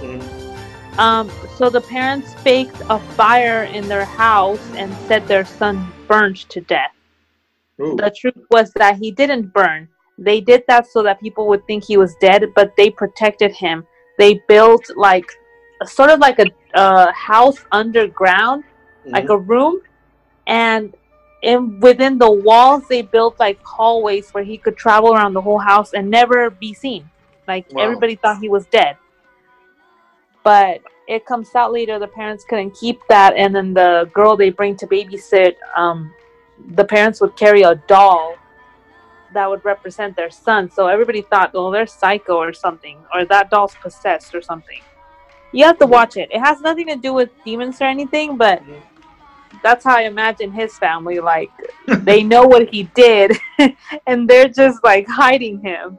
Mm-hmm. 0.00 1.00
Um, 1.00 1.30
so 1.56 1.70
the 1.70 1.80
parents 1.80 2.34
faked 2.42 2.82
a 2.90 2.98
fire 2.98 3.64
in 3.64 3.88
their 3.88 4.04
house 4.04 4.60
and 4.74 4.92
said 5.06 5.26
their 5.26 5.44
son 5.44 5.90
burned 6.08 6.48
to 6.50 6.60
death. 6.60 6.92
Ooh. 7.80 7.96
The 7.96 8.10
truth 8.10 8.44
was 8.50 8.72
that 8.74 8.96
he 8.96 9.12
didn't 9.12 9.54
burn. 9.54 9.88
They 10.18 10.40
did 10.40 10.64
that 10.66 10.86
so 10.86 11.02
that 11.04 11.20
people 11.20 11.46
would 11.48 11.64
think 11.66 11.84
he 11.84 11.96
was 11.96 12.16
dead, 12.16 12.52
but 12.54 12.74
they 12.76 12.90
protected 12.90 13.52
him. 13.52 13.86
They 14.18 14.42
built 14.48 14.90
like 14.96 15.30
sort 15.86 16.10
of 16.10 16.18
like 16.18 16.40
a, 16.40 16.46
a 16.74 17.12
house 17.12 17.64
underground, 17.70 18.64
mm-hmm. 18.64 19.12
like 19.12 19.28
a 19.28 19.38
room, 19.38 19.80
and 20.48 20.92
in 21.42 21.78
within 21.78 22.18
the 22.18 22.28
walls 22.28 22.88
they 22.88 23.00
built 23.00 23.38
like 23.38 23.62
hallways 23.62 24.30
where 24.30 24.42
he 24.42 24.58
could 24.58 24.76
travel 24.76 25.14
around 25.14 25.34
the 25.34 25.40
whole 25.40 25.58
house 25.58 25.92
and 25.92 26.10
never 26.10 26.50
be 26.50 26.74
seen. 26.74 27.08
Like 27.46 27.72
wow. 27.72 27.84
everybody 27.84 28.16
thought 28.16 28.40
he 28.40 28.48
was 28.48 28.66
dead. 28.66 28.96
But 30.42 30.80
it 31.06 31.24
comes 31.26 31.54
out 31.54 31.72
later 31.72 31.98
the 31.98 32.08
parents 32.08 32.44
couldn't 32.44 32.74
keep 32.74 33.00
that 33.08 33.34
and 33.36 33.54
then 33.54 33.72
the 33.72 34.10
girl 34.12 34.36
they 34.36 34.50
bring 34.50 34.76
to 34.76 34.86
babysit 34.86 35.54
um, 35.76 36.12
the 36.74 36.84
parents 36.84 37.20
would 37.20 37.36
carry 37.36 37.62
a 37.62 37.76
doll 37.86 38.36
that 39.32 39.48
would 39.48 39.64
represent 39.64 40.16
their 40.16 40.30
son. 40.30 40.70
So 40.70 40.86
everybody 40.86 41.22
thought 41.22 41.52
well 41.54 41.70
they're 41.70 41.86
psycho 41.86 42.36
or 42.36 42.52
something 42.52 42.98
or 43.14 43.24
that 43.26 43.50
doll's 43.50 43.74
possessed 43.76 44.34
or 44.34 44.42
something. 44.42 44.80
You 45.52 45.64
have 45.64 45.78
to 45.78 45.84
mm-hmm. 45.84 45.92
watch 45.92 46.16
it. 46.16 46.30
It 46.30 46.40
has 46.40 46.60
nothing 46.60 46.86
to 46.88 46.96
do 46.96 47.12
with 47.12 47.30
demons 47.44 47.80
or 47.80 47.84
anything 47.84 48.36
but 48.36 48.62
mm-hmm. 48.62 49.58
that's 49.62 49.84
how 49.84 49.96
i 49.96 50.02
imagine 50.02 50.52
his 50.52 50.76
family 50.78 51.18
like 51.20 51.50
they 51.86 52.22
know 52.22 52.46
what 52.46 52.68
he 52.68 52.84
did 52.94 53.36
and 54.06 54.28
they're 54.28 54.48
just 54.48 54.82
like 54.84 55.06
hiding 55.08 55.60
him. 55.60 55.98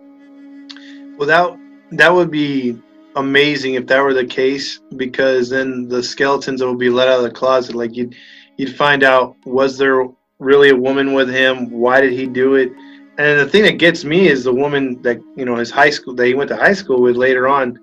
Well 1.18 1.28
that 1.28 1.58
that 1.92 2.14
would 2.14 2.32
be 2.32 2.80
amazing 3.16 3.74
if 3.74 3.88
that 3.88 4.02
were 4.02 4.14
the 4.14 4.26
case 4.26 4.80
because 4.96 5.50
then 5.50 5.88
the 5.88 6.02
skeletons 6.02 6.62
will 6.62 6.76
be 6.76 6.90
let 6.90 7.08
out 7.08 7.18
of 7.18 7.24
the 7.24 7.32
closet. 7.32 7.76
Like 7.76 7.96
you'd 7.96 8.16
you'd 8.58 8.76
find 8.76 9.04
out 9.04 9.36
was 9.46 9.78
there 9.78 10.08
really 10.40 10.70
a 10.70 10.76
woman 10.76 11.14
with 11.14 11.30
him? 11.30 11.70
Why 11.70 12.02
did 12.02 12.14
he 12.14 12.26
do 12.26 12.56
it 12.56 12.72
and 13.20 13.40
the 13.40 13.46
thing 13.46 13.64
that 13.64 13.78
gets 13.78 14.06
me 14.06 14.28
is 14.28 14.46
the 14.46 14.54
woman 14.54 15.02
that 15.02 15.20
you 15.36 15.46
know 15.46 15.56
his 15.56 15.70
high 15.70 15.90
school 15.90 16.16
that 16.16 16.26
he 16.26 16.34
went 16.34 16.48
to 16.50 16.56
high 16.56 16.74
school 16.74 17.02
with 17.02 17.16
later 17.16 17.48
on 17.48 17.78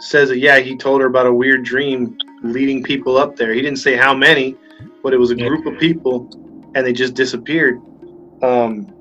says 0.00 0.30
that 0.30 0.38
yeah 0.38 0.58
he 0.58 0.76
told 0.76 1.00
her 1.00 1.06
about 1.06 1.26
a 1.26 1.32
weird 1.32 1.62
dream 1.62 2.16
leading 2.42 2.82
people 2.82 3.18
up 3.18 3.36
there. 3.36 3.52
He 3.52 3.60
didn't 3.60 3.78
say 3.78 3.94
how 3.94 4.14
many 4.14 4.56
but 5.02 5.12
it 5.12 5.18
was 5.18 5.30
a 5.30 5.36
group 5.36 5.66
of 5.66 5.78
people 5.78 6.28
and 6.74 6.86
they 6.86 6.92
just 6.92 7.14
disappeared. 7.14 7.80
Um 8.42 8.92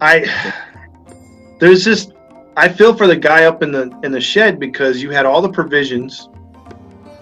i 0.00 0.54
there's 1.60 1.84
just 1.84 2.12
I 2.56 2.68
feel 2.68 2.94
for 2.94 3.06
the 3.06 3.16
guy 3.16 3.44
up 3.44 3.62
in 3.62 3.70
the 3.70 3.96
in 4.02 4.12
the 4.12 4.20
shed 4.20 4.58
because 4.58 5.02
you 5.02 5.10
had 5.10 5.24
all 5.24 5.40
the 5.40 5.48
provisions, 5.48 6.28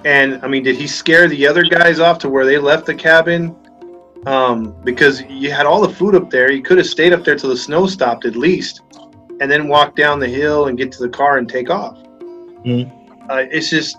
and 0.04 0.42
I 0.42 0.48
mean, 0.48 0.62
did 0.62 0.76
he 0.76 0.86
scare 0.86 1.28
the 1.28 1.46
other 1.46 1.62
guys 1.62 2.00
off 2.00 2.18
to 2.20 2.28
where 2.28 2.46
they 2.46 2.58
left 2.58 2.86
the 2.86 2.94
cabin? 2.94 3.54
Um, 4.26 4.74
because 4.84 5.22
you 5.22 5.50
had 5.50 5.64
all 5.64 5.80
the 5.80 5.92
food 5.92 6.14
up 6.14 6.28
there, 6.28 6.50
you 6.50 6.62
could 6.62 6.78
have 6.78 6.86
stayed 6.86 7.12
up 7.12 7.24
there 7.24 7.36
till 7.36 7.50
the 7.50 7.56
snow 7.56 7.86
stopped 7.86 8.24
at 8.24 8.36
least, 8.36 8.82
and 9.40 9.50
then 9.50 9.68
walk 9.68 9.94
down 9.94 10.18
the 10.18 10.28
hill 10.28 10.66
and 10.66 10.76
get 10.76 10.92
to 10.92 11.02
the 11.02 11.08
car 11.08 11.38
and 11.38 11.48
take 11.48 11.70
off. 11.70 11.98
Mm-hmm. 12.64 13.30
Uh, 13.30 13.44
it's 13.50 13.70
just, 13.70 13.96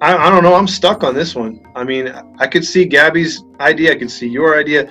I, 0.00 0.16
I 0.16 0.30
don't 0.30 0.42
know. 0.42 0.54
I'm 0.54 0.66
stuck 0.66 1.04
on 1.04 1.14
this 1.14 1.34
one. 1.34 1.64
I 1.76 1.84
mean, 1.84 2.08
I 2.38 2.46
could 2.46 2.64
see 2.64 2.84
Gabby's 2.84 3.44
idea, 3.60 3.92
I 3.92 3.96
could 3.96 4.10
see 4.10 4.28
your 4.28 4.58
idea 4.58 4.88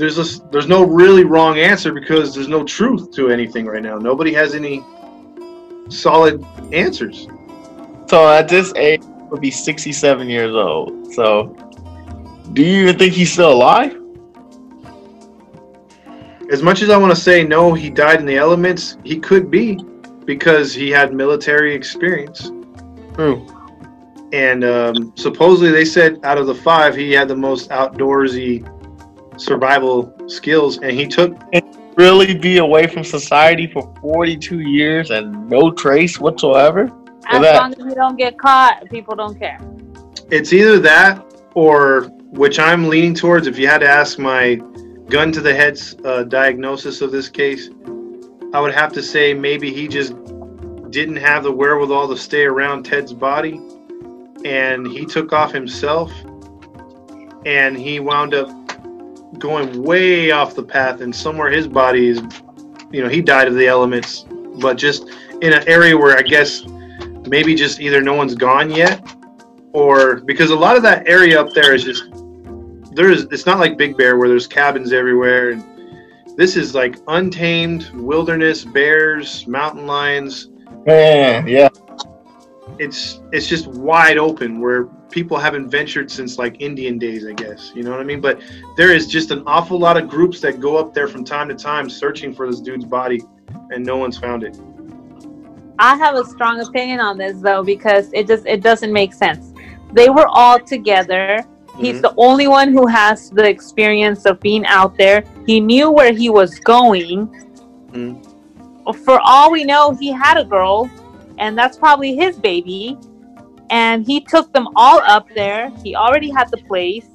there's 0.00 0.16
a, 0.16 0.42
there's 0.50 0.66
no 0.66 0.82
really 0.82 1.24
wrong 1.24 1.58
answer 1.58 1.92
because 1.92 2.34
there's 2.34 2.48
no 2.48 2.64
truth 2.64 3.12
to 3.12 3.28
anything 3.28 3.66
right 3.66 3.82
now. 3.82 3.98
Nobody 3.98 4.32
has 4.32 4.54
any 4.54 4.82
solid 5.90 6.42
answers. 6.72 7.28
So 8.06 8.26
at 8.26 8.48
this 8.48 8.72
age, 8.76 9.02
would 9.30 9.42
be 9.42 9.50
67 9.50 10.28
years 10.28 10.54
old. 10.54 11.12
So, 11.12 11.54
do 12.52 12.62
you 12.62 12.82
even 12.82 12.98
think 12.98 13.14
he's 13.14 13.32
still 13.32 13.52
alive? 13.52 13.96
As 16.50 16.62
much 16.62 16.82
as 16.82 16.90
I 16.90 16.96
want 16.96 17.14
to 17.14 17.20
say 17.20 17.44
no, 17.44 17.74
he 17.74 17.90
died 17.90 18.18
in 18.18 18.26
the 18.26 18.36
elements. 18.36 18.96
He 19.04 19.20
could 19.20 19.50
be 19.50 19.78
because 20.24 20.74
he 20.74 20.90
had 20.90 21.14
military 21.14 21.74
experience. 21.74 22.50
True. 23.14 23.46
And 24.32 24.64
um, 24.64 25.12
supposedly 25.16 25.70
they 25.70 25.84
said 25.84 26.18
out 26.24 26.38
of 26.38 26.46
the 26.46 26.54
five, 26.54 26.96
he 26.96 27.12
had 27.12 27.28
the 27.28 27.36
most 27.36 27.70
outdoorsy 27.70 28.66
survival 29.40 30.12
skills, 30.28 30.78
and 30.78 30.92
he 30.92 31.06
took 31.06 31.36
really 31.96 32.34
be 32.34 32.58
away 32.58 32.86
from 32.86 33.04
society 33.04 33.66
for 33.66 33.92
42 34.00 34.60
years 34.60 35.10
and 35.10 35.48
no 35.48 35.70
trace 35.70 36.18
whatsoever. 36.18 36.90
As 37.28 37.42
that. 37.42 37.56
long 37.56 37.72
as 37.72 37.78
you 37.78 37.94
don't 37.94 38.16
get 38.16 38.38
caught, 38.38 38.88
people 38.90 39.14
don't 39.14 39.38
care. 39.38 39.60
It's 40.30 40.52
either 40.52 40.78
that 40.80 41.24
or 41.54 42.10
which 42.30 42.58
I'm 42.58 42.88
leaning 42.88 43.14
towards. 43.14 43.46
If 43.46 43.58
you 43.58 43.66
had 43.66 43.78
to 43.78 43.88
ask 43.88 44.18
my 44.18 44.56
gun 45.08 45.32
to 45.32 45.40
the 45.40 45.54
head 45.54 45.80
uh, 46.04 46.24
diagnosis 46.24 47.00
of 47.00 47.12
this 47.12 47.28
case, 47.28 47.70
I 48.52 48.60
would 48.60 48.74
have 48.74 48.92
to 48.94 49.02
say 49.02 49.34
maybe 49.34 49.72
he 49.72 49.88
just 49.88 50.14
didn't 50.90 51.16
have 51.16 51.44
the 51.44 51.52
wherewithal 51.52 52.08
to 52.08 52.16
stay 52.16 52.44
around 52.44 52.84
Ted's 52.84 53.12
body 53.12 53.60
and 54.44 54.86
he 54.86 55.04
took 55.04 55.32
off 55.32 55.52
himself 55.52 56.12
and 57.46 57.76
he 57.76 58.00
wound 58.00 58.34
up 58.34 58.48
going 59.38 59.82
way 59.82 60.30
off 60.30 60.54
the 60.54 60.62
path 60.62 61.00
and 61.00 61.14
somewhere 61.14 61.50
his 61.50 61.68
body 61.68 62.08
is 62.08 62.22
you 62.90 63.02
know 63.02 63.08
he 63.08 63.20
died 63.20 63.48
of 63.48 63.54
the 63.54 63.66
elements 63.66 64.24
but 64.60 64.76
just 64.76 65.08
in 65.40 65.52
an 65.52 65.66
area 65.68 65.96
where 65.96 66.16
i 66.18 66.22
guess 66.22 66.64
maybe 67.28 67.54
just 67.54 67.80
either 67.80 68.00
no 68.00 68.14
one's 68.14 68.34
gone 68.34 68.70
yet 68.70 69.00
or 69.72 70.16
because 70.20 70.50
a 70.50 70.56
lot 70.56 70.76
of 70.76 70.82
that 70.82 71.06
area 71.06 71.40
up 71.40 71.52
there 71.54 71.74
is 71.74 71.84
just 71.84 72.09
there's 73.00 73.22
it's 73.24 73.46
not 73.46 73.58
like 73.58 73.78
big 73.78 73.96
bear 73.96 74.18
where 74.18 74.28
there's 74.28 74.46
cabins 74.46 74.92
everywhere 74.92 75.50
and 75.50 75.64
this 76.36 76.56
is 76.56 76.74
like 76.74 76.96
untamed 77.08 77.90
wilderness 77.94 78.64
bears 78.64 79.46
mountain 79.46 79.86
lions 79.86 80.50
yeah 80.86 81.44
yeah 81.46 81.68
it's 82.78 83.20
it's 83.32 83.46
just 83.46 83.66
wide 83.68 84.18
open 84.18 84.60
where 84.60 84.84
people 85.10 85.38
haven't 85.38 85.68
ventured 85.68 86.10
since 86.10 86.38
like 86.38 86.60
Indian 86.60 86.98
days, 86.98 87.26
I 87.26 87.32
guess. 87.32 87.72
You 87.74 87.82
know 87.82 87.90
what 87.90 88.00
I 88.00 88.04
mean? 88.04 88.20
But 88.20 88.40
there 88.76 88.94
is 88.94 89.06
just 89.06 89.30
an 89.30 89.42
awful 89.46 89.78
lot 89.78 89.96
of 89.96 90.08
groups 90.08 90.40
that 90.40 90.60
go 90.60 90.76
up 90.76 90.94
there 90.94 91.08
from 91.08 91.24
time 91.24 91.48
to 91.48 91.54
time 91.54 91.90
searching 91.90 92.32
for 92.32 92.48
this 92.48 92.60
dude's 92.60 92.84
body, 92.84 93.20
and 93.70 93.84
no 93.84 93.96
one's 93.96 94.16
found 94.16 94.44
it. 94.44 94.58
I 95.78 95.96
have 95.96 96.14
a 96.14 96.24
strong 96.24 96.60
opinion 96.60 97.00
on 97.00 97.18
this 97.18 97.40
though 97.40 97.62
because 97.62 98.10
it 98.12 98.26
just 98.26 98.46
it 98.46 98.62
doesn't 98.62 98.92
make 98.92 99.12
sense. 99.12 99.52
They 99.92 100.08
were 100.08 100.28
all 100.28 100.60
together. 100.60 101.44
He's 101.80 101.94
mm-hmm. 101.94 102.02
the 102.02 102.14
only 102.16 102.46
one 102.46 102.72
who 102.72 102.86
has 102.86 103.30
the 103.30 103.48
experience 103.48 104.26
of 104.26 104.40
being 104.40 104.66
out 104.66 104.96
there. 104.96 105.24
He 105.46 105.60
knew 105.60 105.90
where 105.90 106.12
he 106.12 106.30
was 106.30 106.58
going. 106.60 107.28
Mm-hmm. 107.92 108.92
For 109.04 109.20
all 109.22 109.50
we 109.50 109.64
know, 109.64 109.96
he 109.98 110.10
had 110.12 110.36
a 110.36 110.44
girl, 110.44 110.90
and 111.38 111.56
that's 111.56 111.76
probably 111.76 112.14
his 112.16 112.36
baby 112.36 112.98
and 113.70 114.04
he 114.04 114.20
took 114.20 114.52
them 114.52 114.68
all 114.76 115.00
up 115.06 115.28
there. 115.34 115.70
He 115.82 115.94
already 115.94 116.28
had 116.28 116.50
the 116.50 116.58
place. 116.58 117.06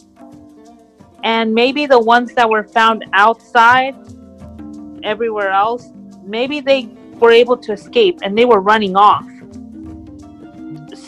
And 1.23 1.53
maybe 1.53 1.85
the 1.85 1.99
ones 1.99 2.33
that 2.35 2.49
were 2.49 2.63
found 2.63 3.05
outside, 3.13 3.95
everywhere 5.03 5.49
else, 5.49 5.91
maybe 6.23 6.61
they 6.61 6.89
were 7.19 7.31
able 7.31 7.57
to 7.57 7.73
escape 7.73 8.19
and 8.23 8.37
they 8.37 8.45
were 8.45 8.61
running 8.61 8.95
off. 8.95 9.27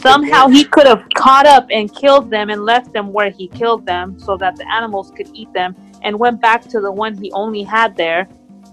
Somehow 0.08 0.48
he 0.48 0.64
could 0.64 0.88
have 0.88 1.04
caught 1.16 1.46
up 1.46 1.68
and 1.72 1.94
killed 1.94 2.30
them 2.30 2.50
and 2.50 2.64
left 2.64 2.94
them 2.94 3.12
where 3.12 3.30
he 3.30 3.48
killed 3.48 3.86
them 3.86 4.18
so 4.20 4.38
that 4.38 4.56
the 4.56 4.68
animals 4.72 5.12
could 5.12 5.30
eat 5.34 5.52
them 5.54 5.76
and 6.04 6.18
went 6.18 6.42
back 6.42 6.62
to 6.70 6.80
the 6.80 6.92
one 6.92 7.18
he 7.18 7.32
only 7.34 7.64
had 7.64 7.96
there, 7.96 8.26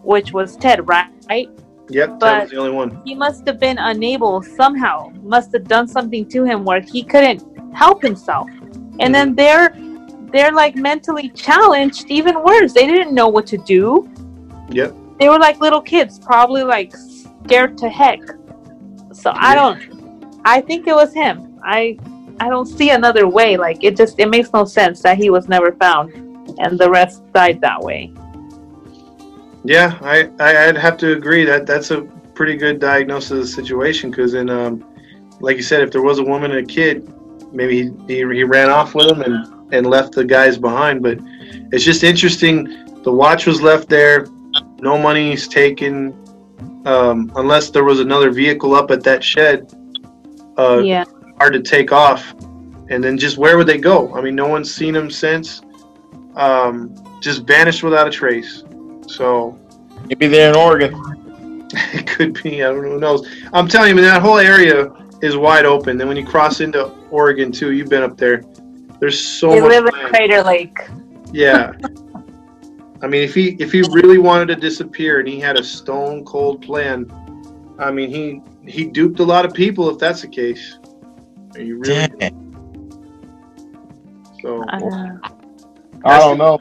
which 0.02 0.32
was 0.32 0.56
Ted, 0.56 0.86
right? 0.88 1.48
Yep, 1.90 2.20
that 2.20 2.42
was 2.42 2.50
the 2.50 2.56
only 2.56 2.72
one. 2.72 3.02
He 3.04 3.14
must 3.14 3.46
have 3.46 3.58
been 3.58 3.78
unable 3.78 4.42
somehow, 4.42 5.10
must 5.22 5.52
have 5.52 5.64
done 5.64 5.86
something 5.86 6.26
to 6.28 6.44
him 6.44 6.64
where 6.64 6.80
he 6.80 7.02
couldn't 7.02 7.42
help 7.74 8.02
himself. 8.02 8.48
And 9.00 9.14
then 9.14 9.34
mm-hmm. 9.34 9.36
they're 9.36 9.74
they're 10.32 10.52
like 10.52 10.76
mentally 10.76 11.28
challenged, 11.30 12.06
even 12.08 12.42
worse. 12.42 12.72
They 12.72 12.86
didn't 12.86 13.14
know 13.14 13.28
what 13.28 13.46
to 13.48 13.58
do. 13.58 14.10
Yep. 14.70 14.96
They 15.20 15.28
were 15.28 15.38
like 15.38 15.60
little 15.60 15.80
kids, 15.80 16.18
probably 16.18 16.64
like 16.64 16.92
scared 17.44 17.78
to 17.78 17.88
heck. 17.88 18.20
So. 19.12 19.32
I 19.32 19.54
don't 19.54 19.93
I 20.44 20.60
think 20.60 20.86
it 20.86 20.94
was 20.94 21.12
him. 21.12 21.58
I 21.64 21.98
I 22.40 22.48
don't 22.48 22.66
see 22.66 22.90
another 22.90 23.28
way. 23.28 23.56
Like 23.56 23.82
it 23.82 23.96
just 23.96 24.18
it 24.18 24.28
makes 24.28 24.52
no 24.52 24.64
sense 24.64 25.00
that 25.02 25.16
he 25.16 25.30
was 25.30 25.48
never 25.48 25.72
found 25.72 26.12
and 26.58 26.78
the 26.78 26.90
rest 26.90 27.22
died 27.32 27.60
that 27.60 27.80
way. 27.80 28.12
Yeah, 29.64 29.98
I, 30.02 30.30
I 30.40 30.66
would 30.66 30.76
have 30.76 30.98
to 30.98 31.12
agree 31.12 31.44
that 31.44 31.66
that's 31.66 31.90
a 31.90 32.02
pretty 32.34 32.56
good 32.56 32.80
diagnosis 32.80 33.30
of 33.30 33.38
the 33.38 33.46
situation 33.46 34.10
because 34.10 34.34
in 34.34 34.50
um, 34.50 34.84
like 35.40 35.56
you 35.56 35.62
said, 35.62 35.82
if 35.82 35.90
there 35.90 36.02
was 36.02 36.18
a 36.18 36.22
woman 36.22 36.50
and 36.52 36.68
a 36.68 36.72
kid, 36.72 37.10
maybe 37.52 37.84
he, 37.84 37.90
he, 38.06 38.16
he 38.16 38.44
ran 38.44 38.68
off 38.70 38.94
with 38.94 39.08
them 39.08 39.22
and 39.22 39.74
and 39.74 39.86
left 39.86 40.12
the 40.12 40.24
guys 40.24 40.58
behind. 40.58 41.02
But 41.02 41.18
it's 41.72 41.84
just 41.84 42.04
interesting. 42.04 43.02
The 43.02 43.12
watch 43.12 43.46
was 43.46 43.62
left 43.62 43.88
there. 43.88 44.26
No 44.80 44.98
money's 44.98 45.48
taken 45.48 46.12
um, 46.84 47.32
unless 47.36 47.70
there 47.70 47.84
was 47.84 48.00
another 48.00 48.30
vehicle 48.30 48.74
up 48.74 48.90
at 48.90 49.02
that 49.04 49.24
shed. 49.24 49.72
Uh, 50.56 50.82
yeah. 50.84 51.04
Hard 51.38 51.52
to 51.54 51.62
take 51.62 51.92
off. 51.92 52.34
And 52.90 53.02
then 53.02 53.18
just 53.18 53.38
where 53.38 53.56
would 53.56 53.66
they 53.66 53.78
go? 53.78 54.14
I 54.14 54.20
mean, 54.20 54.34
no 54.34 54.46
one's 54.46 54.72
seen 54.72 54.94
them 54.94 55.10
since. 55.10 55.62
Um, 56.36 56.94
just 57.20 57.46
vanished 57.46 57.82
without 57.82 58.06
a 58.06 58.10
trace. 58.10 58.64
So 59.06 59.58
maybe 60.06 60.26
they're 60.26 60.50
in 60.50 60.56
Oregon. 60.56 61.68
it 61.92 62.06
could 62.06 62.42
be. 62.42 62.62
I 62.62 62.68
don't 62.68 62.82
know. 62.82 62.90
Who 62.90 63.00
knows? 63.00 63.28
I'm 63.52 63.68
telling 63.68 63.90
you, 63.90 63.98
in 63.98 64.04
that 64.04 64.22
whole 64.22 64.38
area, 64.38 64.92
is 65.22 65.36
wide 65.36 65.64
open. 65.64 65.96
Then 65.96 66.08
when 66.08 66.16
you 66.16 66.26
cross 66.26 66.60
into 66.60 66.86
Oregon 67.10 67.50
too, 67.50 67.72
you've 67.72 67.88
been 67.88 68.02
up 68.02 68.16
there. 68.16 68.44
There's 69.00 69.18
so 69.18 69.50
they 69.50 69.60
much. 69.60 69.70
live 69.70 69.86
in. 69.86 70.08
Crater 70.08 70.42
Lake. 70.42 70.78
Yeah. 71.32 71.72
I 73.02 73.06
mean, 73.06 73.22
if 73.22 73.34
he 73.34 73.56
if 73.58 73.72
he 73.72 73.82
really 73.90 74.18
wanted 74.18 74.46
to 74.48 74.56
disappear 74.56 75.18
and 75.18 75.28
he 75.28 75.38
had 75.38 75.58
a 75.58 75.64
stone 75.64 76.24
cold 76.24 76.62
plan, 76.62 77.10
I 77.78 77.90
mean, 77.90 78.10
he 78.10 78.40
he 78.66 78.84
duped 78.84 79.20
a 79.20 79.24
lot 79.24 79.44
of 79.44 79.52
people. 79.52 79.88
If 79.90 79.98
that's 79.98 80.22
the 80.22 80.28
case, 80.28 80.78
Are 81.54 81.60
you 81.60 81.78
really? 81.78 82.08
Dang. 82.08 82.40
So 84.42 84.62
Uh, 84.64 85.18
I 86.04 86.18
don't 86.18 86.38
know. 86.38 86.60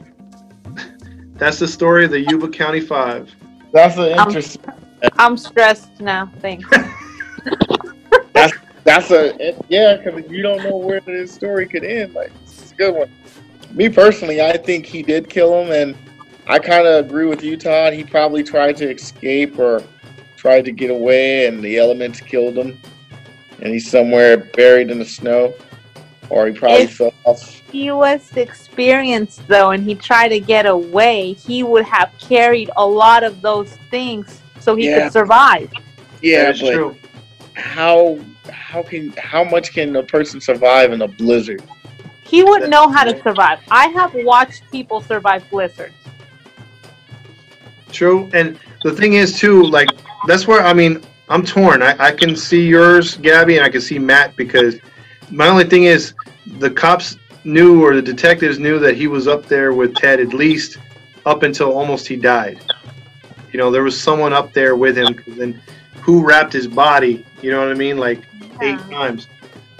that's 1.34 1.58
the 1.58 1.68
story 1.68 2.04
of 2.04 2.10
the 2.10 2.20
Yuba 2.20 2.48
County 2.48 2.80
Five. 2.80 3.34
That's 3.72 3.96
an 3.96 4.18
interesting. 4.18 4.62
I'm 5.18 5.36
stressed 5.36 6.00
now. 6.00 6.30
Thanks. 6.40 6.68
That's 8.32 8.52
that's 8.84 9.10
a 9.10 9.54
yeah, 9.68 9.96
because 9.96 10.30
you 10.30 10.42
don't 10.42 10.62
know 10.62 10.76
where 10.76 11.00
this 11.00 11.32
story 11.32 11.66
could 11.66 11.84
end. 11.84 12.14
Like, 12.14 12.32
it's 12.42 12.72
a 12.72 12.74
good 12.74 12.94
one. 12.94 13.10
Me 13.72 13.88
personally, 13.88 14.42
I 14.42 14.56
think 14.56 14.86
he 14.86 15.02
did 15.02 15.28
kill 15.28 15.60
him, 15.60 15.72
and 15.72 15.96
I 16.46 16.58
kind 16.58 16.86
of 16.86 17.06
agree 17.06 17.26
with 17.26 17.42
you, 17.42 17.56
Todd. 17.56 17.92
He 17.92 18.04
probably 18.04 18.42
tried 18.42 18.76
to 18.78 18.90
escape 18.90 19.58
or 19.58 19.82
tried 20.44 20.66
to 20.66 20.72
get 20.72 20.90
away, 20.90 21.46
and 21.46 21.62
the 21.62 21.78
elements 21.78 22.20
killed 22.20 22.58
him, 22.58 22.78
and 23.62 23.72
he's 23.72 23.90
somewhere 23.90 24.36
buried 24.36 24.90
in 24.90 24.98
the 24.98 25.04
snow, 25.04 25.54
or 26.28 26.46
he 26.46 26.52
probably 26.52 26.82
If- 26.82 26.96
fell 26.98 27.14
off. 27.24 27.62
he 27.72 27.90
was 27.90 28.30
experienced 28.36 29.40
though, 29.48 29.70
and 29.70 29.82
he 29.88 29.94
tried 29.94 30.28
to 30.28 30.40
get 30.40 30.66
away. 30.66 31.32
He 31.32 31.62
would 31.62 31.86
have 31.86 32.10
carried 32.20 32.68
a 32.76 32.86
lot 32.86 33.24
of 33.24 33.40
those 33.40 33.70
things 33.90 34.42
so 34.60 34.76
he 34.76 34.90
Yeah. 34.90 35.04
could 35.04 35.12
survive. 35.14 35.70
Yeah, 36.20 36.42
that 36.44 36.54
is 36.56 36.60
but 36.60 36.72
true. 36.74 36.96
how 37.54 38.18
how 38.50 38.82
can 38.82 39.14
how 39.16 39.44
much 39.44 39.72
can 39.72 39.96
a 39.96 40.02
person 40.02 40.42
survive 40.42 40.92
in 40.92 41.00
a 41.00 41.08
blizzard? 41.08 41.62
He 42.22 42.42
would 42.42 42.68
know 42.68 42.88
how 42.88 43.04
to 43.04 43.18
survive. 43.22 43.60
I 43.70 43.86
have 43.88 44.12
watched 44.14 44.62
people 44.70 45.00
survive 45.00 45.42
blizzards. 45.50 45.94
True, 47.94 48.28
and 48.34 48.58
the 48.82 48.92
thing 48.92 49.14
is 49.14 49.38
too, 49.38 49.62
like 49.62 49.88
that's 50.26 50.46
where 50.46 50.62
I 50.62 50.72
mean 50.72 51.00
I'm 51.28 51.44
torn. 51.44 51.82
I, 51.82 51.96
I 51.98 52.10
can 52.12 52.36
see 52.36 52.66
yours, 52.66 53.16
Gabby, 53.16 53.56
and 53.56 53.64
I 53.64 53.68
can 53.68 53.80
see 53.80 53.98
Matt 53.98 54.36
because 54.36 54.76
my 55.30 55.48
only 55.48 55.64
thing 55.64 55.84
is 55.84 56.12
the 56.58 56.70
cops 56.70 57.16
knew 57.44 57.84
or 57.84 57.94
the 57.94 58.02
detectives 58.02 58.58
knew 58.58 58.78
that 58.80 58.96
he 58.96 59.06
was 59.06 59.28
up 59.28 59.46
there 59.46 59.72
with 59.72 59.94
Ted 59.94 60.20
at 60.20 60.34
least 60.34 60.78
up 61.24 61.42
until 61.44 61.72
almost 61.72 62.06
he 62.06 62.16
died. 62.16 62.60
You 63.52 63.58
know, 63.58 63.70
there 63.70 63.84
was 63.84 63.98
someone 63.98 64.32
up 64.32 64.52
there 64.52 64.74
with 64.76 64.98
him 64.98 65.22
then 65.26 65.60
who 66.00 66.26
wrapped 66.26 66.52
his 66.52 66.66
body? 66.66 67.24
You 67.40 67.52
know 67.52 67.60
what 67.60 67.68
I 67.68 67.74
mean? 67.74 67.96
Like 67.96 68.18
eight 68.60 68.78
Yeah. 68.78 68.88
times. 68.90 69.28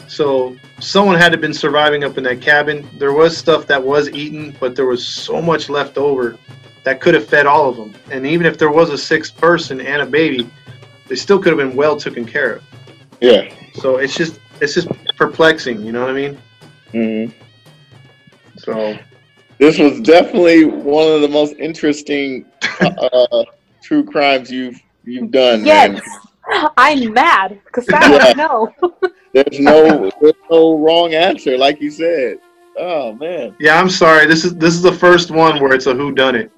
So 0.06 0.56
someone 0.80 1.16
had 1.16 1.30
to 1.30 1.32
have 1.32 1.40
been 1.40 1.52
surviving 1.52 2.04
up 2.04 2.16
in 2.16 2.24
that 2.24 2.40
cabin. 2.40 2.88
There 2.98 3.12
was 3.12 3.36
stuff 3.36 3.66
that 3.66 3.82
was 3.82 4.08
eaten, 4.10 4.56
but 4.60 4.76
there 4.76 4.86
was 4.86 5.04
so 5.06 5.42
much 5.42 5.68
left 5.68 5.98
over 5.98 6.38
that 6.85 7.01
could 7.01 7.14
have 7.14 7.26
fed 7.26 7.47
all 7.47 7.68
of 7.68 7.76
them. 7.76 7.95
And 8.11 8.26
even 8.26 8.47
if 8.47 8.59
there 8.59 8.70
was 8.70 8.91
a 8.91 8.99
sixth 8.99 9.37
person 9.37 9.80
and 9.80 10.03
a 10.03 10.07
baby, 10.07 10.49
they 11.09 11.16
still 11.16 11.39
could 11.39 11.59
have 11.59 11.68
been 11.68 11.76
well 11.76 11.97
taken 11.97 12.24
care 12.24 12.55
of. 12.55 12.62
Yeah. 13.20 13.53
So 13.74 13.97
it's 13.97 14.16
just 14.16 14.39
it's 14.61 14.74
just 14.74 14.89
perplexing, 15.16 15.85
you 15.85 15.93
know 15.93 16.01
what 16.03 16.11
I 16.11 16.12
mean? 16.12 16.39
hmm 16.93 17.32
So 18.59 18.97
This 19.59 19.78
was 19.78 20.01
definitely 20.01 20.64
one 20.64 21.11
of 21.11 21.20
the 21.22 21.28
most 21.28 21.55
interesting 21.59 22.45
uh, 22.80 23.45
true 23.82 24.05
crimes 24.05 24.51
you've 24.51 24.80
you've 25.05 25.30
done. 25.30 25.64
Yes, 25.64 26.03
man. 26.03 26.68
I'm 26.76 27.12
mad 27.12 27.61
because 27.64 27.89
I 27.93 28.11
Yeah. 28.11 28.18
don't 28.18 28.37
know. 28.37 28.72
There's 29.32 29.59
no 29.59 30.11
there's 30.20 30.35
no 30.49 30.78
wrong 30.78 31.12
answer, 31.14 31.59
like 31.59 31.80
you 31.80 31.91
said. 31.91 32.39
Oh 32.78 33.12
man. 33.14 33.57
yeah, 33.59 33.80
I'm 33.80 33.91
sorry. 33.91 34.26
This 34.26 34.45
is 34.45 34.55
this 34.57 34.74
is 34.74 34.82
the 34.82 34.93
first 34.93 35.32
one 35.32 35.61
where 35.61 35.72
it's 35.72 35.87
a 35.87 35.95
who 35.95 36.12
done 36.12 36.37
it. 36.37 36.53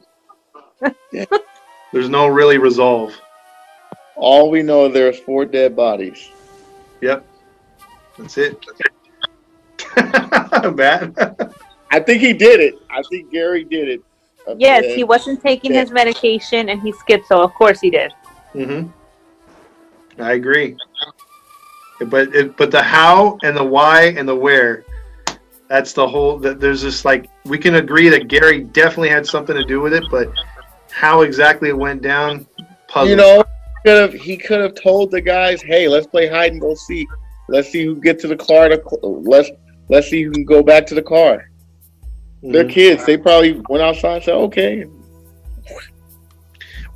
There's 1.92 2.08
no 2.08 2.26
really 2.26 2.58
resolve. 2.58 3.14
All 4.16 4.50
we 4.50 4.62
know 4.62 4.88
there's 4.88 5.18
four 5.20 5.44
dead 5.44 5.76
bodies. 5.76 6.30
Yep. 7.00 7.24
That's 8.18 8.38
it. 8.38 8.64
Matt. 10.74 11.12
I 11.90 12.00
think 12.00 12.20
he 12.20 12.32
did 12.32 12.60
it. 12.60 12.74
I 12.90 13.02
think 13.10 13.30
Gary 13.30 13.64
did 13.64 13.88
it. 13.88 14.00
Yes, 14.58 14.84
he 14.94 15.04
wasn't 15.04 15.42
taking 15.42 15.72
Yeah. 15.74 15.80
his 15.80 15.90
medication 15.90 16.68
and 16.70 16.80
he 16.80 16.92
skipped, 16.92 17.26
so 17.26 17.42
Of 17.42 17.52
course 17.54 17.80
he 17.80 17.90
did. 17.90 18.12
Mm-hmm. 18.54 18.88
I 20.22 20.32
agree. 20.32 20.76
But 22.06 22.34
it, 22.34 22.56
but 22.56 22.70
the 22.70 22.82
how 22.82 23.38
and 23.42 23.56
the 23.56 23.64
why 23.64 24.14
and 24.16 24.28
the 24.28 24.34
where, 24.34 24.84
that's 25.68 25.92
the 25.92 26.06
whole. 26.06 26.38
That 26.38 26.60
there's 26.60 26.82
just 26.82 27.04
like 27.04 27.28
we 27.44 27.58
can 27.58 27.76
agree 27.76 28.08
that 28.10 28.28
Gary 28.28 28.60
definitely 28.60 29.08
had 29.08 29.26
something 29.26 29.56
to 29.56 29.64
do 29.64 29.80
with 29.80 29.94
it, 29.94 30.04
but 30.10 30.30
how 30.96 31.20
exactly 31.20 31.68
it 31.68 31.76
went 31.76 32.00
down, 32.00 32.46
puzzle. 32.88 33.10
You 33.10 33.16
know, 33.16 33.44
could 33.84 33.98
have 33.98 34.14
he 34.14 34.38
could 34.38 34.60
have 34.60 34.74
told 34.74 35.10
the 35.10 35.20
guys, 35.20 35.60
"Hey, 35.60 35.88
let's 35.88 36.06
play 36.06 36.26
hide 36.26 36.52
and 36.52 36.60
go 36.60 36.74
seek. 36.74 37.06
Let's 37.50 37.68
see 37.68 37.84
who 37.84 37.96
get 37.96 38.18
to 38.20 38.28
the 38.28 38.36
car. 38.36 38.70
To 38.70 38.76
cl- 38.76 39.22
let's 39.22 39.50
let's 39.90 40.08
see 40.08 40.22
who 40.22 40.32
can 40.32 40.46
go 40.46 40.62
back 40.62 40.86
to 40.86 40.94
the 40.94 41.02
car." 41.02 41.50
They're 42.42 42.64
Mhm. 42.64 42.70
kids. 42.70 43.04
They 43.04 43.18
probably 43.18 43.60
went 43.68 43.82
outside 43.82 44.14
and 44.16 44.24
said, 44.24 44.34
"Okay." 44.36 44.86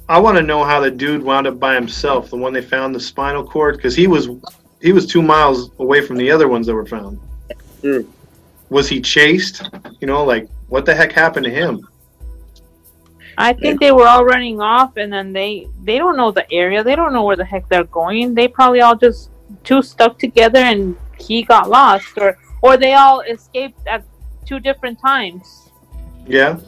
I 0.08 0.18
want 0.18 0.38
to 0.38 0.42
know 0.42 0.64
how 0.64 0.80
the 0.80 0.90
dude 0.90 1.22
wound 1.22 1.46
up 1.46 1.60
by 1.60 1.74
himself, 1.74 2.30
the 2.30 2.36
one 2.36 2.54
they 2.54 2.62
found 2.62 2.94
the 2.94 3.00
spinal 3.00 3.44
cord, 3.44 3.76
because 3.76 3.94
he 3.94 4.06
was 4.06 4.30
he 4.80 4.92
was 4.92 5.06
two 5.06 5.20
miles 5.20 5.70
away 5.78 6.00
from 6.00 6.16
the 6.16 6.30
other 6.30 6.48
ones 6.48 6.66
that 6.66 6.74
were 6.74 6.86
found. 6.86 7.20
True. 7.82 8.08
Was 8.70 8.88
he 8.88 8.98
chased? 8.98 9.62
You 10.00 10.06
know, 10.06 10.24
like 10.24 10.48
what 10.70 10.86
the 10.86 10.94
heck 10.94 11.12
happened 11.12 11.44
to 11.44 11.50
him? 11.50 11.86
I 13.40 13.54
think 13.54 13.80
they 13.80 13.90
were 13.90 14.06
all 14.06 14.24
running 14.24 14.60
off, 14.60 14.96
and 14.98 15.10
then 15.10 15.32
they 15.32 15.66
they 15.84 15.96
don't 15.96 16.16
know 16.16 16.30
the 16.30 16.50
area. 16.52 16.84
They 16.84 16.94
don't 16.94 17.12
know 17.12 17.24
where 17.24 17.36
the 17.36 17.44
heck 17.44 17.68
they're 17.68 17.84
going. 17.84 18.34
They 18.34 18.48
probably 18.48 18.82
all 18.82 18.96
just 18.96 19.30
two 19.64 19.82
stuck 19.82 20.18
together, 20.18 20.58
and 20.58 20.94
he 21.18 21.42
got 21.42 21.70
lost, 21.70 22.18
or 22.18 22.36
or 22.62 22.76
they 22.76 22.92
all 22.92 23.20
escaped 23.20 23.80
at 23.86 24.04
two 24.44 24.60
different 24.60 25.00
times. 25.00 25.70
Yeah. 26.26 26.58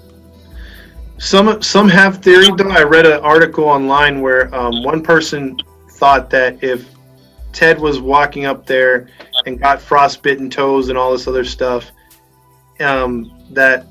Some 1.18 1.60
some 1.62 1.88
have 1.88 2.22
theory 2.22 2.48
though. 2.56 2.70
I 2.70 2.82
read 2.82 3.06
an 3.06 3.20
article 3.20 3.64
online 3.64 4.22
where 4.22 4.52
um, 4.54 4.82
one 4.82 5.02
person 5.02 5.58
thought 5.90 6.30
that 6.30 6.64
if 6.64 6.88
Ted 7.52 7.78
was 7.78 8.00
walking 8.00 8.46
up 8.46 8.66
there 8.66 9.08
and 9.44 9.60
got 9.60 9.80
frostbitten 9.80 10.48
toes 10.48 10.88
and 10.88 10.96
all 10.96 11.12
this 11.12 11.28
other 11.28 11.44
stuff, 11.44 11.92
um, 12.80 13.30
that 13.50 13.86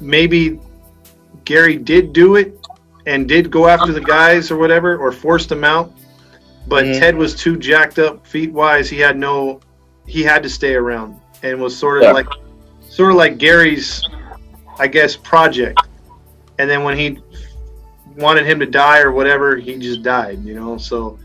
maybe 0.00 0.58
Gary 1.44 1.76
did 1.76 2.12
do 2.12 2.36
it 2.36 2.58
and 3.06 3.28
did 3.28 3.50
go 3.50 3.68
after 3.68 3.92
the 3.92 4.00
guys 4.00 4.50
or 4.50 4.56
whatever 4.56 4.96
or 4.96 5.12
forced 5.12 5.48
them 5.48 5.64
out, 5.64 5.92
but 6.68 6.84
Mhm. 6.84 6.98
Ted 6.98 7.16
was 7.16 7.34
too 7.34 7.56
jacked 7.56 7.98
up 7.98 8.26
feet 8.26 8.52
wise. 8.52 8.88
He 8.88 8.98
had 8.98 9.18
no, 9.18 9.60
he 10.06 10.22
had 10.22 10.42
to 10.42 10.48
stay 10.48 10.74
around 10.74 11.16
and 11.42 11.60
was 11.60 11.76
sort 11.76 11.98
of 11.98 12.04
Yeah. 12.04 12.12
like, 12.12 12.28
sort 12.88 13.10
of 13.10 13.16
like 13.16 13.38
Gary's, 13.38 14.02
I 14.78 14.86
guess, 14.86 15.16
project. 15.16 15.80
And 16.58 16.70
then 16.70 16.84
when 16.84 16.96
he 16.96 17.18
wanted 18.16 18.46
him 18.46 18.60
to 18.60 18.66
die 18.66 19.00
or 19.00 19.12
whatever, 19.12 19.56
he 19.56 19.76
just 19.76 20.02
died. 20.02 20.44
You 20.44 20.54
know, 20.54 20.76
so. 20.78 21.18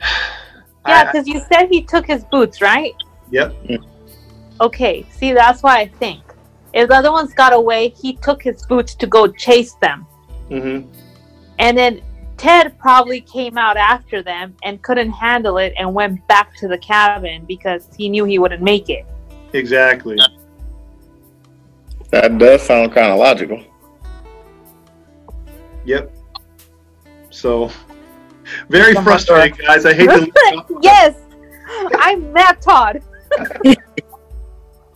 Yeah, 0.86 1.04
because 1.12 1.28
you 1.28 1.38
said 1.52 1.68
he 1.70 1.82
took 1.82 2.06
his 2.06 2.24
boots, 2.24 2.62
right? 2.62 2.94
Yep. 3.30 3.54
Okay, 4.58 5.04
see, 5.10 5.34
that's 5.34 5.62
why 5.62 5.80
I 5.80 5.88
think 5.88 6.22
if 6.72 6.88
the 6.88 6.94
other 6.94 7.12
ones 7.12 7.32
got 7.34 7.52
away, 7.52 7.88
he 7.90 8.14
took 8.16 8.42
his 8.42 8.64
boots 8.66 8.94
to 8.96 9.06
go 9.06 9.26
chase 9.26 9.74
them, 9.74 10.06
hmm 10.48 10.80
and 11.58 11.76
then 11.76 12.00
Ted 12.36 12.78
probably 12.78 13.20
came 13.20 13.58
out 13.58 13.76
after 13.76 14.22
them 14.22 14.54
and 14.62 14.80
couldn't 14.82 15.10
handle 15.10 15.58
it 15.58 15.74
and 15.76 15.92
went 15.92 16.26
back 16.28 16.56
to 16.58 16.68
the 16.68 16.78
cabin 16.78 17.44
because 17.46 17.88
he 17.96 18.08
knew 18.08 18.24
he 18.24 18.38
wouldn't 18.38 18.62
make 18.62 18.88
it. 18.88 19.04
Exactly. 19.52 20.16
That 22.10 22.38
does 22.38 22.62
sound 22.62 22.92
kind 22.92 23.12
of 23.12 23.18
logical. 23.18 23.62
Yep. 25.84 26.14
So, 27.30 27.70
very 28.68 28.94
frustrating, 28.94 29.58
guys. 29.66 29.84
I 29.84 29.94
hate 29.94 30.06
to. 30.06 30.30
yes, 30.82 31.16
I'm 31.96 32.32
Matt 32.32 32.62
Todd. 32.62 33.02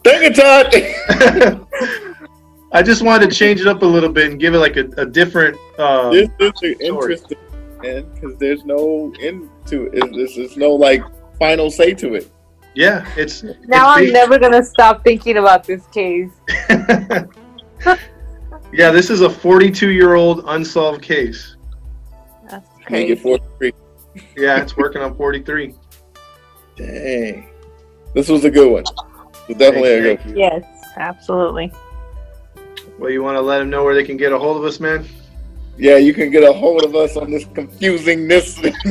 Thank 0.04 0.22
you, 0.22 0.32
Todd. 0.34 1.66
I 2.72 2.82
just 2.82 3.02
wanted 3.02 3.28
to 3.30 3.36
change 3.36 3.60
it 3.60 3.66
up 3.66 3.82
a 3.82 3.86
little 3.86 4.08
bit 4.08 4.30
and 4.30 4.40
give 4.40 4.54
it 4.54 4.58
like 4.58 4.76
a, 4.76 4.86
a 4.96 5.06
different. 5.06 5.58
Uh, 5.78 6.10
this 6.10 6.28
is 6.40 6.52
Sorry. 6.58 6.76
interesting, 6.80 7.38
man, 7.82 8.10
because 8.14 8.36
there's 8.38 8.64
no 8.64 9.12
end 9.20 9.50
to 9.66 9.86
it. 9.92 10.12
There's, 10.14 10.36
there's 10.36 10.56
no 10.56 10.72
like 10.72 11.02
final 11.38 11.70
say 11.70 11.92
to 11.94 12.14
it. 12.14 12.30
yeah, 12.74 13.06
it's 13.16 13.42
Now 13.42 13.94
it's 13.96 14.08
I'm 14.08 14.12
never 14.12 14.38
gonna 14.38 14.64
stop 14.64 15.04
thinking 15.04 15.36
about 15.36 15.64
this 15.64 15.86
case. 15.88 16.30
yeah, 18.72 18.90
this 18.90 19.10
is 19.10 19.20
a 19.20 19.28
42 19.28 19.90
year 19.90 20.14
old 20.14 20.44
unsolved 20.46 21.02
case. 21.02 21.56
That's 22.48 22.66
Make 22.88 23.10
it 23.10 23.20
43. 23.20 23.72
Yeah, 24.36 24.62
it's 24.62 24.76
working 24.76 25.02
on 25.02 25.14
43. 25.14 25.74
Dang. 26.76 27.48
This 28.14 28.28
was 28.28 28.44
a 28.44 28.50
good 28.50 28.70
one. 28.70 28.84
Definitely 29.58 29.92
a 29.92 30.16
good. 30.16 30.36
Yes, 30.36 30.64
absolutely. 30.96 31.72
Well, 32.98 33.10
you 33.10 33.22
want 33.22 33.36
to 33.36 33.40
let 33.40 33.58
them 33.58 33.70
know 33.70 33.84
where 33.84 33.94
they 33.94 34.04
can 34.04 34.16
get 34.16 34.32
a 34.32 34.38
hold 34.38 34.56
of 34.56 34.64
us, 34.64 34.78
man? 34.78 35.06
Yeah, 35.78 35.96
you 35.96 36.12
can 36.12 36.30
get 36.30 36.42
a 36.42 36.52
hold 36.52 36.84
of 36.84 36.94
us 36.94 37.16
on 37.16 37.30
this 37.30 37.44
confusingness. 37.44 38.62
you 38.62 38.72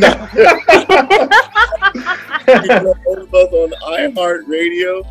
can 2.45 2.63
get 2.67 2.85
a 2.85 2.93
hold 3.05 3.19
of 3.19 3.33
us 3.33 3.53
on 3.53 3.71
iHeartRadio, 3.97 5.07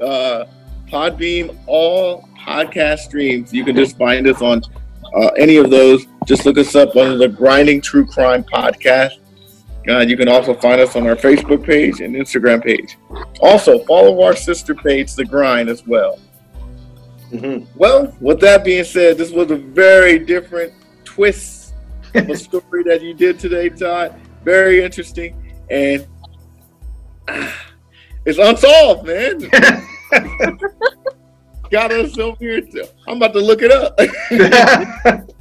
uh, 0.00 0.46
Podbean, 0.88 1.56
all 1.66 2.28
podcast 2.38 3.00
streams. 3.00 3.52
You 3.52 3.64
can 3.64 3.76
just 3.76 3.98
find 3.98 4.26
us 4.26 4.40
on 4.40 4.62
uh, 5.14 5.28
any 5.38 5.56
of 5.56 5.70
those. 5.70 6.06
Just 6.26 6.46
look 6.46 6.58
us 6.58 6.74
up 6.74 6.96
under 6.96 7.16
the 7.18 7.28
Grinding 7.28 7.80
True 7.80 8.06
Crime 8.06 8.42
Podcast. 8.42 9.18
Uh, 9.90 10.00
you 10.00 10.16
can 10.16 10.28
also 10.28 10.54
find 10.54 10.80
us 10.80 10.94
on 10.94 11.06
our 11.06 11.16
Facebook 11.16 11.64
page 11.64 12.00
and 12.00 12.14
Instagram 12.14 12.62
page. 12.62 12.96
Also, 13.40 13.80
follow 13.84 14.22
our 14.22 14.36
sister 14.36 14.74
page, 14.74 15.14
The 15.14 15.24
Grind, 15.24 15.68
as 15.68 15.86
well. 15.86 16.18
Mm-hmm. 17.32 17.66
Well, 17.76 18.16
with 18.20 18.40
that 18.40 18.64
being 18.64 18.84
said, 18.84 19.18
this 19.18 19.30
was 19.30 19.50
a 19.50 19.56
very 19.56 20.18
different 20.18 20.72
twist 21.04 21.74
of 22.14 22.28
a 22.28 22.36
story 22.36 22.84
that 22.84 23.02
you 23.02 23.14
did 23.14 23.38
today, 23.38 23.68
Todd. 23.68 24.14
Very 24.44 24.82
interesting, 24.82 25.34
and 25.70 26.06
uh, 27.28 27.52
it's 28.24 28.38
unsolved, 28.38 29.06
man. 29.06 29.40
Got 31.70 31.92
us 31.92 32.18
over 32.18 32.36
here. 32.40 32.62
I'm 33.06 33.18
about 33.18 33.32
to 33.32 33.40
look 33.40 33.62
it 33.62 33.70
up. 33.70 33.94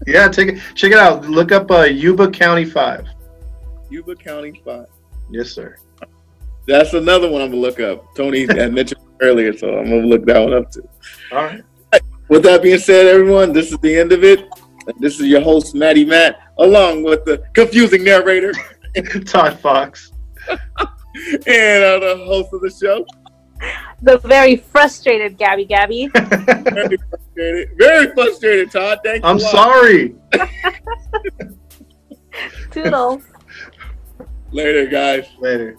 yeah, 0.05 0.27
take 0.27 0.49
it, 0.49 0.61
check 0.75 0.91
it 0.91 0.97
out. 0.99 1.25
Look 1.25 1.51
up 1.51 1.71
uh, 1.71 1.83
Yuba 1.83 2.29
County 2.31 2.65
Five. 2.65 3.07
Yuba 3.89 4.15
County 4.15 4.53
spot. 4.59 4.87
Yes, 5.31 5.51
sir. 5.51 5.75
That's 6.67 6.93
another 6.93 7.29
one 7.29 7.41
I'm 7.41 7.49
gonna 7.49 7.61
look 7.61 7.79
up. 7.79 8.15
Tony 8.15 8.41
had 8.45 8.73
mentioned 8.73 9.01
earlier, 9.21 9.57
so 9.57 9.77
I'm 9.77 9.85
gonna 9.85 10.05
look 10.07 10.25
that 10.25 10.39
one 10.39 10.53
up 10.53 10.71
too. 10.71 10.87
All 11.31 11.43
right. 11.43 11.63
With 12.27 12.43
that 12.43 12.61
being 12.61 12.77
said, 12.77 13.07
everyone, 13.07 13.53
this 13.53 13.71
is 13.71 13.77
the 13.79 13.97
end 13.97 14.11
of 14.11 14.23
it. 14.23 14.47
This 14.99 15.19
is 15.19 15.25
your 15.27 15.41
host, 15.41 15.73
Maddie 15.73 16.05
Matt, 16.05 16.39
along 16.59 17.03
with 17.03 17.25
the 17.25 17.43
confusing 17.53 18.03
narrator, 18.03 18.53
Todd 19.25 19.59
Fox, 19.59 20.11
and 20.47 20.59
uh, 21.83 21.99
the 21.99 22.23
host 22.27 22.53
of 22.53 22.61
the 22.61 22.69
show, 22.69 23.05
the 24.01 24.17
very 24.19 24.55
frustrated 24.55 25.37
Gabby 25.37 25.65
Gabby. 25.65 26.07
very 26.13 26.97
frustrated. 26.97 27.69
Very 27.77 28.13
frustrated, 28.13 28.71
Todd. 28.71 28.99
Thank 29.03 29.23
you. 29.23 29.29
I'm 29.29 29.39
sorry. 29.39 30.15
Toodles. 32.71 33.23
Later, 34.51 34.87
guys. 34.87 35.29
Later. 35.39 35.77